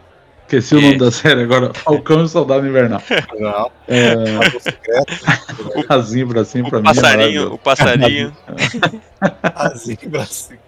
Esqueci 0.49 0.75
o 0.75 0.81
nome 0.81 0.97
da 0.97 1.11
série 1.11 1.43
agora. 1.43 1.71
Falcão 1.75 2.21
e 2.21 2.23
o 2.23 2.27
Soldado 2.27 2.65
Invernal. 2.65 2.99
Não. 3.39 3.71
É... 3.87 4.15
o 5.75 5.93
Azinho 5.93 6.25
pra 6.27 6.41
o 6.41 6.81
mim. 6.81 6.89
É 6.89 6.93
passarinho, 6.93 7.43
é 7.43 7.45
o 7.45 7.57
passarinho. 7.59 8.33
Azinho 9.53 10.09
bracinho. 10.09 10.59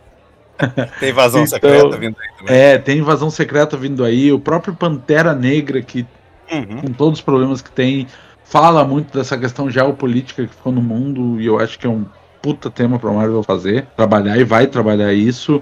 Tem 0.99 1.09
invasão 1.09 1.41
então, 1.41 1.59
secreta 1.59 1.97
vindo 1.97 2.15
aí 2.19 2.37
também. 2.37 2.55
É, 2.55 2.77
tem 2.77 2.99
invasão 2.99 3.31
secreta 3.31 3.75
vindo 3.75 4.05
aí. 4.05 4.31
O 4.31 4.37
próprio 4.37 4.75
Pantera 4.75 5.33
Negra, 5.33 5.81
que 5.81 6.05
uhum. 6.51 6.81
com 6.81 6.93
todos 6.93 7.17
os 7.17 7.25
problemas 7.25 7.59
que 7.59 7.71
tem, 7.71 8.05
fala 8.43 8.85
muito 8.85 9.17
dessa 9.17 9.35
questão 9.35 9.67
geopolítica 9.67 10.45
que 10.45 10.53
ficou 10.53 10.71
no 10.71 10.81
mundo. 10.83 11.41
E 11.41 11.47
eu 11.47 11.57
acho 11.57 11.79
que 11.79 11.87
é 11.87 11.89
um 11.89 12.05
puta 12.39 12.69
tema 12.69 12.99
pra 12.99 13.11
Marvel 13.11 13.41
fazer, 13.41 13.87
trabalhar 13.97 14.37
e 14.37 14.43
vai 14.43 14.67
trabalhar 14.67 15.11
isso. 15.11 15.59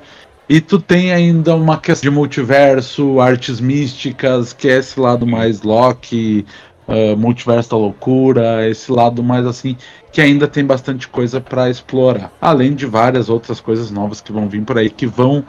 E 0.50 0.60
tu 0.60 0.82
tem 0.82 1.14
ainda 1.14 1.56
uma 1.56 1.78
questão 1.78 2.10
de 2.10 2.16
multiverso, 2.16 3.20
artes 3.20 3.62
místicas, 3.62 4.52
que 4.52 4.68
é 4.68 4.80
esse 4.80 5.00
lado 5.00 5.28
mais 5.28 5.62
Loki, 5.62 6.44
uh, 6.88 7.16
multiverso 7.16 7.70
da 7.70 7.78
loucura, 7.78 8.68
esse 8.68 8.92
lado 8.92 9.22
mais 9.22 9.46
assim, 9.46 9.78
que 10.12 10.20
ainda 10.20 10.48
tem 10.48 10.66
bastante 10.66 11.08
coisa 11.08 11.40
para 11.40 11.70
explorar. 11.70 12.34
Além 12.42 12.74
de 12.74 12.88
várias 12.88 13.30
outras 13.30 13.62
coisas 13.62 13.92
novas 13.92 14.22
que 14.22 14.32
vão 14.32 14.50
vir 14.50 14.64
por 14.64 14.80
aí, 14.80 14.90
que 14.90 15.06
vão. 15.06 15.46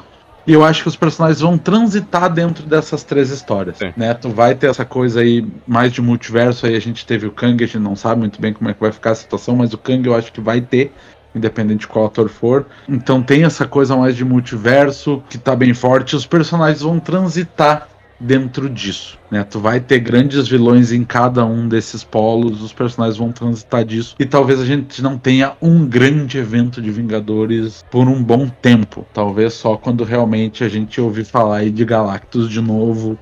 E 0.47 0.53
eu 0.53 0.63
acho 0.63 0.83
que 0.83 0.89
os 0.89 0.97
personagens 0.97 1.41
vão 1.41 1.57
transitar 1.57 2.31
dentro 2.31 2.67
dessas 2.67 3.03
três 3.03 3.31
histórias. 3.31 3.79
Sim. 3.79 3.95
Né? 3.97 4.13
Tu 4.13 4.29
vai 4.29 4.55
ter 4.55 4.69
essa 4.69 4.85
coisa 4.85 5.21
aí 5.21 5.47
mais 5.67 5.93
de 5.93 6.03
multiverso, 6.03 6.67
aí 6.67 6.77
a 6.77 6.81
gente 6.81 7.07
teve 7.07 7.27
o 7.27 7.33
Kang, 7.33 7.65
a 7.65 7.67
gente 7.67 7.79
não 7.79 7.97
sabe 7.97 8.21
muito 8.21 8.39
bem 8.39 8.53
como 8.53 8.69
é 8.69 8.75
que 8.75 8.81
vai 8.81 8.93
ficar 8.93 9.13
a 9.13 9.15
situação, 9.15 9.57
mas 9.57 9.73
o 9.73 9.79
Kang 9.79 10.07
eu 10.07 10.15
acho 10.15 10.31
que 10.31 10.43
vai 10.43 10.61
ter 10.61 10.93
independente 11.35 11.81
de 11.81 11.89
qual 11.89 12.07
ator 12.07 12.29
for. 12.29 12.67
Então 12.89 13.23
tem 13.23 13.45
essa 13.45 13.67
coisa 13.67 13.97
mais 13.97 14.17
de 14.17 14.25
multiverso 14.25 15.23
que 15.29 15.39
tá 15.39 15.55
bem 15.55 15.75
forte. 15.75 16.17
Os 16.17 16.27
personagens 16.27 16.83
vão 16.83 16.99
transitar 16.99 17.89
dentro 18.21 18.69
disso, 18.69 19.19
né? 19.31 19.43
Tu 19.43 19.59
vai 19.59 19.81
ter 19.81 19.99
grandes 19.99 20.47
vilões 20.47 20.93
em 20.93 21.03
cada 21.05 21.45
um 21.47 21.67
desses 21.67 22.05
polos, 22.05 22.63
os 22.63 22.73
personagens 22.73 23.17
vão 23.17 23.33
transitar 23.33 23.83
disso 23.83 24.15
e 24.19 24.27
talvez 24.27 24.61
a 24.61 24.67
gente 24.67 25.01
não 25.03 25.17
tenha 25.17 25.55
um 25.61 25.87
grande 25.87 26.37
evento 26.37 26.83
de 26.83 26.91
Vingadores 26.91 27.83
por 27.91 28.07
um 28.07 28.23
bom 28.23 28.47
tempo, 28.47 29.07
talvez 29.15 29.55
só 29.55 29.77
quando 29.77 30.05
realmente 30.05 30.63
a 30.63 30.69
gente 30.69 31.01
ouvir 31.01 31.25
falar 31.25 31.59
aí 31.59 31.71
de 31.71 31.85
Galactus 31.85 32.51
de 32.51 32.61
novo 32.61 33.19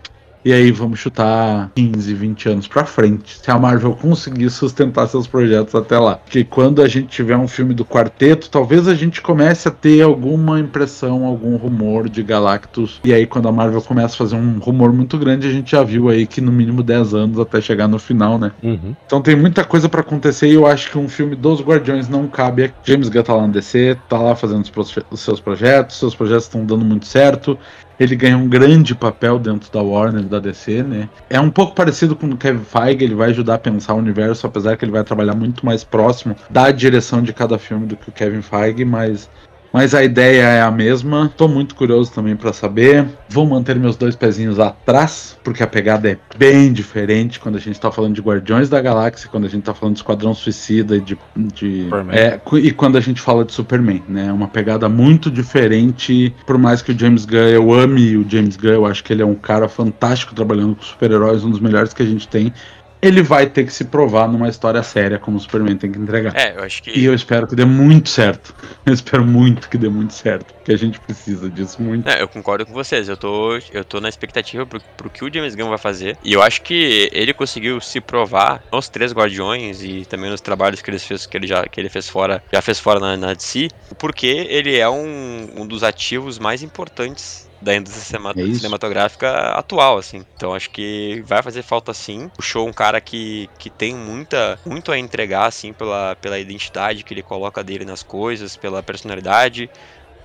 e 0.48 0.52
aí 0.54 0.72
vamos 0.72 0.98
chutar 0.98 1.70
15, 1.74 2.14
20 2.14 2.48
anos 2.48 2.66
para 2.66 2.86
frente, 2.86 3.38
se 3.38 3.50
a 3.50 3.58
Marvel 3.58 3.94
conseguir 3.94 4.48
sustentar 4.48 5.06
seus 5.06 5.26
projetos 5.26 5.74
até 5.74 5.98
lá. 5.98 6.16
Porque 6.16 6.42
quando 6.42 6.80
a 6.80 6.88
gente 6.88 7.08
tiver 7.08 7.36
um 7.36 7.46
filme 7.46 7.74
do 7.74 7.84
quarteto, 7.84 8.48
talvez 8.48 8.88
a 8.88 8.94
gente 8.94 9.20
comece 9.20 9.68
a 9.68 9.70
ter 9.70 10.00
alguma 10.00 10.58
impressão, 10.58 11.26
algum 11.26 11.54
rumor 11.56 12.08
de 12.08 12.22
Galactus. 12.22 12.98
E 13.04 13.12
aí 13.12 13.26
quando 13.26 13.46
a 13.46 13.52
Marvel 13.52 13.82
começa 13.82 14.14
a 14.14 14.16
fazer 14.16 14.36
um 14.36 14.58
rumor 14.58 14.90
muito 14.90 15.18
grande, 15.18 15.46
a 15.46 15.52
gente 15.52 15.72
já 15.72 15.82
viu 15.82 16.08
aí 16.08 16.26
que 16.26 16.40
no 16.40 16.50
mínimo 16.50 16.82
10 16.82 17.12
anos 17.12 17.38
até 17.38 17.60
chegar 17.60 17.86
no 17.86 17.98
final, 17.98 18.38
né? 18.38 18.50
Uhum. 18.62 18.96
Então 19.04 19.20
tem 19.20 19.36
muita 19.36 19.64
coisa 19.64 19.86
para 19.86 20.00
acontecer 20.00 20.48
e 20.48 20.54
eu 20.54 20.66
acho 20.66 20.90
que 20.90 20.96
um 20.96 21.10
filme 21.10 21.36
dos 21.36 21.60
Guardiões 21.60 22.08
não 22.08 22.26
cabe. 22.26 22.72
James 22.82 23.10
Gunn 23.10 23.22
tá 23.22 23.34
lá 23.34 23.46
no 23.46 23.52
DC, 23.52 23.98
tá 24.08 24.18
lá 24.18 24.34
fazendo 24.34 24.64
os 25.10 25.20
seus 25.20 25.40
projetos, 25.40 25.98
seus 25.98 26.14
projetos 26.14 26.44
estão 26.44 26.64
dando 26.64 26.86
muito 26.86 27.04
certo 27.04 27.58
ele 27.98 28.14
ganha 28.14 28.36
um 28.36 28.48
grande 28.48 28.94
papel 28.94 29.38
dentro 29.38 29.70
da 29.72 29.82
Warner, 29.82 30.22
da 30.24 30.38
DC, 30.38 30.82
né? 30.82 31.08
É 31.28 31.40
um 31.40 31.50
pouco 31.50 31.74
parecido 31.74 32.14
com 32.14 32.26
o 32.26 32.36
Kevin 32.36 32.64
Feige, 32.64 33.04
ele 33.04 33.14
vai 33.14 33.30
ajudar 33.30 33.54
a 33.54 33.58
pensar 33.58 33.94
o 33.94 33.98
universo, 33.98 34.46
apesar 34.46 34.76
que 34.76 34.84
ele 34.84 34.92
vai 34.92 35.02
trabalhar 35.02 35.34
muito 35.34 35.64
mais 35.66 35.82
próximo 35.82 36.36
da 36.48 36.70
direção 36.70 37.22
de 37.22 37.32
cada 37.32 37.58
filme 37.58 37.86
do 37.86 37.96
que 37.96 38.08
o 38.08 38.12
Kevin 38.12 38.42
Feige, 38.42 38.84
mas 38.84 39.28
Mas 39.72 39.94
a 39.94 40.02
ideia 40.02 40.42
é 40.42 40.62
a 40.62 40.70
mesma. 40.70 41.30
Tô 41.36 41.46
muito 41.46 41.74
curioso 41.74 42.12
também 42.12 42.36
para 42.36 42.52
saber. 42.52 43.06
Vou 43.28 43.46
manter 43.46 43.76
meus 43.76 43.96
dois 43.96 44.16
pezinhos 44.16 44.58
atrás, 44.58 45.36
porque 45.44 45.62
a 45.62 45.66
pegada 45.66 46.10
é 46.10 46.18
bem 46.36 46.72
diferente 46.72 47.38
quando 47.38 47.56
a 47.56 47.60
gente 47.60 47.78
tá 47.78 47.90
falando 47.90 48.14
de 48.14 48.20
Guardiões 48.20 48.68
da 48.68 48.80
Galáxia, 48.80 49.28
quando 49.28 49.44
a 49.44 49.48
gente 49.48 49.62
tá 49.62 49.74
falando 49.74 49.94
de 49.94 50.00
Esquadrão 50.00 50.34
Suicida 50.34 50.96
e 50.96 51.00
de. 51.00 51.18
de 51.36 51.88
é, 52.10 52.40
e 52.54 52.70
quando 52.72 52.96
a 52.96 53.00
gente 53.00 53.20
fala 53.20 53.44
de 53.44 53.52
Superman, 53.52 54.02
né? 54.08 54.32
Uma 54.32 54.48
pegada 54.48 54.88
muito 54.88 55.30
diferente. 55.30 56.34
Por 56.46 56.58
mais 56.58 56.80
que 56.80 56.92
o 56.92 56.98
James 56.98 57.24
Gunn, 57.24 57.48
eu 57.48 57.72
ame 57.72 58.16
o 58.16 58.26
James 58.28 58.56
Gunn, 58.56 58.72
eu 58.72 58.86
acho 58.86 59.04
que 59.04 59.12
ele 59.12 59.22
é 59.22 59.26
um 59.26 59.34
cara 59.34 59.68
fantástico 59.68 60.34
trabalhando 60.34 60.76
com 60.76 60.82
super-heróis, 60.82 61.44
um 61.44 61.50
dos 61.50 61.60
melhores 61.60 61.92
que 61.92 62.02
a 62.02 62.06
gente 62.06 62.26
tem 62.26 62.52
ele 63.00 63.22
vai 63.22 63.46
ter 63.46 63.64
que 63.64 63.72
se 63.72 63.84
provar 63.84 64.28
numa 64.28 64.48
história 64.48 64.82
séria 64.82 65.18
como 65.18 65.36
o 65.36 65.40
Superman 65.40 65.76
tem 65.76 65.90
que 65.90 65.98
entregar. 65.98 66.34
É, 66.36 66.56
eu 66.56 66.62
acho 66.62 66.82
que. 66.82 66.90
E 66.90 67.04
eu 67.04 67.14
espero 67.14 67.46
que 67.46 67.54
dê 67.54 67.64
muito 67.64 68.08
certo. 68.08 68.54
Eu 68.84 68.92
espero 68.92 69.24
muito 69.24 69.68
que 69.68 69.78
dê 69.78 69.88
muito 69.88 70.14
certo. 70.14 70.52
Porque 70.54 70.72
a 70.72 70.76
gente 70.76 70.98
precisa 71.00 71.48
disso 71.48 71.80
muito. 71.80 72.08
É, 72.08 72.20
eu 72.20 72.28
concordo 72.28 72.66
com 72.66 72.72
vocês. 72.72 73.08
Eu 73.08 73.16
tô, 73.16 73.58
eu 73.72 73.84
tô 73.84 74.00
na 74.00 74.08
expectativa 74.08 74.66
pro, 74.66 74.80
pro 74.96 75.10
que 75.10 75.24
o 75.24 75.32
James 75.32 75.54
Gunn 75.54 75.68
vai 75.68 75.78
fazer. 75.78 76.16
E 76.24 76.32
eu 76.32 76.42
acho 76.42 76.62
que 76.62 77.08
ele 77.12 77.32
conseguiu 77.32 77.80
se 77.80 78.00
provar 78.00 78.62
nos 78.72 78.88
três 78.88 79.12
Guardiões 79.12 79.82
e 79.82 80.04
também 80.04 80.30
nos 80.30 80.40
trabalhos 80.40 80.82
que 80.82 80.90
ele 80.90 80.98
fez, 80.98 81.26
que 81.26 81.36
ele 81.36 81.46
já 81.46 81.66
que 81.66 81.80
ele 81.80 81.88
fez 81.88 82.08
fora, 82.08 82.42
já 82.52 82.60
fez 82.60 82.78
fora 82.78 83.00
na, 83.00 83.16
na 83.16 83.34
DC, 83.34 83.68
porque 83.98 84.26
ele 84.26 84.76
é 84.76 84.88
um, 84.88 85.48
um 85.56 85.66
dos 85.66 85.82
ativos 85.82 86.38
mais 86.38 86.62
importantes 86.62 87.47
da 87.60 87.74
indústria 87.74 88.18
é 88.36 88.54
cinematográfica 88.54 89.30
atual, 89.50 89.98
assim. 89.98 90.24
Então 90.36 90.54
acho 90.54 90.70
que 90.70 91.22
vai 91.26 91.42
fazer 91.42 91.62
falta 91.62 91.92
sim. 91.92 92.30
Puxou 92.34 92.68
um 92.68 92.72
cara 92.72 93.00
que, 93.00 93.48
que 93.58 93.68
tem 93.68 93.94
muita, 93.94 94.58
muito 94.64 94.92
a 94.92 94.98
entregar, 94.98 95.46
assim, 95.46 95.72
pela, 95.72 96.16
pela 96.16 96.38
identidade 96.38 97.04
que 97.04 97.12
ele 97.12 97.22
coloca 97.22 97.62
dele 97.62 97.84
nas 97.84 98.02
coisas, 98.02 98.56
pela 98.56 98.82
personalidade. 98.82 99.70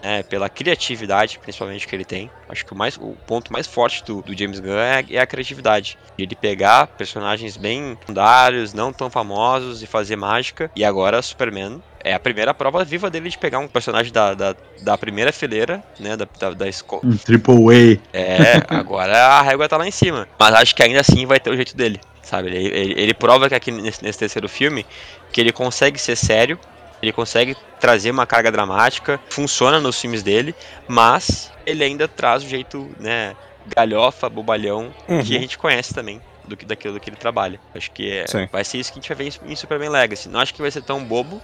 É, 0.06 0.22
pela 0.22 0.50
criatividade, 0.50 1.40
principalmente, 1.40 1.88
que 1.88 1.96
ele 1.96 2.04
tem. 2.04 2.30
Acho 2.50 2.66
que 2.66 2.74
o, 2.74 2.76
mais, 2.76 2.98
o 2.98 3.16
ponto 3.26 3.54
mais 3.54 3.66
forte 3.66 4.04
do, 4.04 4.22
do 4.22 4.38
James 4.38 4.60
Gunn 4.60 4.78
é, 4.78 5.06
é, 5.10 5.18
a 5.18 5.26
criatividade. 5.26 5.98
Ele 6.18 6.36
pegar 6.36 6.88
personagens 6.88 7.56
bem 7.56 7.98
secundários, 7.98 8.74
não 8.74 8.92
tão 8.92 9.10
famosos, 9.10 9.82
e 9.82 9.88
fazer 9.88 10.18
mágica. 10.18 10.70
E 10.76 10.84
agora 10.84 11.22
Superman 11.22 11.82
é 12.04 12.14
a 12.14 12.20
primeira 12.20 12.54
prova 12.54 12.84
viva 12.84 13.10
dele 13.10 13.30
de 13.30 13.38
pegar 13.38 13.60
um 13.60 13.68
personagem 13.68 14.12
da, 14.12 14.34
da, 14.34 14.56
da 14.82 14.98
primeira 14.98 15.32
fileira, 15.32 15.84
né? 16.00 16.18
Da, 16.18 16.28
da, 16.40 16.50
da 16.52 16.68
escola. 16.68 17.02
Um 17.06 17.16
triple 17.16 18.00
A. 18.14 18.18
É, 18.18 18.62
agora 18.68 19.18
a 19.18 19.42
régua 19.42 19.70
tá 19.70 19.78
lá 19.78 19.88
em 19.88 19.92
cima. 19.92 20.28
Mas 20.38 20.54
acho 20.56 20.76
que 20.76 20.84
ainda 20.84 21.00
assim 21.00 21.26
vai 21.26 21.40
ter 21.40 21.50
o 21.50 21.56
jeito 21.56 21.76
dele, 21.76 22.00
sabe? 22.22 22.50
Ele, 22.50 22.68
ele, 22.68 23.02
ele 23.02 23.14
prova 23.14 23.48
que 23.48 23.56
aqui 23.56 23.72
nesse, 23.72 24.04
nesse 24.04 24.20
terceiro 24.20 24.50
filme 24.50 24.86
que 25.32 25.40
ele 25.40 25.52
consegue 25.52 25.98
ser 25.98 26.16
sério, 26.16 26.60
ele 27.02 27.12
consegue 27.12 27.56
trazer 27.80 28.12
uma 28.12 28.26
carga 28.26 28.52
dramática, 28.52 29.20
funciona 29.30 29.80
nos 29.80 30.00
filmes 30.00 30.24
dele, 30.24 30.54
mas 30.88 31.52
ele 31.66 31.84
ainda 31.84 32.08
traz 32.08 32.44
o 32.44 32.48
jeito, 32.48 32.90
né, 33.00 33.36
galhofa, 33.76 34.30
bobalhão, 34.30 34.94
uhum. 35.08 35.24
que 35.24 35.36
a 35.36 35.40
gente 35.40 35.58
conhece 35.58 35.94
também 35.94 36.22
do 36.48 36.56
que 36.58 36.66
daquilo 36.66 37.00
que 37.00 37.10
ele 37.10 37.18
trabalha. 37.18 37.60
Acho 37.74 37.92
que 37.92 38.10
é, 38.10 38.26
vai 38.52 38.64
ser 38.64 38.78
isso 38.78 38.92
que 38.92 39.00
a 39.00 39.02
gente 39.02 39.14
vai 39.14 39.26
ver 39.26 39.40
em 39.46 39.56
Superman 39.56 39.90
Legacy. 39.90 40.30
Não 40.30 40.40
acho 40.40 40.54
que 40.54 40.62
vai 40.62 40.72
ser 40.72 40.82
tão 40.82 41.04
bobo, 41.04 41.42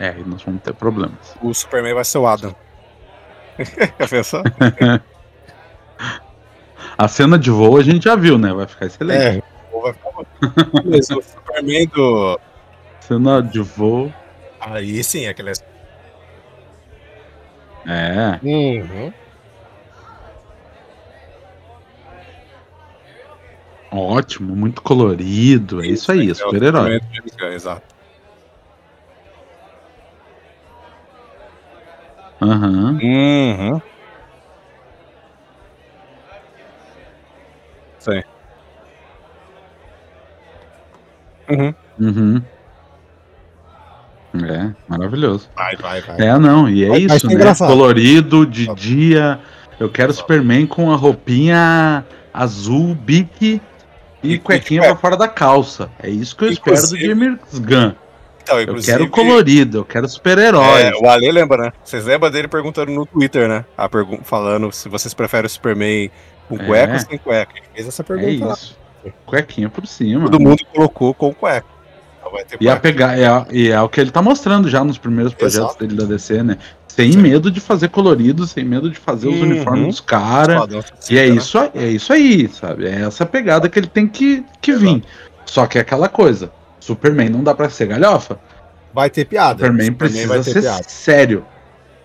é, 0.00 0.18
e 0.18 0.24
nós 0.24 0.42
vamos 0.42 0.62
ter 0.62 0.72
problemas. 0.72 1.36
O 1.42 1.52
Superman 1.52 1.92
vai 1.92 2.04
ser 2.04 2.16
o 2.16 2.26
Adam. 2.26 2.56
Quer 3.98 4.08
pensar? 4.08 4.42
a 6.96 7.06
cena 7.06 7.38
de 7.38 7.50
voo 7.50 7.76
a 7.76 7.82
gente 7.82 8.04
já 8.04 8.16
viu, 8.16 8.38
né? 8.38 8.50
Vai 8.50 8.66
ficar 8.66 8.86
excelente. 8.86 9.22
É, 9.22 9.42
vai 9.78 9.92
ficar 9.92 10.10
Mas 10.86 11.10
o 11.10 11.20
Superman 11.20 11.86
do. 11.88 12.40
Cena 13.00 13.42
de 13.42 13.60
voo. 13.60 14.10
Aí 14.58 15.04
sim, 15.04 15.26
aquele. 15.26 15.52
É. 17.86 18.40
Uhum. 18.42 19.12
Ótimo, 23.92 24.56
muito 24.56 24.80
colorido. 24.80 25.82
É 25.82 25.88
isso 25.88 26.10
aí, 26.10 26.30
é 26.30 26.34
super-herói. 26.34 27.00
Exato. 27.52 27.99
Aham. 32.40 32.98
Uhum. 33.02 33.82
Sim. 37.98 38.22
Uhum. 41.50 41.74
Uhum. 41.98 42.42
É, 44.32 44.70
maravilhoso. 44.88 45.50
Vai, 45.54 45.76
vai, 45.76 46.00
vai. 46.00 46.20
É, 46.20 46.38
não, 46.38 46.68
e 46.68 46.84
é 46.84 46.88
vai, 46.88 46.98
isso, 47.00 47.26
né? 47.26 47.54
Colorido, 47.54 48.46
de 48.46 48.72
dia. 48.74 49.40
Eu 49.78 49.90
quero 49.90 50.12
Superman 50.12 50.66
com 50.66 50.92
a 50.92 50.96
roupinha 50.96 52.04
azul, 52.32 52.94
bique 52.94 53.60
e, 54.22 54.34
e 54.34 54.38
cuequinha 54.38 54.82
pra 54.82 54.96
fora 54.96 55.16
da 55.16 55.26
calça. 55.26 55.90
É 56.02 56.08
isso 56.08 56.36
que 56.36 56.44
eu 56.44 56.52
Inclusive, 56.52 57.02
espero 57.02 57.36
do 57.36 57.38
James 57.48 57.58
Gunn. 57.58 57.92
Então, 58.58 58.74
eu 58.76 58.82
quero 58.82 59.08
colorido, 59.08 59.78
eu 59.78 59.84
quero 59.84 60.08
super-herói. 60.08 60.82
É, 60.82 60.92
o 60.94 61.08
Ale 61.08 61.30
lembra, 61.30 61.64
né? 61.64 61.72
Vocês 61.84 62.04
lembram 62.04 62.30
dele 62.30 62.48
perguntando 62.48 62.90
no 62.90 63.06
Twitter, 63.06 63.48
né? 63.48 63.64
A 63.76 63.88
pergun 63.88 64.18
falando 64.22 64.72
se 64.72 64.88
vocês 64.88 65.14
preferem 65.14 65.46
o 65.46 65.50
Superman 65.50 66.10
com 66.48 66.56
é. 66.56 66.66
cueca 66.66 66.92
ou 66.94 66.98
sem 66.98 67.18
cueca. 67.18 67.52
Ele 67.56 67.66
fez 67.74 67.88
essa 67.88 68.02
pergunta 68.02 68.28
é 68.28 68.32
isso. 68.32 68.76
Lá. 69.04 69.12
Cuequinha 69.24 69.68
por 69.68 69.86
cima. 69.86 70.24
Todo 70.24 70.40
mundo 70.40 70.64
colocou 70.74 71.14
com 71.14 71.32
cueca. 71.32 71.80
E, 72.60 72.68
a 72.68 72.76
pegar, 72.76 73.18
é, 73.18 73.26
e 73.50 73.70
é 73.70 73.80
o 73.80 73.88
que 73.88 74.00
ele 74.00 74.10
tá 74.10 74.22
mostrando 74.22 74.68
já 74.68 74.84
nos 74.84 74.98
primeiros 74.98 75.34
projetos 75.34 75.70
Exato. 75.70 75.84
dele 75.84 75.96
da 75.96 76.04
DC, 76.04 76.42
né? 76.42 76.58
Sem 76.86 77.12
Sim. 77.12 77.18
medo 77.18 77.50
de 77.50 77.60
fazer 77.60 77.88
colorido, 77.88 78.46
sem 78.46 78.64
medo 78.64 78.90
de 78.90 78.98
fazer 78.98 79.28
os 79.28 79.36
uhum. 79.36 79.42
uniformes 79.42 79.86
dos 79.86 80.00
caras. 80.00 80.62
E 81.08 81.18
é 81.18 81.26
né? 81.26 81.34
isso, 81.34 81.58
é 81.74 81.88
isso 81.88 82.12
aí, 82.12 82.48
sabe? 82.48 82.86
É 82.86 83.02
essa 83.02 83.26
pegada 83.26 83.68
que 83.68 83.78
ele 83.78 83.86
tem 83.86 84.06
que, 84.06 84.44
que 84.60 84.72
vir. 84.72 85.02
Só 85.44 85.66
que 85.66 85.78
é 85.78 85.80
aquela 85.80 86.08
coisa. 86.08 86.52
Superman 86.80 87.28
não 87.28 87.44
dá 87.44 87.54
pra 87.54 87.68
ser 87.70 87.86
galhofa. 87.86 88.40
Vai 88.92 89.08
ter 89.08 89.24
piada. 89.24 89.58
Superman, 89.58 89.86
Superman 89.86 89.96
precisa 89.96 90.42
ser 90.42 90.60
piada. 90.62 90.84
sério. 90.88 91.44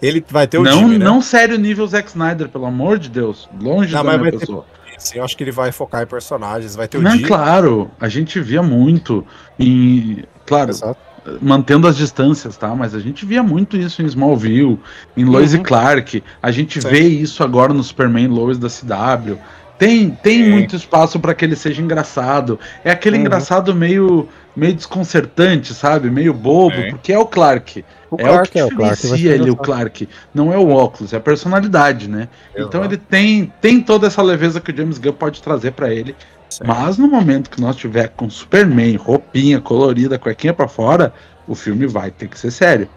Ele 0.01 0.23
vai 0.29 0.45
ter 0.45 0.57
o 0.57 0.63
não, 0.63 0.77
time, 0.77 0.97
né? 0.97 1.05
Não 1.05 1.21
sério 1.21 1.57
nível 1.57 1.87
Zack 1.87 2.09
Snyder, 2.09 2.49
pelo 2.49 2.65
amor 2.65 2.99
de 2.99 3.09
Deus. 3.09 3.49
Longe 3.59 3.93
não, 3.93 4.03
da 4.03 4.17
minha 4.17 4.31
pessoa. 4.31 4.65
Ter, 4.85 5.01
sim, 5.01 5.17
eu 5.17 5.23
acho 5.23 5.35
que 5.35 5.43
ele 5.43 5.51
vai 5.51 5.71
focar 5.71 6.03
em 6.03 6.05
personagens, 6.05 6.75
vai 6.75 6.87
ter 6.87 6.97
o 6.97 7.01
Não, 7.01 7.19
claro, 7.21 7.89
a 7.99 8.07
gente 8.07 8.39
via 8.39 8.61
muito 8.61 9.25
em... 9.57 10.23
Claro, 10.45 10.69
Exato. 10.69 10.99
mantendo 11.41 11.87
as 11.87 11.97
distâncias, 11.97 12.55
tá? 12.55 12.75
Mas 12.75 12.93
a 12.93 12.99
gente 12.99 13.25
via 13.25 13.41
muito 13.41 13.77
isso 13.77 14.01
em 14.03 14.05
Smallville, 14.05 14.79
em 15.17 15.25
Lois 15.25 15.53
uhum. 15.53 15.61
e 15.61 15.63
Clark. 15.63 16.23
A 16.41 16.51
gente 16.51 16.79
sim. 16.81 16.87
vê 16.87 16.99
isso 16.99 17.41
agora 17.41 17.73
no 17.73 17.83
Superman 17.83 18.27
Lois 18.27 18.59
da 18.59 18.67
CW. 18.67 19.39
Tem, 19.77 20.11
tem 20.11 20.49
muito 20.49 20.75
espaço 20.75 21.19
para 21.19 21.33
que 21.33 21.43
ele 21.43 21.55
seja 21.55 21.81
engraçado. 21.81 22.59
É 22.83 22.91
aquele 22.91 23.15
uhum. 23.15 23.23
engraçado 23.23 23.73
meio, 23.73 24.29
meio 24.55 24.73
desconcertante, 24.73 25.73
sabe? 25.73 26.09
Meio 26.09 26.33
bobo, 26.33 26.75
é. 26.75 26.89
porque 26.89 27.11
é 27.11 27.19
o 27.19 27.25
Clark. 27.25 27.83
O 28.09 28.15
é 28.19 28.23
Clark 28.23 28.49
o 28.49 28.51
que 28.51 28.59
é 28.59 28.65
o 28.65 28.69
Clark. 28.69 29.27
ele, 29.27 29.49
o 29.49 29.55
Clark. 29.55 30.09
Não 30.33 30.53
é 30.53 30.57
o 30.57 30.69
óculos, 30.69 31.13
é 31.13 31.17
a 31.17 31.19
personalidade, 31.19 32.09
né? 32.09 32.29
Exato. 32.53 32.67
Então 32.67 32.85
ele 32.85 32.97
tem, 32.97 33.51
tem 33.61 33.81
toda 33.81 34.07
essa 34.07 34.21
leveza 34.21 34.61
que 34.61 34.71
o 34.71 34.77
James 34.77 34.97
Gunn 34.97 35.13
pode 35.13 35.41
trazer 35.41 35.71
para 35.71 35.93
ele. 35.93 36.15
Mas 36.63 36.97
no 36.97 37.07
momento 37.07 37.49
que 37.49 37.59
nós 37.59 37.75
tiver 37.75 38.09
com 38.09 38.29
Superman, 38.29 38.95
roupinha 38.95 39.59
colorida, 39.59 40.17
cuequinha 40.17 40.53
para 40.53 40.67
fora, 40.67 41.13
o 41.47 41.55
filme 41.55 41.85
vai 41.85 42.11
ter 42.11 42.27
que 42.27 42.39
ser 42.39 42.51
sério 42.51 42.87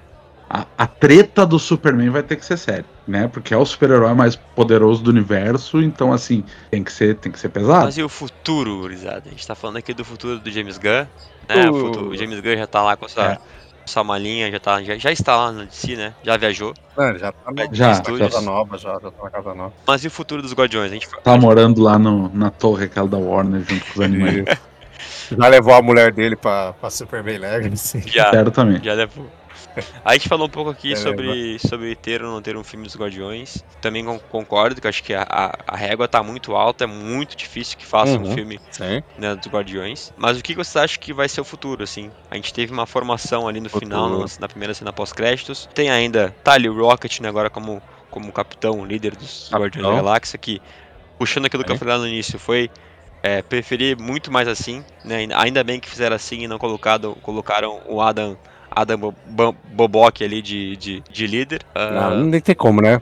a, 0.48 0.66
a, 0.78 0.86
treta 0.86 1.44
do 1.44 1.58
Superman 1.58 2.08
vai 2.08 2.22
ter 2.22 2.36
que 2.36 2.44
ser 2.44 2.56
séria, 2.56 2.84
né? 3.06 3.28
Porque 3.28 3.52
é 3.52 3.56
o 3.56 3.64
super-herói 3.66 4.14
mais 4.14 4.34
poderoso 4.34 5.02
do 5.02 5.10
universo, 5.10 5.82
então 5.82 6.12
assim, 6.12 6.42
tem 6.70 6.82
que 6.82 6.90
ser, 6.90 7.16
tem 7.16 7.30
que 7.30 7.38
ser 7.38 7.50
pesado. 7.50 7.84
Mas 7.84 7.98
e 7.98 8.02
o 8.02 8.08
futuro, 8.08 8.78
gurizada? 8.78 9.24
A 9.26 9.30
gente 9.30 9.46
tá 9.46 9.54
falando 9.54 9.76
aqui 9.76 9.92
do 9.92 10.04
futuro 10.04 10.38
do 10.38 10.50
James 10.50 10.78
Gunn, 10.78 11.06
né? 11.48 11.70
O, 11.70 12.08
o 12.08 12.16
James 12.16 12.40
Gunn 12.40 12.56
já 12.56 12.66
tá 12.66 12.82
lá 12.82 12.96
com 12.96 13.06
essa, 13.06 13.32
é. 13.32 13.38
essa 13.84 14.04
malinha, 14.04 14.50
já, 14.50 14.60
tá, 14.60 14.82
já, 14.82 14.96
já 14.96 15.12
está 15.12 15.36
lá 15.36 15.52
no 15.52 15.66
DC, 15.66 15.96
né? 15.96 16.14
Já 16.22 16.36
viajou. 16.36 16.74
É, 16.96 17.18
já 17.18 17.32
tá 17.32 17.50
no, 17.50 17.74
já, 17.74 17.92
já 17.94 18.28
tá 18.28 18.40
nova, 18.40 18.78
já, 18.78 18.92
já 18.94 19.10
tá 19.10 19.24
na 19.24 19.30
casa 19.30 19.54
nova. 19.54 19.72
Mas 19.86 20.04
e 20.04 20.08
o 20.08 20.10
futuro 20.10 20.42
dos 20.42 20.52
Guardiões? 20.52 20.90
A 20.90 20.94
gente 20.94 21.08
tá 21.22 21.36
morando 21.36 21.82
lá 21.82 21.98
no, 21.98 22.28
na 22.34 22.50
torre 22.50 22.86
aquela 22.86 23.08
da 23.08 23.18
Warner 23.18 23.62
junto 23.68 23.84
com 23.86 23.92
os 23.92 24.00
animais. 24.00 24.44
já 25.36 25.48
levou 25.48 25.74
a 25.74 25.82
mulher 25.82 26.12
dele 26.12 26.36
pra, 26.36 26.72
pra 26.74 26.90
Superman 26.90 27.38
Legacy. 27.38 28.02
Já, 28.06 28.30
também. 28.50 28.82
já 28.82 28.94
levou. 28.94 29.26
A 30.04 30.12
gente 30.14 30.28
falou 30.28 30.46
um 30.46 30.50
pouco 30.50 30.70
aqui 30.70 30.92
é, 30.92 30.96
sobre, 30.96 31.58
sobre 31.58 31.94
ter 31.94 32.22
ou 32.22 32.30
não 32.32 32.42
ter 32.42 32.56
um 32.56 32.64
filme 32.64 32.84
dos 32.84 32.96
Guardiões. 32.96 33.64
Também 33.80 34.04
concordo 34.30 34.80
que 34.80 34.88
acho 34.88 35.02
que 35.02 35.14
a, 35.14 35.26
a, 35.28 35.58
a, 35.66 35.76
régua 35.76 36.08
tá 36.08 36.22
muito 36.22 36.54
alta, 36.54 36.84
é 36.84 36.86
muito 36.86 37.36
difícil 37.36 37.78
que 37.78 37.86
faça 37.86 38.12
uhum, 38.12 38.28
um 38.28 38.34
filme 38.34 38.60
né, 39.16 39.34
dos 39.34 39.46
Guardiões. 39.48 40.12
Mas 40.16 40.38
o 40.38 40.42
que 40.42 40.54
você 40.54 40.78
acha 40.78 40.98
que 40.98 41.12
vai 41.12 41.28
ser 41.28 41.40
o 41.40 41.44
futuro, 41.44 41.82
assim? 41.82 42.10
A 42.30 42.36
gente 42.36 42.52
teve 42.52 42.72
uma 42.72 42.86
formação 42.86 43.48
ali 43.48 43.60
no 43.60 43.68
futuro. 43.68 43.86
final, 43.86 44.08
no, 44.08 44.26
na 44.40 44.48
primeira 44.48 44.74
cena 44.74 44.92
pós-créditos. 44.92 45.68
Tem 45.74 45.90
ainda, 45.90 46.34
tá 46.42 46.52
ali 46.52 46.68
o 46.68 46.74
Rocket, 46.74 47.20
né, 47.20 47.28
agora 47.28 47.50
como, 47.50 47.82
como 48.10 48.32
capitão, 48.32 48.84
líder 48.84 49.16
dos 49.16 49.48
capitão. 49.50 49.60
Guardiões 49.60 49.86
da 49.88 50.02
Galáxia, 50.02 50.38
que, 50.38 50.60
puxando 51.18 51.46
aquilo 51.46 51.62
é. 51.62 51.66
que 51.66 51.72
eu 51.72 51.76
falei 51.76 51.94
lá 51.94 52.00
no 52.00 52.08
início, 52.08 52.38
foi 52.38 52.70
é, 53.22 53.42
preferir 53.42 53.98
muito 53.98 54.30
mais 54.30 54.48
assim, 54.48 54.84
né? 55.04 55.26
Ainda 55.34 55.64
bem 55.64 55.80
que 55.80 55.88
fizeram 55.88 56.16
assim 56.16 56.42
e 56.42 56.48
não 56.48 56.58
colocado, 56.58 57.16
colocaram 57.22 57.80
o 57.86 58.00
Adam 58.00 58.36
Adam 58.70 58.98
Bo 58.98 59.14
Bo 59.26 59.54
Bobock 59.72 60.22
ali 60.24 60.40
de, 60.42 60.76
de, 60.76 61.02
de 61.10 61.26
líder. 61.26 61.62
Não, 61.74 62.20
Uh, 62.20 62.24
nem 62.24 62.40
tem 62.40 62.54
como, 62.54 62.80
né? 62.80 63.00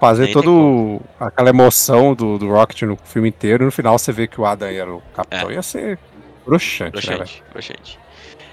Fazer 0.00 0.32
todo 0.32 1.00
aquela 1.18 1.48
emoção 1.48 2.14
do, 2.14 2.36
do 2.38 2.48
Rocket 2.50 2.82
no 2.82 2.96
filme 3.04 3.28
inteiro, 3.28 3.64
e 3.64 3.66
no 3.66 3.72
final 3.72 3.98
você 3.98 4.12
vê 4.12 4.26
que 4.26 4.38
o 4.40 4.44
Adam 4.44 4.68
era 4.68 4.92
o 4.92 5.00
capitão, 5.14 5.50
ia 5.50 5.62
ser 5.62 5.98
broxante, 6.46 6.94
né, 6.96 7.00
velho? 7.00 7.18
broxante, 7.18 7.42
broxante. 7.52 7.98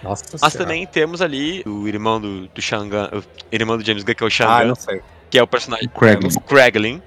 Nossa 0.01 0.23
Mas 0.31 0.39
Senhora. 0.53 0.57
também 0.57 0.87
temos 0.87 1.21
ali 1.21 1.61
o 1.65 1.87
irmão 1.87 2.21
do, 2.21 2.47
do 2.47 2.61
Shangan, 2.61 3.09
o 3.13 3.23
irmão 3.51 3.77
do 3.77 3.85
James 3.85 4.03
Gunn, 4.03 4.15
que 4.15 4.23
é 4.23 4.25
o 4.25 4.27
Ah, 4.27 4.31
Shangan, 4.31 4.65
não 4.65 4.75
sei. 4.75 5.01
que 5.29 5.37
é 5.37 5.43
o 5.43 5.47
personagem, 5.47 5.87
O 5.87 5.89
Craig. 5.99 6.19
o. 6.25 7.01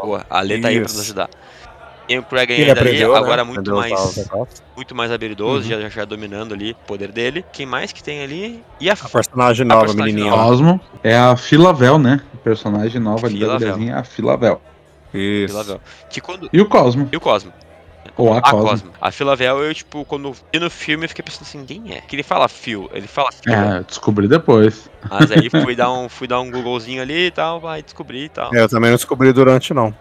Boa, 0.00 0.24
a 0.30 0.40
Lê 0.40 0.58
tá 0.60 0.68
aí 0.68 0.74
pra 0.76 0.82
nos 0.84 1.00
ajudar. 1.00 1.28
Tem 2.12 2.18
o 2.18 2.22
Craiglin 2.22 2.54
Ele 2.56 2.62
ainda 2.64 2.72
ali, 2.80 2.88
aprendeu, 2.90 3.12
né? 3.14 3.18
agora 3.18 3.42
muito 3.42 3.72
a 3.72 3.74
mais, 3.74 4.28
muito 4.76 4.94
mais 4.94 5.10
habilidoso, 5.10 5.72
Uhum. 5.72 5.80
já, 5.80 5.88
já 5.88 6.04
dominando 6.04 6.52
ali 6.52 6.72
o 6.72 6.86
poder 6.86 7.10
dele. 7.10 7.42
Quem 7.54 7.64
mais 7.64 7.90
que 7.90 8.02
tem 8.02 8.22
ali? 8.22 8.62
E 8.78 8.90
a, 8.90 8.92
A 8.92 9.08
personagem 9.08 9.64
nova, 9.66 9.80
personagem 9.86 10.12
menininha. 10.14 10.30
nova. 10.30 10.42
lá. 10.42 10.50
Cosmo 10.50 10.80
é 11.02 11.16
a 11.16 11.34
Filavel, 11.38 11.98
né? 11.98 12.20
Personagem 12.44 13.00
nova 13.00 13.26
ali 13.26 13.40
da 13.40 13.54
é 13.54 13.92
a 13.92 14.04
Filavel. 14.04 14.60
Isso. 15.14 15.54
Filavel. 15.54 15.80
Que 16.10 16.20
quando... 16.20 16.50
E 16.52 16.60
o 16.60 16.66
Cosmo. 16.68 17.08
E 17.10 17.16
o 17.16 17.20
Cosmo. 17.20 17.50
Ou 18.18 18.34
a, 18.34 18.38
A 18.38 18.42
Cosmo. 18.42 18.68
Cosmo. 18.68 18.90
A 19.00 19.10
Filavel, 19.10 19.62
eu, 19.62 19.74
tipo, 19.74 20.04
quando 20.04 20.34
vi 20.52 20.58
no 20.60 20.68
filme, 20.68 21.06
eu 21.06 21.08
fiquei 21.08 21.24
pensando 21.24 21.44
assim, 21.44 21.64
quem 21.64 21.94
é? 21.94 22.02
Que 22.02 22.14
ele 22.14 22.22
fala 22.22 22.46
Phil, 22.46 22.90
ele 22.92 23.06
fala 23.06 23.30
Phil. 23.32 23.54
É, 23.54 23.78
eu 23.78 23.84
descobri 23.84 24.28
depois. 24.28 24.90
Mas 25.08 25.32
aí 25.32 25.48
fui 25.48 25.74
dar 25.74 25.90
um, 25.90 26.10
fui 26.10 26.28
dar 26.28 26.40
um 26.42 26.50
Googlezinho 26.50 27.00
ali 27.00 27.28
e 27.28 27.30
tal, 27.30 27.58
vai 27.58 27.82
descobrir 27.82 28.24
e 28.24 28.28
tal. 28.28 28.54
É, 28.54 28.60
Eu 28.60 28.68
também 28.68 28.90
não 28.90 28.96
descobri 28.96 29.32
durante, 29.32 29.72
não. 29.72 29.94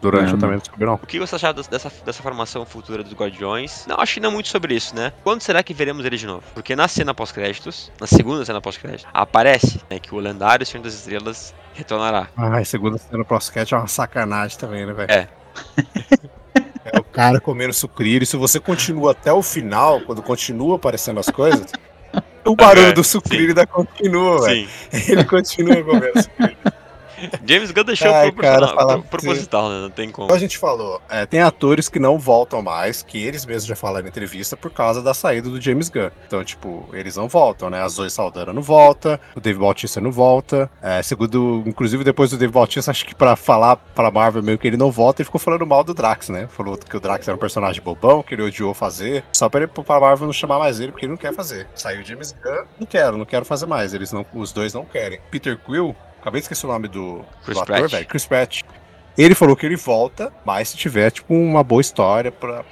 Durante 0.00 0.30
É, 0.30 0.32
eu 0.32 0.38
também 0.38 0.52
não 0.52 0.58
descobri, 0.58 0.86
não. 0.86 0.94
O 0.94 1.06
que 1.06 1.18
você 1.18 1.34
achava 1.36 1.62
dessa, 1.62 1.90
dessa 2.04 2.22
formação 2.22 2.64
futura 2.66 3.02
dos 3.02 3.12
Guardiões? 3.14 3.84
Não, 3.86 3.96
acho 3.98 4.14
que 4.14 4.20
não 4.20 4.30
muito 4.30 4.48
sobre 4.48 4.74
isso, 4.74 4.94
né? 4.94 5.12
Quando 5.24 5.40
será 5.40 5.62
que 5.62 5.72
veremos 5.72 6.04
ele 6.04 6.16
de 6.16 6.26
novo? 6.26 6.42
Porque 6.54 6.76
na 6.76 6.86
cena 6.88 7.14
pós-créditos, 7.14 7.90
na 8.00 8.06
segunda 8.06 8.44
cena 8.44 8.60
pós-créditos, 8.60 9.06
aparece 9.12 9.80
né, 9.90 9.98
que 9.98 10.14
o 10.14 10.18
lendário 10.18 10.66
Senhor 10.66 10.82
das 10.82 10.94
Estrelas 10.94 11.54
retornará. 11.74 12.28
Ai, 12.36 12.64
segunda 12.64 12.98
cena 12.98 13.24
prosquete 13.24 13.74
é 13.74 13.76
uma 13.76 13.86
sacanagem 13.86 14.58
também, 14.58 14.86
né, 14.86 14.92
velho? 14.92 15.10
É. 15.10 15.28
É 16.92 17.00
o 17.00 17.02
cara 17.02 17.40
comendo 17.40 17.72
sucrilho. 17.72 18.24
Se 18.24 18.36
você 18.36 18.60
continua 18.60 19.10
até 19.10 19.32
o 19.32 19.42
final, 19.42 20.00
quando 20.02 20.22
continua 20.22 20.76
aparecendo 20.76 21.18
as 21.18 21.28
coisas, 21.28 21.72
o 22.44 22.54
barulho 22.54 22.86
É, 22.86 22.92
do 22.92 23.02
sucrilho 23.02 23.48
ainda 23.48 23.66
continua, 23.66 24.42
velho. 24.42 24.68
Sim. 24.90 25.12
Ele 25.12 25.24
continua 25.24 25.82
comendo 25.82 26.22
sucrilho. 26.22 26.56
James 27.46 27.70
Gunn 27.70 27.84
deixou 27.84 28.10
Ai, 28.12 28.30
cara, 28.32 28.68
pro- 28.68 29.02
proposital, 29.02 29.68
né? 29.68 29.80
Não 29.80 29.90
tem 29.90 30.10
como. 30.10 30.26
Como 30.28 30.36
a 30.36 30.40
gente 30.40 30.58
falou, 30.58 31.00
é, 31.08 31.24
tem 31.26 31.40
atores 31.40 31.88
que 31.88 31.98
não 31.98 32.18
voltam 32.18 32.62
mais, 32.62 33.02
que 33.02 33.18
eles 33.24 33.44
mesmos 33.46 33.66
já 33.66 33.76
falaram 33.76 34.06
em 34.06 34.08
entrevista 34.08 34.56
por 34.56 34.70
causa 34.70 35.02
da 35.02 35.14
saída 35.14 35.48
do 35.48 35.60
James 35.60 35.88
Gunn. 35.88 36.10
Então, 36.26 36.42
tipo, 36.44 36.88
eles 36.92 37.16
não 37.16 37.28
voltam, 37.28 37.70
né? 37.70 37.80
A 37.82 37.88
Zoe 37.88 38.10
Saldana 38.10 38.52
não 38.52 38.62
volta, 38.62 39.20
o 39.34 39.40
Dave 39.40 39.58
Bautista 39.58 40.00
não 40.00 40.10
volta. 40.12 40.70
É, 40.82 41.02
segundo, 41.02 41.62
inclusive, 41.66 42.02
depois 42.04 42.30
do 42.30 42.36
Dave 42.36 42.52
Bautista, 42.52 42.90
acho 42.90 43.04
que 43.06 43.14
pra 43.14 43.36
falar 43.36 43.76
pra 43.76 44.10
Marvel 44.10 44.42
meio 44.42 44.58
que 44.58 44.66
ele 44.66 44.76
não 44.76 44.90
volta, 44.90 45.22
ele 45.22 45.26
ficou 45.26 45.40
falando 45.40 45.66
mal 45.66 45.82
do 45.84 45.94
Drax, 45.94 46.28
né? 46.28 46.46
Falou 46.48 46.76
que 46.76 46.96
o 46.96 47.00
Drax 47.00 47.26
era 47.26 47.36
um 47.36 47.40
personagem 47.40 47.82
bobão, 47.82 48.22
que 48.22 48.34
ele 48.34 48.42
odiou 48.42 48.74
fazer, 48.74 49.24
só 49.32 49.48
pra, 49.48 49.60
ele, 49.62 49.68
pra 49.68 50.00
Marvel 50.00 50.26
não 50.26 50.32
chamar 50.32 50.58
mais 50.58 50.80
ele, 50.80 50.92
porque 50.92 51.06
ele 51.06 51.12
não 51.12 51.16
quer 51.18 51.34
fazer. 51.34 51.66
Saiu 51.74 52.00
o 52.00 52.04
James 52.04 52.32
Gunn, 52.42 52.64
não 52.78 52.86
quero, 52.86 53.16
não 53.16 53.24
quero 53.24 53.44
fazer 53.44 53.66
mais. 53.66 53.94
Eles 53.94 54.12
não, 54.12 54.24
os 54.34 54.52
dois 54.52 54.72
não 54.74 54.84
querem. 54.84 55.18
Peter 55.30 55.58
Quill, 55.58 55.94
acabei 56.26 56.40
de 56.40 56.44
esquecer 56.46 56.66
o 56.66 56.68
nome 56.70 56.88
do, 56.88 57.24
Chris 57.44 57.56
do 57.56 57.62
ator, 57.62 57.76
Pratt. 57.78 57.90
velho. 57.92 58.06
Chris 58.06 58.26
Pratt. 58.26 58.62
Ele 59.16 59.34
falou 59.34 59.54
que 59.56 59.64
ele 59.64 59.76
volta, 59.76 60.32
mas 60.44 60.70
se 60.70 60.76
tiver, 60.76 61.10
tipo, 61.10 61.32
uma 61.32 61.62
boa 61.62 61.80
história 61.80 62.30
pra, 62.32 62.64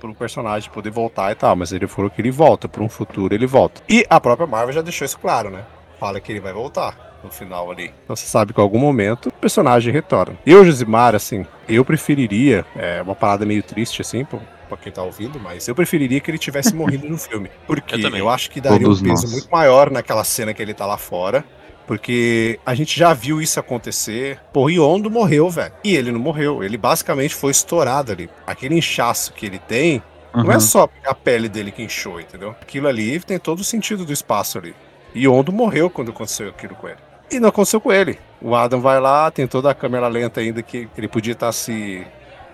pro 0.00 0.14
personagem 0.14 0.70
poder 0.70 0.90
voltar 0.90 1.30
e 1.30 1.34
tal. 1.34 1.54
Mas 1.54 1.72
ele 1.72 1.86
falou 1.86 2.10
que 2.10 2.20
ele 2.20 2.30
volta, 2.30 2.68
pra 2.68 2.82
um 2.82 2.88
futuro 2.88 3.34
ele 3.34 3.46
volta. 3.46 3.82
E 3.88 4.04
a 4.08 4.18
própria 4.18 4.46
Marvel 4.46 4.72
já 4.72 4.80
deixou 4.82 5.04
isso 5.04 5.18
claro, 5.18 5.50
né? 5.50 5.62
Fala 6.00 6.20
que 6.20 6.32
ele 6.32 6.40
vai 6.40 6.52
voltar 6.52 7.20
no 7.22 7.30
final 7.30 7.70
ali. 7.70 7.92
Então 8.02 8.16
você 8.16 8.26
sabe 8.26 8.52
que 8.52 8.58
em 8.60 8.62
algum 8.64 8.78
momento 8.78 9.28
o 9.28 9.32
personagem 9.32 9.92
retorna. 9.92 10.36
Eu, 10.44 10.64
Josimar, 10.64 11.14
assim, 11.14 11.46
eu 11.68 11.84
preferiria, 11.84 12.64
é 12.74 13.00
uma 13.02 13.14
parada 13.14 13.46
meio 13.46 13.62
triste, 13.62 14.00
assim, 14.02 14.24
pra, 14.24 14.40
pra 14.68 14.76
quem 14.78 14.90
tá 14.90 15.04
ouvindo, 15.04 15.38
mas 15.38 15.68
eu 15.68 15.74
preferiria 15.74 16.18
que 16.18 16.28
ele 16.30 16.38
tivesse 16.38 16.74
morrido 16.74 17.08
no 17.08 17.16
filme. 17.16 17.48
Porque 17.64 17.94
Eu 17.94 17.98
eu, 18.00 18.04
também. 18.10 18.28
acho 18.28 18.50
que 18.50 18.60
daria 18.60 18.80
Todos 18.80 19.00
um 19.00 19.04
peso 19.04 19.22
nós. 19.22 19.32
muito 19.32 19.48
maior 19.52 19.88
naquela 19.88 20.24
cena 20.24 20.52
que 20.52 20.60
ele 20.60 20.74
tá 20.74 20.84
lá 20.84 20.96
fora. 20.98 21.44
Porque 21.86 22.58
a 22.64 22.74
gente 22.74 22.98
já 22.98 23.12
viu 23.12 23.40
isso 23.40 23.58
acontecer. 23.58 24.38
Pô, 24.52 24.68
Yondo 24.68 25.10
morreu, 25.10 25.50
velho. 25.50 25.72
E 25.84 25.94
ele 25.96 26.12
não 26.12 26.20
morreu. 26.20 26.62
Ele 26.62 26.76
basicamente 26.76 27.34
foi 27.34 27.50
estourado 27.50 28.12
ali. 28.12 28.30
Aquele 28.46 28.76
inchaço 28.78 29.32
que 29.32 29.46
ele 29.46 29.58
tem, 29.58 30.02
não 30.34 30.50
é 30.50 30.54
Uhum. 30.54 30.60
só 30.60 30.88
a 31.04 31.14
pele 31.14 31.48
dele 31.48 31.70
que 31.72 31.82
inchou, 31.82 32.20
entendeu? 32.20 32.50
Aquilo 32.60 32.88
ali 32.88 33.18
tem 33.20 33.38
todo 33.38 33.60
o 33.60 33.64
sentido 33.64 34.04
do 34.04 34.12
espaço 34.12 34.58
ali. 34.58 34.74
E 35.14 35.26
Yondo 35.26 35.52
morreu 35.52 35.90
quando 35.90 36.10
aconteceu 36.10 36.48
aquilo 36.48 36.74
com 36.74 36.88
ele. 36.88 36.98
E 37.30 37.38
não 37.40 37.48
aconteceu 37.48 37.80
com 37.80 37.92
ele. 37.92 38.18
O 38.40 38.54
Adam 38.54 38.80
vai 38.80 39.00
lá, 39.00 39.30
tem 39.30 39.46
toda 39.46 39.70
a 39.70 39.74
câmera 39.74 40.06
lenta 40.08 40.40
ainda 40.40 40.62
que 40.62 40.88
ele 40.96 41.08
podia 41.08 41.32
estar 41.32 41.52
se 41.52 42.06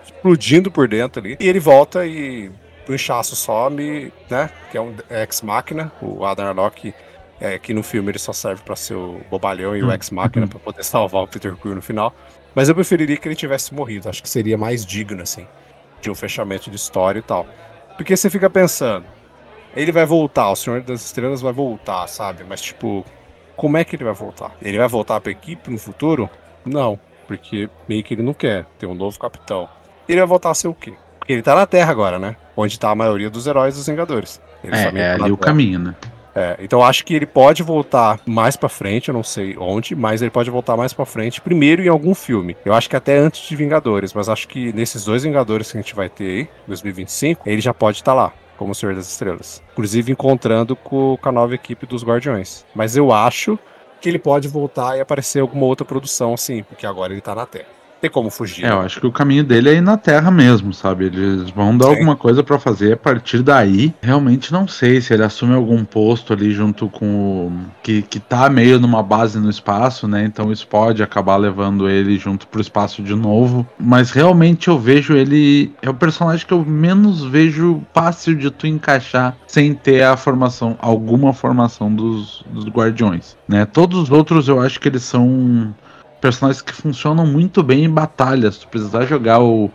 explodindo 0.05 0.71
por 0.71 0.87
dentro 0.87 1.21
ali. 1.21 1.37
E 1.39 1.47
ele 1.47 1.59
volta 1.59 2.05
e 2.05 2.51
o 2.87 2.93
inchaço 2.93 3.35
some, 3.35 4.11
né? 4.29 4.49
Que 4.71 4.77
é 4.77 4.81
um 4.81 4.93
ex-máquina. 5.09 5.91
O 6.01 6.25
Adam 6.25 6.47
Arlock, 6.47 6.93
é, 7.39 7.57
que 7.57 7.73
no 7.73 7.81
filme 7.83 8.11
ele 8.11 8.19
só 8.19 8.33
serve 8.33 8.61
pra 8.63 8.75
ser 8.75 8.95
o 8.95 9.21
bobalhão 9.29 9.75
e 9.75 9.81
o 9.83 9.87
Hum. 9.87 9.91
ex-máquina 9.91 10.47
pra 10.47 10.59
poder 10.59 10.83
salvar 10.83 11.23
o 11.23 11.27
Peter 11.27 11.55
Quill 11.55 11.75
no 11.75 11.81
final. 11.81 12.13
Mas 12.55 12.67
eu 12.67 12.75
preferiria 12.75 13.15
que 13.17 13.27
ele 13.27 13.35
tivesse 13.35 13.73
morrido. 13.73 14.09
Acho 14.09 14.21
que 14.23 14.29
seria 14.29 14.57
mais 14.57 14.85
digno, 14.85 15.21
assim, 15.21 15.47
de 16.01 16.09
um 16.09 16.15
fechamento 16.15 16.69
de 16.69 16.75
história 16.75 17.19
e 17.19 17.21
tal. 17.23 17.45
Porque 17.95 18.15
você 18.17 18.29
fica 18.29 18.49
pensando, 18.49 19.05
ele 19.75 19.91
vai 19.91 20.05
voltar, 20.05 20.49
o 20.49 20.55
Senhor 20.55 20.81
das 20.81 21.03
Estrelas 21.05 21.41
vai 21.41 21.53
voltar, 21.53 22.07
sabe? 22.07 22.43
Mas, 22.47 22.61
tipo, 22.61 23.05
como 23.55 23.77
é 23.77 23.83
que 23.83 23.95
ele 23.95 24.03
vai 24.03 24.13
voltar? 24.13 24.51
Ele 24.61 24.77
vai 24.77 24.87
voltar 24.87 25.19
pra 25.21 25.31
equipe 25.31 25.69
no 25.69 25.77
futuro? 25.77 26.29
Não, 26.65 26.99
porque 27.27 27.69
meio 27.87 28.03
que 28.03 28.13
ele 28.15 28.23
não 28.23 28.33
quer 28.33 28.65
ter 28.77 28.85
um 28.87 28.95
novo 28.95 29.17
capitão. 29.19 29.69
Ele 30.07 30.19
vai 30.19 30.27
voltar 30.27 30.49
a 30.49 30.53
ser 30.55 30.67
o 30.67 30.73
quê? 30.73 30.93
Porque 31.19 31.33
ele 31.33 31.41
tá 31.43 31.53
na 31.53 31.65
Terra 31.67 31.91
agora, 31.91 32.17
né? 32.17 32.35
Onde 32.57 32.79
tá 32.79 32.89
a 32.89 32.95
maioria 32.95 33.29
dos 33.29 33.45
heróis 33.45 33.75
dos 33.75 33.85
Vingadores. 33.85 34.41
Eles 34.63 34.79
É, 34.79 34.85
também 34.87 35.03
é 35.03 35.11
ali 35.11 35.31
o 35.31 35.37
caminho, 35.37 35.77
né? 35.79 35.95
É, 36.39 36.55
então 36.61 36.81
acho 36.81 37.03
que 37.03 37.13
ele 37.13 37.25
pode 37.25 37.61
voltar 37.61 38.17
mais 38.25 38.55
pra 38.55 38.69
frente, 38.69 39.09
eu 39.09 39.13
não 39.13 39.23
sei 39.23 39.57
onde, 39.57 39.93
mas 39.93 40.21
ele 40.21 40.31
pode 40.31 40.49
voltar 40.49 40.77
mais 40.77 40.93
pra 40.93 41.05
frente, 41.05 41.41
primeiro 41.41 41.83
em 41.83 41.89
algum 41.89 42.15
filme. 42.15 42.55
Eu 42.63 42.73
acho 42.73 42.89
que 42.89 42.95
até 42.95 43.17
antes 43.17 43.45
de 43.45 43.55
Vingadores, 43.57 44.13
mas 44.13 44.29
acho 44.29 44.47
que 44.47 44.71
nesses 44.71 45.03
dois 45.03 45.23
Vingadores 45.23 45.69
que 45.69 45.77
a 45.77 45.81
gente 45.81 45.93
vai 45.93 46.07
ter 46.07 46.23
aí, 46.23 46.49
2025, 46.65 47.43
ele 47.45 47.59
já 47.59 47.73
pode 47.73 47.97
estar 47.97 48.13
lá, 48.13 48.31
como 48.55 48.71
o 48.71 48.75
Senhor 48.75 48.95
das 48.95 49.09
Estrelas. 49.09 49.61
Inclusive 49.73 50.13
encontrando 50.13 50.77
com 50.77 51.19
a 51.21 51.31
nova 51.31 51.53
equipe 51.53 51.85
dos 51.85 52.05
Guardiões. 52.05 52.65
Mas 52.73 52.95
eu 52.95 53.11
acho 53.11 53.59
que 53.99 54.07
ele 54.07 54.17
pode 54.17 54.47
voltar 54.47 54.95
e 54.95 55.01
aparecer 55.01 55.39
em 55.39 55.41
alguma 55.41 55.65
outra 55.65 55.83
produção, 55.83 56.33
assim, 56.33 56.63
porque 56.63 56.87
agora 56.87 57.11
ele 57.11 57.19
tá 57.19 57.35
na 57.35 57.45
Terra. 57.45 57.78
Tem 58.01 58.09
como 58.09 58.29
fugir. 58.29 58.63
É, 58.63 58.69
né? 58.69 58.75
eu 58.75 58.81
acho 58.81 58.99
que 58.99 59.07
o 59.07 59.11
caminho 59.11 59.43
dele 59.43 59.69
é 59.69 59.73
ir 59.75 59.81
na 59.81 59.97
Terra 59.97 60.31
mesmo, 60.31 60.73
sabe? 60.73 61.05
Eles 61.05 61.49
vão 61.49 61.77
dar 61.77 61.85
Sim. 61.85 61.91
alguma 61.91 62.15
coisa 62.15 62.43
pra 62.43 62.57
fazer 62.57 62.93
a 62.93 62.97
partir 62.97 63.41
daí. 63.41 63.93
Realmente 64.01 64.53
não 64.53 64.67
sei 64.67 65.01
se 65.01 65.13
ele 65.13 65.23
assume 65.23 65.53
algum 65.53 65.83
posto 65.83 66.33
ali 66.33 66.51
junto 66.51 66.87
com 66.87 67.05
o. 67.05 67.51
Que, 67.83 68.01
que 68.01 68.19
tá 68.19 68.49
meio 68.49 68.79
numa 68.79 69.03
base 69.03 69.39
no 69.39 69.49
espaço, 69.49 70.07
né? 70.07 70.23
Então 70.23 70.51
isso 70.51 70.67
pode 70.67 71.03
acabar 71.03 71.35
levando 71.35 71.89
ele 71.89 72.17
junto 72.17 72.47
pro 72.47 72.61
espaço 72.61 73.03
de 73.03 73.15
novo. 73.15 73.67
Mas 73.77 74.11
realmente 74.11 74.69
eu 74.69 74.79
vejo 74.79 75.13
ele. 75.13 75.73
É 75.81 75.89
o 75.89 75.93
personagem 75.93 76.45
que 76.45 76.53
eu 76.53 76.63
menos 76.63 77.23
vejo 77.23 77.81
fácil 77.93 78.35
de 78.35 78.49
tu 78.49 78.65
encaixar 78.65 79.35
sem 79.45 79.73
ter 79.73 80.03
a 80.03 80.15
formação, 80.15 80.77
alguma 80.79 81.33
formação 81.33 81.93
dos, 81.93 82.43
dos 82.49 82.65
guardiões. 82.65 83.35
Né? 83.47 83.65
Todos 83.65 83.99
os 84.03 84.11
outros 84.11 84.47
eu 84.47 84.61
acho 84.61 84.79
que 84.79 84.87
eles 84.87 85.03
são 85.03 85.73
personagens 86.19 86.61
que 86.61 86.73
funcionam 86.73 87.25
muito 87.25 87.63
bem 87.63 87.85
em 87.85 87.89
batalhas. 87.89 88.55
Se 88.55 88.61
tu 88.61 88.67
precisar 88.67 89.05
jogar 89.05 89.39
o, 89.39 89.71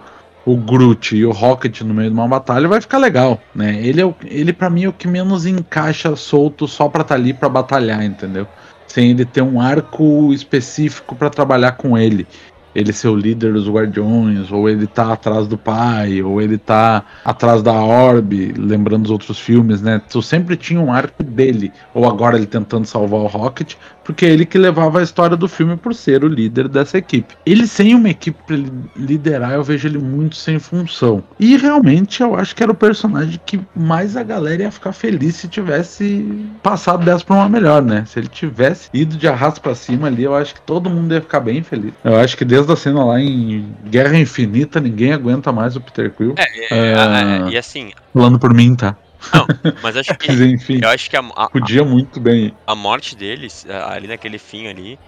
o 0.46 0.56
Groot 0.56 1.16
e 1.16 1.24
o 1.24 1.32
Rocket 1.32 1.80
no 1.80 1.94
meio 1.94 2.10
de 2.10 2.14
uma 2.14 2.28
batalha, 2.28 2.68
vai 2.68 2.80
ficar 2.80 2.98
legal, 2.98 3.40
né? 3.54 3.80
Ele, 3.82 4.02
é 4.02 4.14
ele 4.24 4.52
para 4.52 4.70
mim, 4.70 4.84
é 4.84 4.88
o 4.88 4.92
que 4.92 5.08
menos 5.08 5.46
encaixa 5.46 6.14
solto 6.16 6.68
só 6.68 6.88
pra 6.88 7.02
estar 7.02 7.14
ali 7.14 7.32
pra 7.32 7.48
batalhar, 7.48 8.04
entendeu? 8.04 8.46
Sem 8.86 9.10
ele 9.10 9.24
ter 9.24 9.42
um 9.42 9.60
arco 9.60 10.32
específico 10.32 11.16
pra 11.16 11.30
trabalhar 11.30 11.72
com 11.72 11.96
ele. 11.96 12.26
Ele 12.74 12.92
ser 12.92 13.06
o 13.06 13.14
líder 13.14 13.52
dos 13.52 13.68
Guardiões, 13.68 14.50
ou 14.50 14.68
ele 14.68 14.86
tá 14.86 15.12
atrás 15.12 15.46
do 15.46 15.56
pai, 15.56 16.20
ou 16.20 16.42
ele 16.42 16.58
tá 16.58 17.04
atrás 17.24 17.62
da 17.62 17.72
Orb, 17.72 18.52
lembrando 18.58 19.04
os 19.04 19.10
outros 19.12 19.38
filmes, 19.38 19.80
né? 19.80 20.02
Tu 20.10 20.20
sempre 20.20 20.56
tinha 20.56 20.80
um 20.80 20.92
arco 20.92 21.22
dele, 21.22 21.72
ou 21.94 22.04
agora 22.04 22.36
ele 22.36 22.46
tentando 22.46 22.84
salvar 22.84 23.20
o 23.20 23.26
Rocket, 23.28 23.76
porque 24.04 24.26
é 24.26 24.30
ele 24.30 24.44
que 24.44 24.58
levava 24.58 25.00
a 25.00 25.02
história 25.02 25.36
do 25.36 25.48
filme 25.48 25.76
por 25.76 25.94
ser 25.94 26.24
o 26.24 26.28
líder 26.28 26.68
dessa 26.68 26.98
equipe. 26.98 27.34
Ele 27.44 27.66
sem 27.66 27.94
uma 27.94 28.10
equipe 28.10 28.38
pra 28.46 28.54
ele 28.56 28.70
liderar, 28.96 29.52
eu 29.52 29.64
vejo 29.64 29.88
ele 29.88 29.98
muito 29.98 30.36
sem 30.36 30.58
função. 30.58 31.22
E 31.40 31.56
realmente 31.56 32.22
eu 32.22 32.34
acho 32.36 32.54
que 32.54 32.62
era 32.62 32.72
o 32.72 32.74
personagem 32.74 33.40
que 33.44 33.60
mais 33.74 34.16
a 34.16 34.22
galera 34.22 34.62
ia 34.64 34.70
ficar 34.70 34.92
feliz 34.92 35.36
se 35.36 35.48
tivesse 35.48 36.26
passado 36.62 37.04
dessa 37.04 37.24
pra 37.24 37.36
uma 37.36 37.48
melhor, 37.48 37.82
né? 37.82 38.04
Se 38.06 38.18
ele 38.18 38.28
tivesse 38.28 38.88
ido 38.92 39.16
de 39.16 39.26
arrasto 39.26 39.60
pra 39.60 39.74
cima 39.74 40.06
ali, 40.06 40.24
eu 40.24 40.34
acho 40.34 40.54
que 40.54 40.60
todo 40.60 40.90
mundo 40.90 41.14
ia 41.14 41.20
ficar 41.20 41.40
bem 41.40 41.62
feliz. 41.62 41.92
Eu 42.04 42.16
acho 42.16 42.36
que 42.36 42.44
desde 42.44 42.70
a 42.72 42.76
cena 42.76 43.04
lá 43.04 43.20
em 43.20 43.66
Guerra 43.86 44.18
Infinita, 44.18 44.80
ninguém 44.80 45.12
aguenta 45.12 45.52
mais 45.52 45.76
o 45.76 45.80
Peter 45.80 46.10
Quill. 46.10 46.34
É, 46.36 46.90
é, 46.90 46.94
Ah. 46.94 47.46
é, 47.48 47.50
e 47.52 47.56
assim, 47.56 47.90
Falando 48.12 48.38
por 48.38 48.54
mim, 48.54 48.76
tá? 48.76 48.96
Não, 49.32 49.46
mas 49.82 49.96
acho 49.96 50.14
que. 50.16 50.28
Mas 50.34 50.40
enfim, 50.40 50.80
eu 50.82 50.88
acho 50.88 51.08
que 51.08 51.16
a, 51.16 51.20
a, 51.20 51.48
podia 51.48 51.84
muito 51.84 52.20
bem. 52.20 52.54
a 52.66 52.74
morte 52.74 53.16
deles, 53.16 53.66
ali 53.88 54.08
naquele 54.08 54.38
fim 54.38 54.66
ali, 54.66 54.98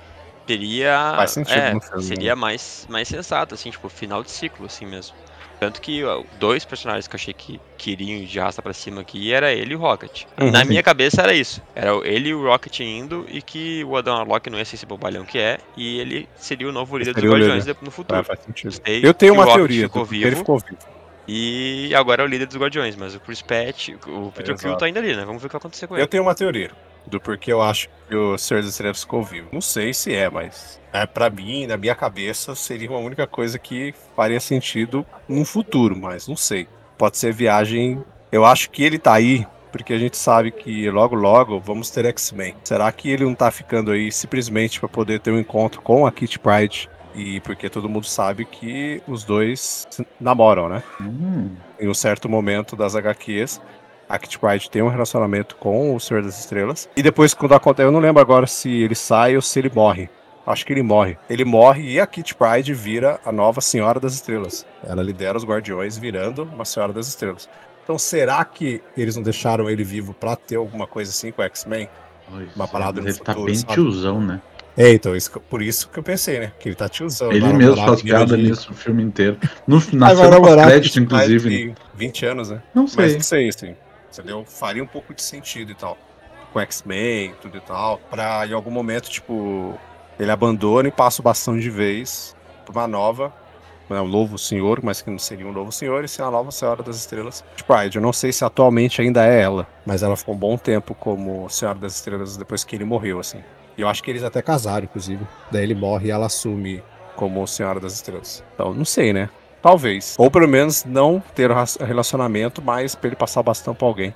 seria. 0.46 1.14
Faz 1.16 1.30
sentido 1.32 1.58
é, 1.58 1.74
né? 1.74 1.80
Seria 2.00 2.36
mais, 2.36 2.86
mais 2.88 3.08
sensato, 3.08 3.54
assim, 3.54 3.70
tipo, 3.70 3.88
final 3.88 4.22
de 4.22 4.30
ciclo, 4.30 4.66
assim 4.66 4.86
mesmo. 4.86 5.14
Tanto 5.58 5.80
que 5.80 6.04
ó, 6.04 6.22
dois 6.38 6.64
personagens 6.64 7.08
que 7.08 7.14
eu 7.14 7.18
achei 7.18 7.32
que 7.32 7.58
queriam 7.78 8.18
ir 8.18 8.26
de 8.26 8.38
raça 8.38 8.60
pra 8.60 8.74
cima 8.74 9.00
aqui 9.00 9.32
era 9.32 9.52
ele 9.52 9.72
e 9.72 9.76
o 9.76 9.78
Rocket. 9.78 10.24
Uhum. 10.38 10.50
Na 10.50 10.64
minha 10.64 10.82
cabeça 10.82 11.22
era 11.22 11.32
isso. 11.32 11.62
Era 11.74 11.92
ele 12.06 12.28
e 12.28 12.34
o 12.34 12.42
Rocket 12.44 12.80
indo 12.80 13.24
e 13.28 13.40
que 13.40 13.82
o 13.84 13.96
Adam 13.96 14.16
Warlock 14.16 14.50
não 14.50 14.58
ia 14.58 14.64
ser 14.64 14.76
esse 14.76 14.84
bobalhão 14.84 15.24
que 15.24 15.38
é. 15.38 15.58
E 15.76 15.98
ele 15.98 16.28
seria 16.36 16.68
o 16.68 16.72
novo 16.72 16.98
líder 16.98 17.14
dos 17.14 17.22
Seria 17.22 17.30
o 17.30 17.32
Guardiões 17.32 17.66
no 17.80 17.90
futuro. 17.90 18.22
Faz 18.22 18.40
sentido. 18.40 18.70
Gostei 18.70 19.00
Eu 19.02 19.14
tenho 19.14 19.32
uma 19.32 19.46
teoria, 19.46 19.84
ficou 19.84 20.04
vivo. 20.04 20.26
ele 20.26 20.36
ficou 20.36 20.58
vivo. 20.58 20.95
E 21.28 21.92
agora 21.94 22.22
é 22.22 22.24
o 22.24 22.28
líder 22.28 22.46
dos 22.46 22.56
Guardiões, 22.56 22.94
mas 22.96 23.14
o 23.14 23.20
Chris 23.20 23.42
Pratt, 23.42 23.88
o 24.06 24.30
Peter 24.32 24.54
Exato. 24.54 24.60
Quill 24.60 24.76
tá 24.76 24.86
ainda 24.86 25.00
ali, 25.00 25.16
né? 25.16 25.24
Vamos 25.24 25.42
ver 25.42 25.46
o 25.46 25.48
que 25.48 25.54
vai 25.54 25.58
acontecer 25.58 25.86
com 25.86 25.94
Eu 25.94 26.00
ele. 26.00 26.06
tenho 26.06 26.22
uma 26.22 26.34
teoria 26.34 26.70
do 27.06 27.20
porquê 27.20 27.52
eu 27.52 27.62
acho 27.62 27.88
que 28.08 28.16
o 28.16 28.36
Senhor 28.36 28.60
das 28.62 28.70
Estrelas 28.70 29.00
ficou 29.00 29.22
vivo. 29.22 29.48
Não 29.52 29.60
sei 29.60 29.94
se 29.94 30.14
é, 30.14 30.28
mas 30.28 30.80
é, 30.92 31.06
para 31.06 31.30
mim, 31.30 31.66
na 31.66 31.76
minha 31.76 31.94
cabeça, 31.94 32.54
seria 32.54 32.90
uma 32.90 32.98
única 32.98 33.26
coisa 33.26 33.58
que 33.58 33.94
faria 34.14 34.40
sentido 34.40 35.06
no 35.28 35.44
futuro, 35.44 35.96
mas 35.96 36.26
não 36.26 36.36
sei. 36.36 36.68
Pode 36.98 37.16
ser 37.16 37.32
viagem. 37.32 38.02
Eu 38.32 38.44
acho 38.44 38.70
que 38.70 38.82
ele 38.82 38.98
tá 38.98 39.14
aí 39.14 39.46
porque 39.70 39.92
a 39.92 39.98
gente 39.98 40.16
sabe 40.16 40.50
que 40.50 40.88
logo 40.90 41.14
logo 41.14 41.60
vamos 41.60 41.90
ter 41.90 42.06
X-Men. 42.06 42.54
Será 42.64 42.90
que 42.90 43.10
ele 43.10 43.24
não 43.24 43.34
tá 43.34 43.50
ficando 43.50 43.90
aí 43.90 44.10
simplesmente 44.10 44.80
para 44.80 44.88
poder 44.88 45.20
ter 45.20 45.30
um 45.30 45.38
encontro 45.38 45.82
com 45.82 46.06
a 46.06 46.12
Kitty 46.12 46.38
Pryde? 46.38 46.88
E 47.16 47.40
porque 47.40 47.70
todo 47.70 47.88
mundo 47.88 48.06
sabe 48.06 48.44
que 48.44 49.02
os 49.08 49.24
dois 49.24 49.86
se 49.90 50.06
namoram, 50.20 50.68
né? 50.68 50.82
Hum, 51.00 51.50
em 51.80 51.88
um 51.88 51.94
certo 51.94 52.28
momento 52.28 52.76
das 52.76 52.94
HQs, 52.94 53.60
a 54.08 54.18
Kitty 54.18 54.38
Pryde 54.38 54.70
tem 54.70 54.82
um 54.82 54.88
relacionamento 54.88 55.56
com 55.56 55.96
o 55.96 55.98
Senhor 55.98 56.22
das 56.22 56.38
Estrelas. 56.38 56.88
E 56.94 57.02
depois, 57.02 57.32
quando 57.32 57.54
acontece, 57.54 57.88
eu 57.88 57.92
não 57.92 58.00
lembro 58.00 58.20
agora 58.20 58.46
se 58.46 58.70
ele 58.70 58.94
sai 58.94 59.34
ou 59.34 59.42
se 59.42 59.58
ele 59.58 59.70
morre. 59.74 60.10
Acho 60.46 60.64
que 60.64 60.72
ele 60.72 60.82
morre. 60.82 61.18
Ele 61.28 61.44
morre 61.44 61.90
e 61.90 61.98
a 61.98 62.06
Kitty 62.06 62.34
Pryde 62.34 62.72
vira 62.72 63.18
a 63.24 63.32
nova 63.32 63.60
Senhora 63.60 63.98
das 63.98 64.14
Estrelas. 64.14 64.64
Ela 64.84 65.02
lidera 65.02 65.36
os 65.36 65.44
Guardiões 65.44 65.98
virando 65.98 66.44
uma 66.44 66.64
Senhora 66.64 66.92
das 66.92 67.08
Estrelas. 67.08 67.48
Então, 67.82 67.98
será 67.98 68.44
que 68.44 68.80
eles 68.96 69.16
não 69.16 69.22
deixaram 69.22 69.68
ele 69.68 69.82
vivo 69.82 70.14
pra 70.14 70.36
ter 70.36 70.56
alguma 70.56 70.86
coisa 70.86 71.10
assim 71.10 71.32
com 71.32 71.42
o 71.42 71.44
X-Men? 71.44 71.88
Uma 72.54 72.68
parada 72.68 73.00
no 73.00 73.08
ele 73.08 73.16
tá 73.16 73.32
futuro, 73.32 73.46
bem 73.46 73.54
sabe? 73.54 73.72
tiozão, 73.72 74.20
né? 74.20 74.40
É, 74.76 74.92
então, 74.92 75.16
isso 75.16 75.30
por 75.40 75.62
isso 75.62 75.88
que 75.88 75.98
eu 75.98 76.02
pensei, 76.02 76.38
né? 76.38 76.52
Que 76.60 76.68
ele 76.68 76.76
tá 76.76 76.88
tiozão. 76.88 77.30
Ele 77.32 77.40
vai 77.40 77.52
mesmo 77.54 77.76
faz 77.76 78.02
piada 78.02 78.36
de- 78.36 78.42
nisso 78.42 78.70
o 78.72 78.74
filme 78.74 79.02
inteiro. 79.02 79.38
No, 79.66 79.80
Kitty 80.82 81.00
Pryde 81.00 81.00
inclusive. 81.34 81.48
né? 81.50 81.56
tem 81.56 81.74
20 81.94 82.26
anos, 82.26 82.50
né? 82.50 82.62
Não 82.74 82.82
Mas 82.82 82.92
sei. 82.92 83.14
não 83.14 83.20
sei, 83.22 83.48
assim. 83.48 83.76
Entendeu? 84.12 84.44
Faria 84.46 84.82
um 84.82 84.86
pouco 84.86 85.14
de 85.14 85.22
sentido 85.22 85.72
e 85.72 85.74
tal. 85.74 85.96
Com 86.52 86.60
X-Men, 86.60 87.34
tudo 87.40 87.56
e 87.56 87.60
tal. 87.60 87.98
Pra 88.10 88.46
em 88.46 88.52
algum 88.52 88.70
momento, 88.70 89.08
tipo, 89.10 89.78
ele 90.18 90.30
abandona 90.30 90.88
e 90.88 90.92
passa 90.92 91.20
o 91.20 91.24
bastão 91.24 91.58
de 91.58 91.70
vez 91.70 92.34
pra 92.64 92.72
uma 92.72 92.86
nova. 92.88 93.32
né, 93.88 94.00
Um 94.00 94.08
novo 94.08 94.36
senhor, 94.36 94.80
mas 94.82 95.00
que 95.00 95.08
não 95.10 95.18
seria 95.18 95.46
um 95.46 95.52
novo 95.52 95.70
senhor, 95.72 96.04
e 96.04 96.08
ser 96.08 96.22
a 96.22 96.30
nova 96.30 96.50
Senhora 96.50 96.82
das 96.82 96.96
Estrelas. 96.96 97.44
Tipo, 97.56 97.72
eu 97.94 98.00
não 98.00 98.12
sei 98.12 98.32
se 98.32 98.44
atualmente 98.44 99.00
ainda 99.00 99.24
é 99.24 99.40
ela, 99.40 99.66
mas 99.86 100.02
ela 100.02 100.16
ficou 100.16 100.34
um 100.34 100.38
bom 100.38 100.58
tempo 100.58 100.94
como 100.94 101.48
Senhora 101.48 101.78
das 101.78 101.94
Estrelas 101.94 102.36
depois 102.36 102.64
que 102.64 102.74
ele 102.74 102.84
morreu, 102.84 103.20
assim. 103.20 103.38
Eu 103.76 103.88
acho 103.88 104.02
que 104.02 104.10
eles 104.10 104.22
até 104.24 104.40
casaram, 104.42 104.84
inclusive. 104.84 105.24
Daí 105.50 105.62
ele 105.62 105.74
morre 105.74 106.08
e 106.08 106.10
ela 106.10 106.26
assume 106.26 106.82
como 107.14 107.46
Senhora 107.46 107.78
das 107.80 107.94
Estrelas. 107.94 108.42
Então, 108.54 108.72
não 108.74 108.84
sei, 108.84 109.12
né? 109.12 109.28
Talvez. 109.62 110.14
Ou 110.18 110.30
pelo 110.30 110.46
menos 110.48 110.84
não 110.84 111.22
ter 111.34 111.50
relacionamento, 111.84 112.62
mas 112.62 112.94
pra 112.94 113.08
ele 113.08 113.16
passar 113.16 113.40
o 113.40 113.42
bastão 113.42 113.74
pra 113.74 113.86
alguém. 113.86 114.14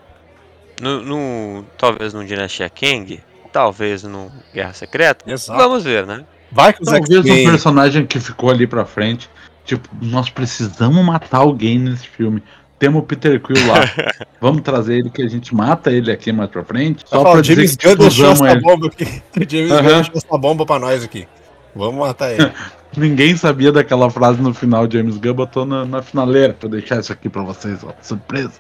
No, 0.81 1.03
no- 1.03 1.65
talvez 1.77 2.15
no 2.15 2.25
Dinastia 2.25 2.71
Kang, 2.71 3.21
talvez 3.53 4.03
no 4.03 4.31
Guerra 4.55 4.73
Secreta. 4.73 5.31
Exato. 5.31 5.59
Vamos 5.59 5.85
ver, 5.85 6.07
né? 6.07 6.25
Vai 6.53 6.73
que 6.73 6.83
os 6.83 6.89
Talvez 6.89 7.11
um 7.11 7.29
X-Men. 7.29 7.45
personagem 7.51 8.07
que 8.07 8.19
ficou 8.19 8.51
ali 8.51 8.67
pra 8.67 8.85
frente. 8.85 9.29
Tipo, 9.65 9.89
nós 10.01 10.31
precisamos 10.31 11.05
matar 11.05 11.39
alguém 11.39 11.79
nesse 11.79 12.09
filme. 12.09 12.43
Temos 12.81 13.03
o 13.03 13.05
Peter 13.05 13.39
Quill 13.41 13.67
lá. 13.69 13.75
Vamos 14.41 14.63
trazer 14.63 14.95
ele 14.99 15.11
que 15.11 15.21
a 15.23 15.29
gente 15.29 15.55
mata 15.55 15.93
ele 15.93 16.11
aqui 16.11 16.33
mais 16.33 16.49
pra 16.51 16.65
frente. 16.65 17.05
Só 17.07 17.23
pra 17.23 17.41
dizer 17.43 17.55
James 17.57 17.77
que 17.77 17.87
Gunn 17.89 17.97
deixou 17.97 18.33
essa 18.33 18.51
ele. 18.51 18.61
bomba 18.63 18.87
aqui. 18.87 19.05
O 19.05 19.45
James 19.49 19.71
Aham. 19.71 19.83
Gunn 19.83 19.95
deixou 19.97 20.17
essa 20.17 20.39
bomba 20.39 20.65
pra 20.67 20.79
nós 20.79 21.05
aqui. 21.05 21.29
Vamos 21.77 22.01
matar 22.01 22.33
ele. 22.33 22.51
Ninguém 22.97 23.37
sabia 23.37 23.71
daquela 23.71 24.09
frase 24.11 24.41
no 24.41 24.55
final. 24.55 24.91
James 24.91 25.19
Gunn 25.19 25.35
botou 25.35 25.67
na, 25.67 25.85
na 25.85 26.03
finaleira. 26.03 26.57
Vou 26.59 26.71
deixar 26.71 26.99
isso 27.01 27.13
aqui 27.13 27.29
pra 27.29 27.43
vocês, 27.43 27.85
ó. 27.85 27.93
Surpresa. 28.01 28.53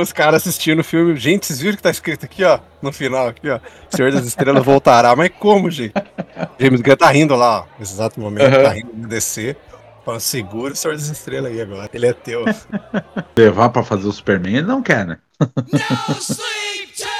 Os 0.00 0.12
caras 0.12 0.42
assistindo 0.42 0.80
o 0.80 0.84
filme. 0.84 1.14
Gente, 1.16 1.46
vocês 1.46 1.60
viram 1.60 1.76
que 1.76 1.82
tá 1.82 1.90
escrito 1.90 2.24
aqui, 2.24 2.42
ó? 2.42 2.58
No 2.82 2.90
final, 2.92 3.28
aqui, 3.28 3.48
ó. 3.48 3.60
Senhor 3.90 4.10
das 4.10 4.26
Estrelas 4.26 4.64
voltará. 4.64 5.14
Mas 5.14 5.30
como, 5.38 5.70
gente? 5.70 5.94
James 6.58 6.80
Gunn 6.80 6.96
tá 6.96 7.08
rindo 7.10 7.36
lá, 7.36 7.60
ó. 7.60 7.64
Nesse 7.78 7.92
exato 7.94 8.18
momento. 8.18 8.46
Aham. 8.52 8.62
Tá 8.64 8.70
rindo 8.70 8.90
de 8.94 9.06
descer. 9.06 9.56
Falando, 10.06 10.20
segura 10.20 10.72
o 10.72 10.76
Senhor 10.76 10.94
das 10.94 11.08
Estrelas 11.08 11.50
aí 11.50 11.60
agora. 11.60 11.90
Ele 11.92 12.06
é 12.06 12.12
teu. 12.12 12.44
Levar 13.36 13.70
pra 13.70 13.82
fazer 13.82 14.06
o 14.06 14.12
Superman, 14.12 14.58
ele 14.58 14.66
não 14.66 14.80
quer, 14.80 15.04
né? 15.04 15.18
No 15.40 16.14
sleep 16.20 17.15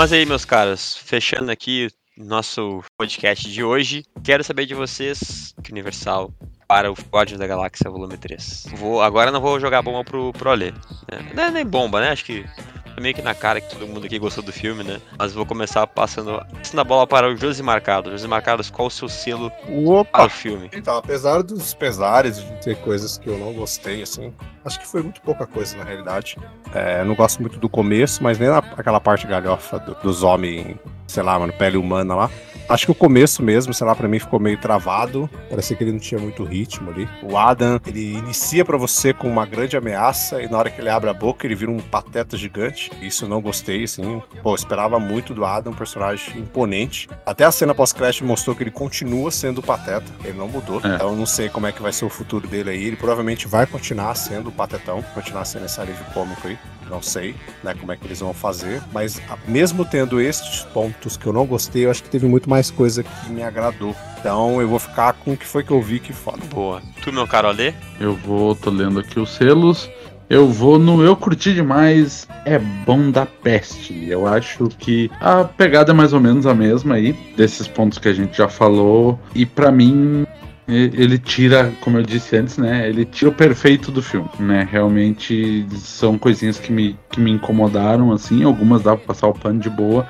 Mas 0.00 0.14
aí, 0.14 0.24
meus 0.24 0.46
caras, 0.46 0.96
fechando 0.96 1.50
aqui 1.50 1.88
nosso 2.16 2.82
podcast 2.96 3.52
de 3.52 3.62
hoje, 3.62 4.02
quero 4.24 4.42
saber 4.42 4.64
de 4.64 4.72
vocês, 4.74 5.54
que 5.62 5.70
Universal, 5.70 6.32
para 6.66 6.90
o 6.90 6.94
Guardiões 6.94 7.38
da 7.38 7.46
Galáxia 7.46 7.90
Volume 7.90 8.16
3. 8.16 8.68
Vou, 8.76 9.02
agora 9.02 9.30
não 9.30 9.42
vou 9.42 9.60
jogar 9.60 9.82
bomba 9.82 10.02
pro, 10.02 10.32
pro 10.32 10.52
Alê. 10.52 10.70
né? 10.70 11.32
Não 11.34 11.42
é 11.42 11.50
nem 11.50 11.66
bomba, 11.66 12.00
né? 12.00 12.08
Acho 12.08 12.24
que 12.24 12.46
é 12.89 12.89
meio 12.98 13.14
que 13.14 13.22
na 13.22 13.34
cara 13.34 13.60
que 13.60 13.68
todo 13.70 13.86
mundo 13.86 14.04
aqui 14.06 14.18
gostou 14.18 14.42
do 14.42 14.52
filme, 14.52 14.82
né? 14.82 15.00
Mas 15.18 15.32
vou 15.32 15.44
começar 15.44 15.86
passando, 15.86 16.40
passando 16.54 16.80
a 16.80 16.84
bola 16.84 17.06
para 17.06 17.28
o 17.30 17.36
Josi 17.36 17.62
Marcado. 17.62 18.10
Josi 18.10 18.26
Marcados, 18.28 18.70
qual 18.70 18.88
o 18.88 18.90
seu 18.90 19.08
selo 19.08 19.50
para 19.50 19.70
o 19.70 19.88
Opa! 20.00 20.28
filme? 20.28 20.70
Então, 20.72 20.96
apesar 20.96 21.42
dos 21.42 21.74
pesares 21.74 22.36
de 22.38 22.52
ter 22.62 22.76
coisas 22.78 23.18
que 23.18 23.28
eu 23.28 23.38
não 23.38 23.52
gostei, 23.52 24.02
assim, 24.02 24.32
acho 24.64 24.78
que 24.80 24.86
foi 24.86 25.02
muito 25.02 25.20
pouca 25.20 25.46
coisa 25.46 25.76
na 25.76 25.84
realidade. 25.84 26.36
É, 26.74 27.04
não 27.04 27.14
gosto 27.14 27.40
muito 27.40 27.58
do 27.58 27.68
começo, 27.68 28.22
mas 28.22 28.38
nem 28.38 28.48
na- 28.48 28.58
aquela 28.58 29.00
parte 29.00 29.26
galhofa 29.26 29.78
do- 29.78 29.94
dos 30.02 30.22
homens, 30.22 30.76
sei 31.06 31.22
lá, 31.22 31.38
mano, 31.38 31.52
pele 31.52 31.76
humana 31.76 32.14
lá. 32.14 32.30
Acho 32.68 32.86
que 32.86 32.92
o 32.92 32.94
começo 32.94 33.42
mesmo, 33.42 33.74
sei 33.74 33.84
lá, 33.84 33.96
pra 33.96 34.06
mim 34.06 34.20
ficou 34.20 34.38
meio 34.38 34.56
travado. 34.56 35.28
Parecia 35.48 35.76
que 35.76 35.82
ele 35.82 35.90
não 35.90 35.98
tinha 35.98 36.20
muito 36.20 36.44
ritmo 36.44 36.88
ali. 36.90 37.08
O 37.20 37.36
Adam, 37.36 37.80
ele 37.84 38.12
inicia 38.14 38.64
pra 38.64 38.76
você 38.76 39.12
com 39.12 39.28
uma 39.28 39.44
grande 39.44 39.76
ameaça 39.76 40.40
e 40.40 40.48
na 40.48 40.56
hora 40.56 40.70
que 40.70 40.80
ele 40.80 40.88
abre 40.88 41.10
a 41.10 41.12
boca, 41.12 41.44
ele 41.44 41.56
vira 41.56 41.68
um 41.72 41.80
pateta 41.80 42.36
gigante. 42.36 42.79
Isso 43.02 43.24
eu 43.24 43.28
não 43.28 43.40
gostei, 43.40 43.84
assim. 43.84 44.22
Pô, 44.42 44.50
eu 44.50 44.54
esperava 44.54 44.98
muito 45.00 45.34
do 45.34 45.44
Adam, 45.44 45.72
um 45.72 45.76
personagem 45.76 46.38
imponente. 46.38 47.08
Até 47.26 47.44
a 47.44 47.50
cena 47.50 47.74
pós-crash 47.74 48.20
mostrou 48.22 48.54
que 48.54 48.62
ele 48.62 48.70
continua 48.70 49.30
sendo 49.30 49.58
o 49.58 49.62
pateta. 49.62 50.10
Ele 50.24 50.38
não 50.38 50.48
mudou. 50.48 50.80
É. 50.84 50.94
Então 50.94 51.10
eu 51.10 51.16
não 51.16 51.26
sei 51.26 51.48
como 51.48 51.66
é 51.66 51.72
que 51.72 51.82
vai 51.82 51.92
ser 51.92 52.04
o 52.04 52.08
futuro 52.08 52.46
dele 52.46 52.70
aí. 52.70 52.84
Ele 52.84 52.96
provavelmente 52.96 53.46
vai 53.48 53.66
continuar 53.66 54.14
sendo 54.14 54.48
o 54.48 54.52
patetão, 54.52 55.02
continuar 55.14 55.44
sendo 55.44 55.66
esse 55.66 55.80
alívio 55.80 56.04
cômico 56.14 56.46
aí. 56.46 56.58
Não 56.88 57.00
sei, 57.00 57.36
né, 57.62 57.72
como 57.78 57.92
é 57.92 57.96
que 57.96 58.04
eles 58.04 58.18
vão 58.18 58.34
fazer, 58.34 58.82
mas 58.92 59.22
mesmo 59.46 59.84
tendo 59.84 60.20
estes 60.20 60.62
pontos 60.64 61.16
que 61.16 61.24
eu 61.24 61.32
não 61.32 61.46
gostei, 61.46 61.86
eu 61.86 61.90
acho 61.90 62.02
que 62.02 62.10
teve 62.10 62.26
muito 62.26 62.50
mais 62.50 62.68
coisa 62.68 63.04
que 63.04 63.30
me 63.30 63.44
agradou. 63.44 63.94
Então 64.18 64.60
eu 64.60 64.68
vou 64.68 64.80
ficar 64.80 65.12
com 65.12 65.32
o 65.32 65.36
que 65.36 65.46
foi 65.46 65.62
que 65.62 65.70
eu 65.70 65.80
vi 65.80 66.00
que 66.00 66.12
foda. 66.12 66.44
Boa. 66.50 66.82
Tu, 67.00 67.12
meu 67.12 67.28
caro 67.28 67.46
Alê? 67.46 67.72
Eu 68.00 68.16
vou, 68.16 68.56
tô 68.56 68.70
lendo 68.70 68.98
aqui 68.98 69.20
os 69.20 69.30
selos. 69.30 69.88
Eu 70.30 70.46
vou 70.46 70.78
no 70.78 71.02
Eu 71.02 71.16
Curti 71.16 71.52
Demais, 71.52 72.28
é 72.44 72.56
bom 72.56 73.10
da 73.10 73.26
peste. 73.26 74.08
Eu 74.08 74.28
acho 74.28 74.68
que 74.68 75.10
a 75.20 75.42
pegada 75.42 75.90
é 75.90 75.92
mais 75.92 76.12
ou 76.12 76.20
menos 76.20 76.46
a 76.46 76.54
mesma 76.54 76.94
aí, 76.94 77.12
desses 77.36 77.66
pontos 77.66 77.98
que 77.98 78.06
a 78.06 78.12
gente 78.12 78.38
já 78.38 78.48
falou. 78.48 79.18
E 79.34 79.44
pra 79.44 79.72
mim, 79.72 80.24
ele 80.68 81.18
tira, 81.18 81.72
como 81.80 81.98
eu 81.98 82.04
disse 82.04 82.36
antes, 82.36 82.58
né? 82.58 82.88
Ele 82.88 83.04
tira 83.04 83.28
o 83.28 83.34
perfeito 83.34 83.90
do 83.90 84.00
filme, 84.00 84.30
né? 84.38 84.68
Realmente 84.70 85.66
são 85.74 86.16
coisinhas 86.16 86.60
que 86.60 86.72
me, 86.72 86.96
que 87.10 87.20
me 87.20 87.32
incomodaram, 87.32 88.12
assim. 88.12 88.44
Algumas 88.44 88.82
dá 88.82 88.96
pra 88.96 89.06
passar 89.06 89.26
o 89.26 89.34
pano 89.34 89.58
de 89.58 89.68
boa. 89.68 90.06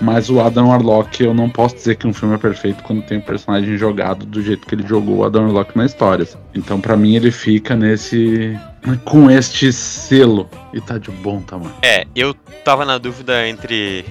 Mas 0.00 0.28
o 0.28 0.40
Adam 0.40 0.68
Warlock, 0.68 1.22
eu 1.22 1.32
não 1.32 1.48
posso 1.48 1.76
dizer 1.76 1.96
que 1.96 2.06
um 2.06 2.12
filme 2.12 2.34
é 2.34 2.38
perfeito 2.38 2.82
quando 2.82 3.02
tem 3.02 3.18
um 3.18 3.22
personagem 3.22 3.76
jogado 3.76 4.26
do 4.26 4.42
jeito 4.42 4.66
que 4.66 4.74
ele 4.74 4.86
jogou 4.86 5.18
o 5.18 5.24
Adam 5.24 5.44
Warlock 5.44 5.76
na 5.76 5.86
história. 5.86 6.26
Então, 6.54 6.80
pra 6.80 6.96
mim, 6.96 7.14
ele 7.14 7.30
fica 7.30 7.76
nesse. 7.76 8.58
com 9.04 9.30
este 9.30 9.72
selo. 9.72 10.48
E 10.72 10.80
tá 10.80 10.98
de 10.98 11.10
bom 11.10 11.40
tamanho. 11.40 11.74
É, 11.82 12.06
eu 12.14 12.34
tava 12.64 12.84
na 12.84 12.98
dúvida 12.98 13.48
entre 13.48 14.04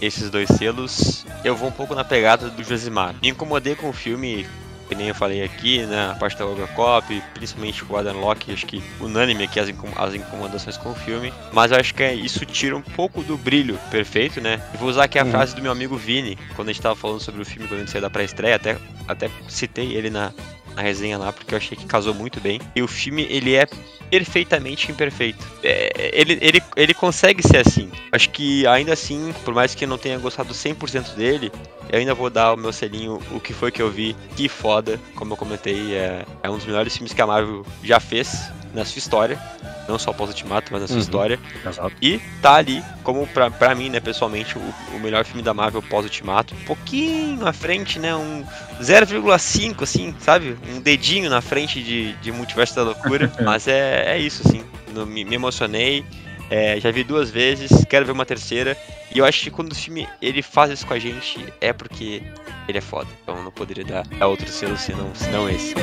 esses 0.00 0.30
dois 0.30 0.48
selos, 0.50 1.26
eu 1.44 1.56
vou 1.56 1.68
um 1.68 1.72
pouco 1.72 1.94
na 1.94 2.04
pegada 2.04 2.48
do 2.48 2.62
Josimar. 2.62 3.14
Me 3.20 3.30
incomodei 3.30 3.74
com 3.74 3.88
o 3.88 3.92
filme, 3.92 4.46
que 4.88 4.94
nem 4.94 5.08
eu 5.08 5.14
falei 5.14 5.42
aqui, 5.44 5.84
né? 5.86 6.10
A 6.10 6.14
parte 6.14 6.36
da 6.38 6.44
Robocop, 6.44 7.22
principalmente 7.34 7.84
o 7.84 7.96
Adam 7.96 8.18
Locke, 8.20 8.52
acho 8.52 8.66
que 8.66 8.82
unânime 9.00 9.44
aqui 9.44 9.60
as, 9.60 9.68
incom- 9.68 9.92
as 9.96 10.14
incomodações 10.14 10.76
com 10.76 10.90
o 10.90 10.94
filme. 10.94 11.32
Mas 11.52 11.70
eu 11.70 11.78
acho 11.78 11.94
que 11.94 12.02
é- 12.02 12.14
isso 12.14 12.44
tira 12.46 12.76
um 12.76 12.82
pouco 12.82 13.22
do 13.22 13.36
brilho 13.36 13.78
perfeito, 13.90 14.40
né? 14.40 14.60
Eu 14.72 14.80
vou 14.80 14.88
usar 14.88 15.04
aqui 15.04 15.18
a 15.18 15.24
Uhum. 15.24 15.30
frase 15.30 15.54
do 15.54 15.60
meu 15.62 15.70
amigo 15.72 15.96
Vini, 15.96 16.38
quando 16.56 16.70
a 16.70 16.72
gente 16.72 16.82
tava 16.82 16.96
falando 16.96 17.20
sobre 17.20 17.42
o 17.42 17.44
filme, 17.44 17.68
quando 17.68 17.78
a 17.78 17.80
gente 17.82 17.90
saiu 17.90 18.02
da 18.02 18.10
pré-estreia, 18.10 18.56
até, 18.56 18.76
até 19.06 19.30
citei 19.48 19.92
ele 19.94 20.08
na, 20.10 20.32
na 20.78 20.82
resenha 20.82 21.18
lá, 21.18 21.32
porque 21.32 21.52
eu 21.52 21.58
achei 21.58 21.76
que 21.76 21.84
casou 21.84 22.14
muito 22.14 22.40
bem. 22.40 22.60
E 22.74 22.80
o 22.80 22.86
filme, 22.88 23.26
ele 23.28 23.54
é 23.56 23.66
perfeitamente 24.08 24.90
imperfeito. 24.90 25.44
É, 25.62 26.12
ele, 26.14 26.38
ele, 26.40 26.62
ele 26.76 26.94
consegue 26.94 27.42
ser 27.42 27.58
assim. 27.58 27.90
Acho 28.12 28.30
que 28.30 28.66
ainda 28.66 28.92
assim, 28.92 29.34
por 29.44 29.52
mais 29.52 29.74
que 29.74 29.84
eu 29.84 29.88
não 29.88 29.98
tenha 29.98 30.18
gostado 30.18 30.54
100% 30.54 31.14
dele, 31.14 31.50
eu 31.90 31.98
ainda 31.98 32.14
vou 32.14 32.30
dar 32.30 32.54
o 32.54 32.56
meu 32.56 32.72
selinho, 32.72 33.20
o 33.32 33.40
que 33.40 33.52
foi 33.52 33.72
que 33.72 33.82
eu 33.82 33.90
vi, 33.90 34.16
que 34.36 34.48
foda. 34.48 35.00
Como 35.16 35.32
eu 35.32 35.36
comentei, 35.36 35.94
é, 35.94 36.24
é 36.42 36.48
um 36.48 36.56
dos 36.56 36.64
melhores 36.64 36.94
filmes 36.94 37.12
que 37.12 37.20
a 37.20 37.26
Marvel 37.26 37.66
já 37.82 37.98
fez 37.98 38.50
na 38.74 38.84
sua 38.84 38.98
história. 38.98 39.38
Não 39.88 39.98
só 39.98 40.12
pós-ultimato, 40.12 40.70
mas 40.70 40.82
na 40.82 40.86
sua 40.86 40.96
Uhum. 40.96 41.00
história. 41.02 41.40
Exato. 41.66 41.92
E 42.02 42.18
tá 42.42 42.56
ali, 42.56 42.82
como 43.02 43.26
pra, 43.28 43.50
pra 43.50 43.74
mim, 43.74 43.88
né, 43.88 44.00
pessoalmente, 44.00 44.58
o, 44.58 44.74
o 44.94 45.00
melhor 45.00 45.24
filme 45.24 45.42
da 45.42 45.54
Marvel 45.54 45.80
pós-ultimato. 45.82 46.54
Um 46.54 46.64
pouquinho 46.64 47.46
à 47.46 47.52
frente, 47.54 47.98
né? 47.98 48.14
Um 48.14 48.44
0,5, 48.82 49.82
assim, 49.82 50.14
sabe? 50.20 50.56
Um 50.70 50.80
dedinho 50.80 51.30
na 51.30 51.40
frente 51.40 51.82
de, 51.82 52.12
de 52.14 52.30
Multiverso 52.32 52.74
da 52.74 52.82
Loucura. 52.82 53.32
Mas 53.42 53.66
é, 53.66 54.14
é 54.14 54.18
isso, 54.18 54.42
assim. 54.46 54.62
No- 54.92 55.06
me, 55.06 55.24
me 55.24 55.34
emocionei. 55.36 56.04
é, 56.50 56.78
já 56.80 56.90
vi 56.90 57.02
duas 57.04 57.30
vezes, 57.30 57.70
quero 57.88 58.04
ver 58.06 58.12
uma 58.12 58.24
terceira. 58.26 58.76
E 59.14 59.18
eu 59.18 59.24
acho 59.24 59.42
que 59.42 59.50
quando 59.50 59.72
o 59.72 59.74
filme 59.74 60.06
ele 60.20 60.42
faz 60.42 60.70
isso 60.70 60.86
com 60.86 60.92
a 60.94 60.98
gente, 60.98 61.42
é 61.62 61.72
porque 61.72 62.22
ele 62.68 62.76
é 62.78 62.82
foda. 62.82 63.08
Então 63.22 63.42
não 63.42 63.50
poderia 63.50 63.84
dar 63.84 64.04
a 64.20 64.26
outro 64.26 64.46
selo 64.48 64.76
senão, 64.76 65.10
senão 65.14 65.48
esse. 65.48 65.74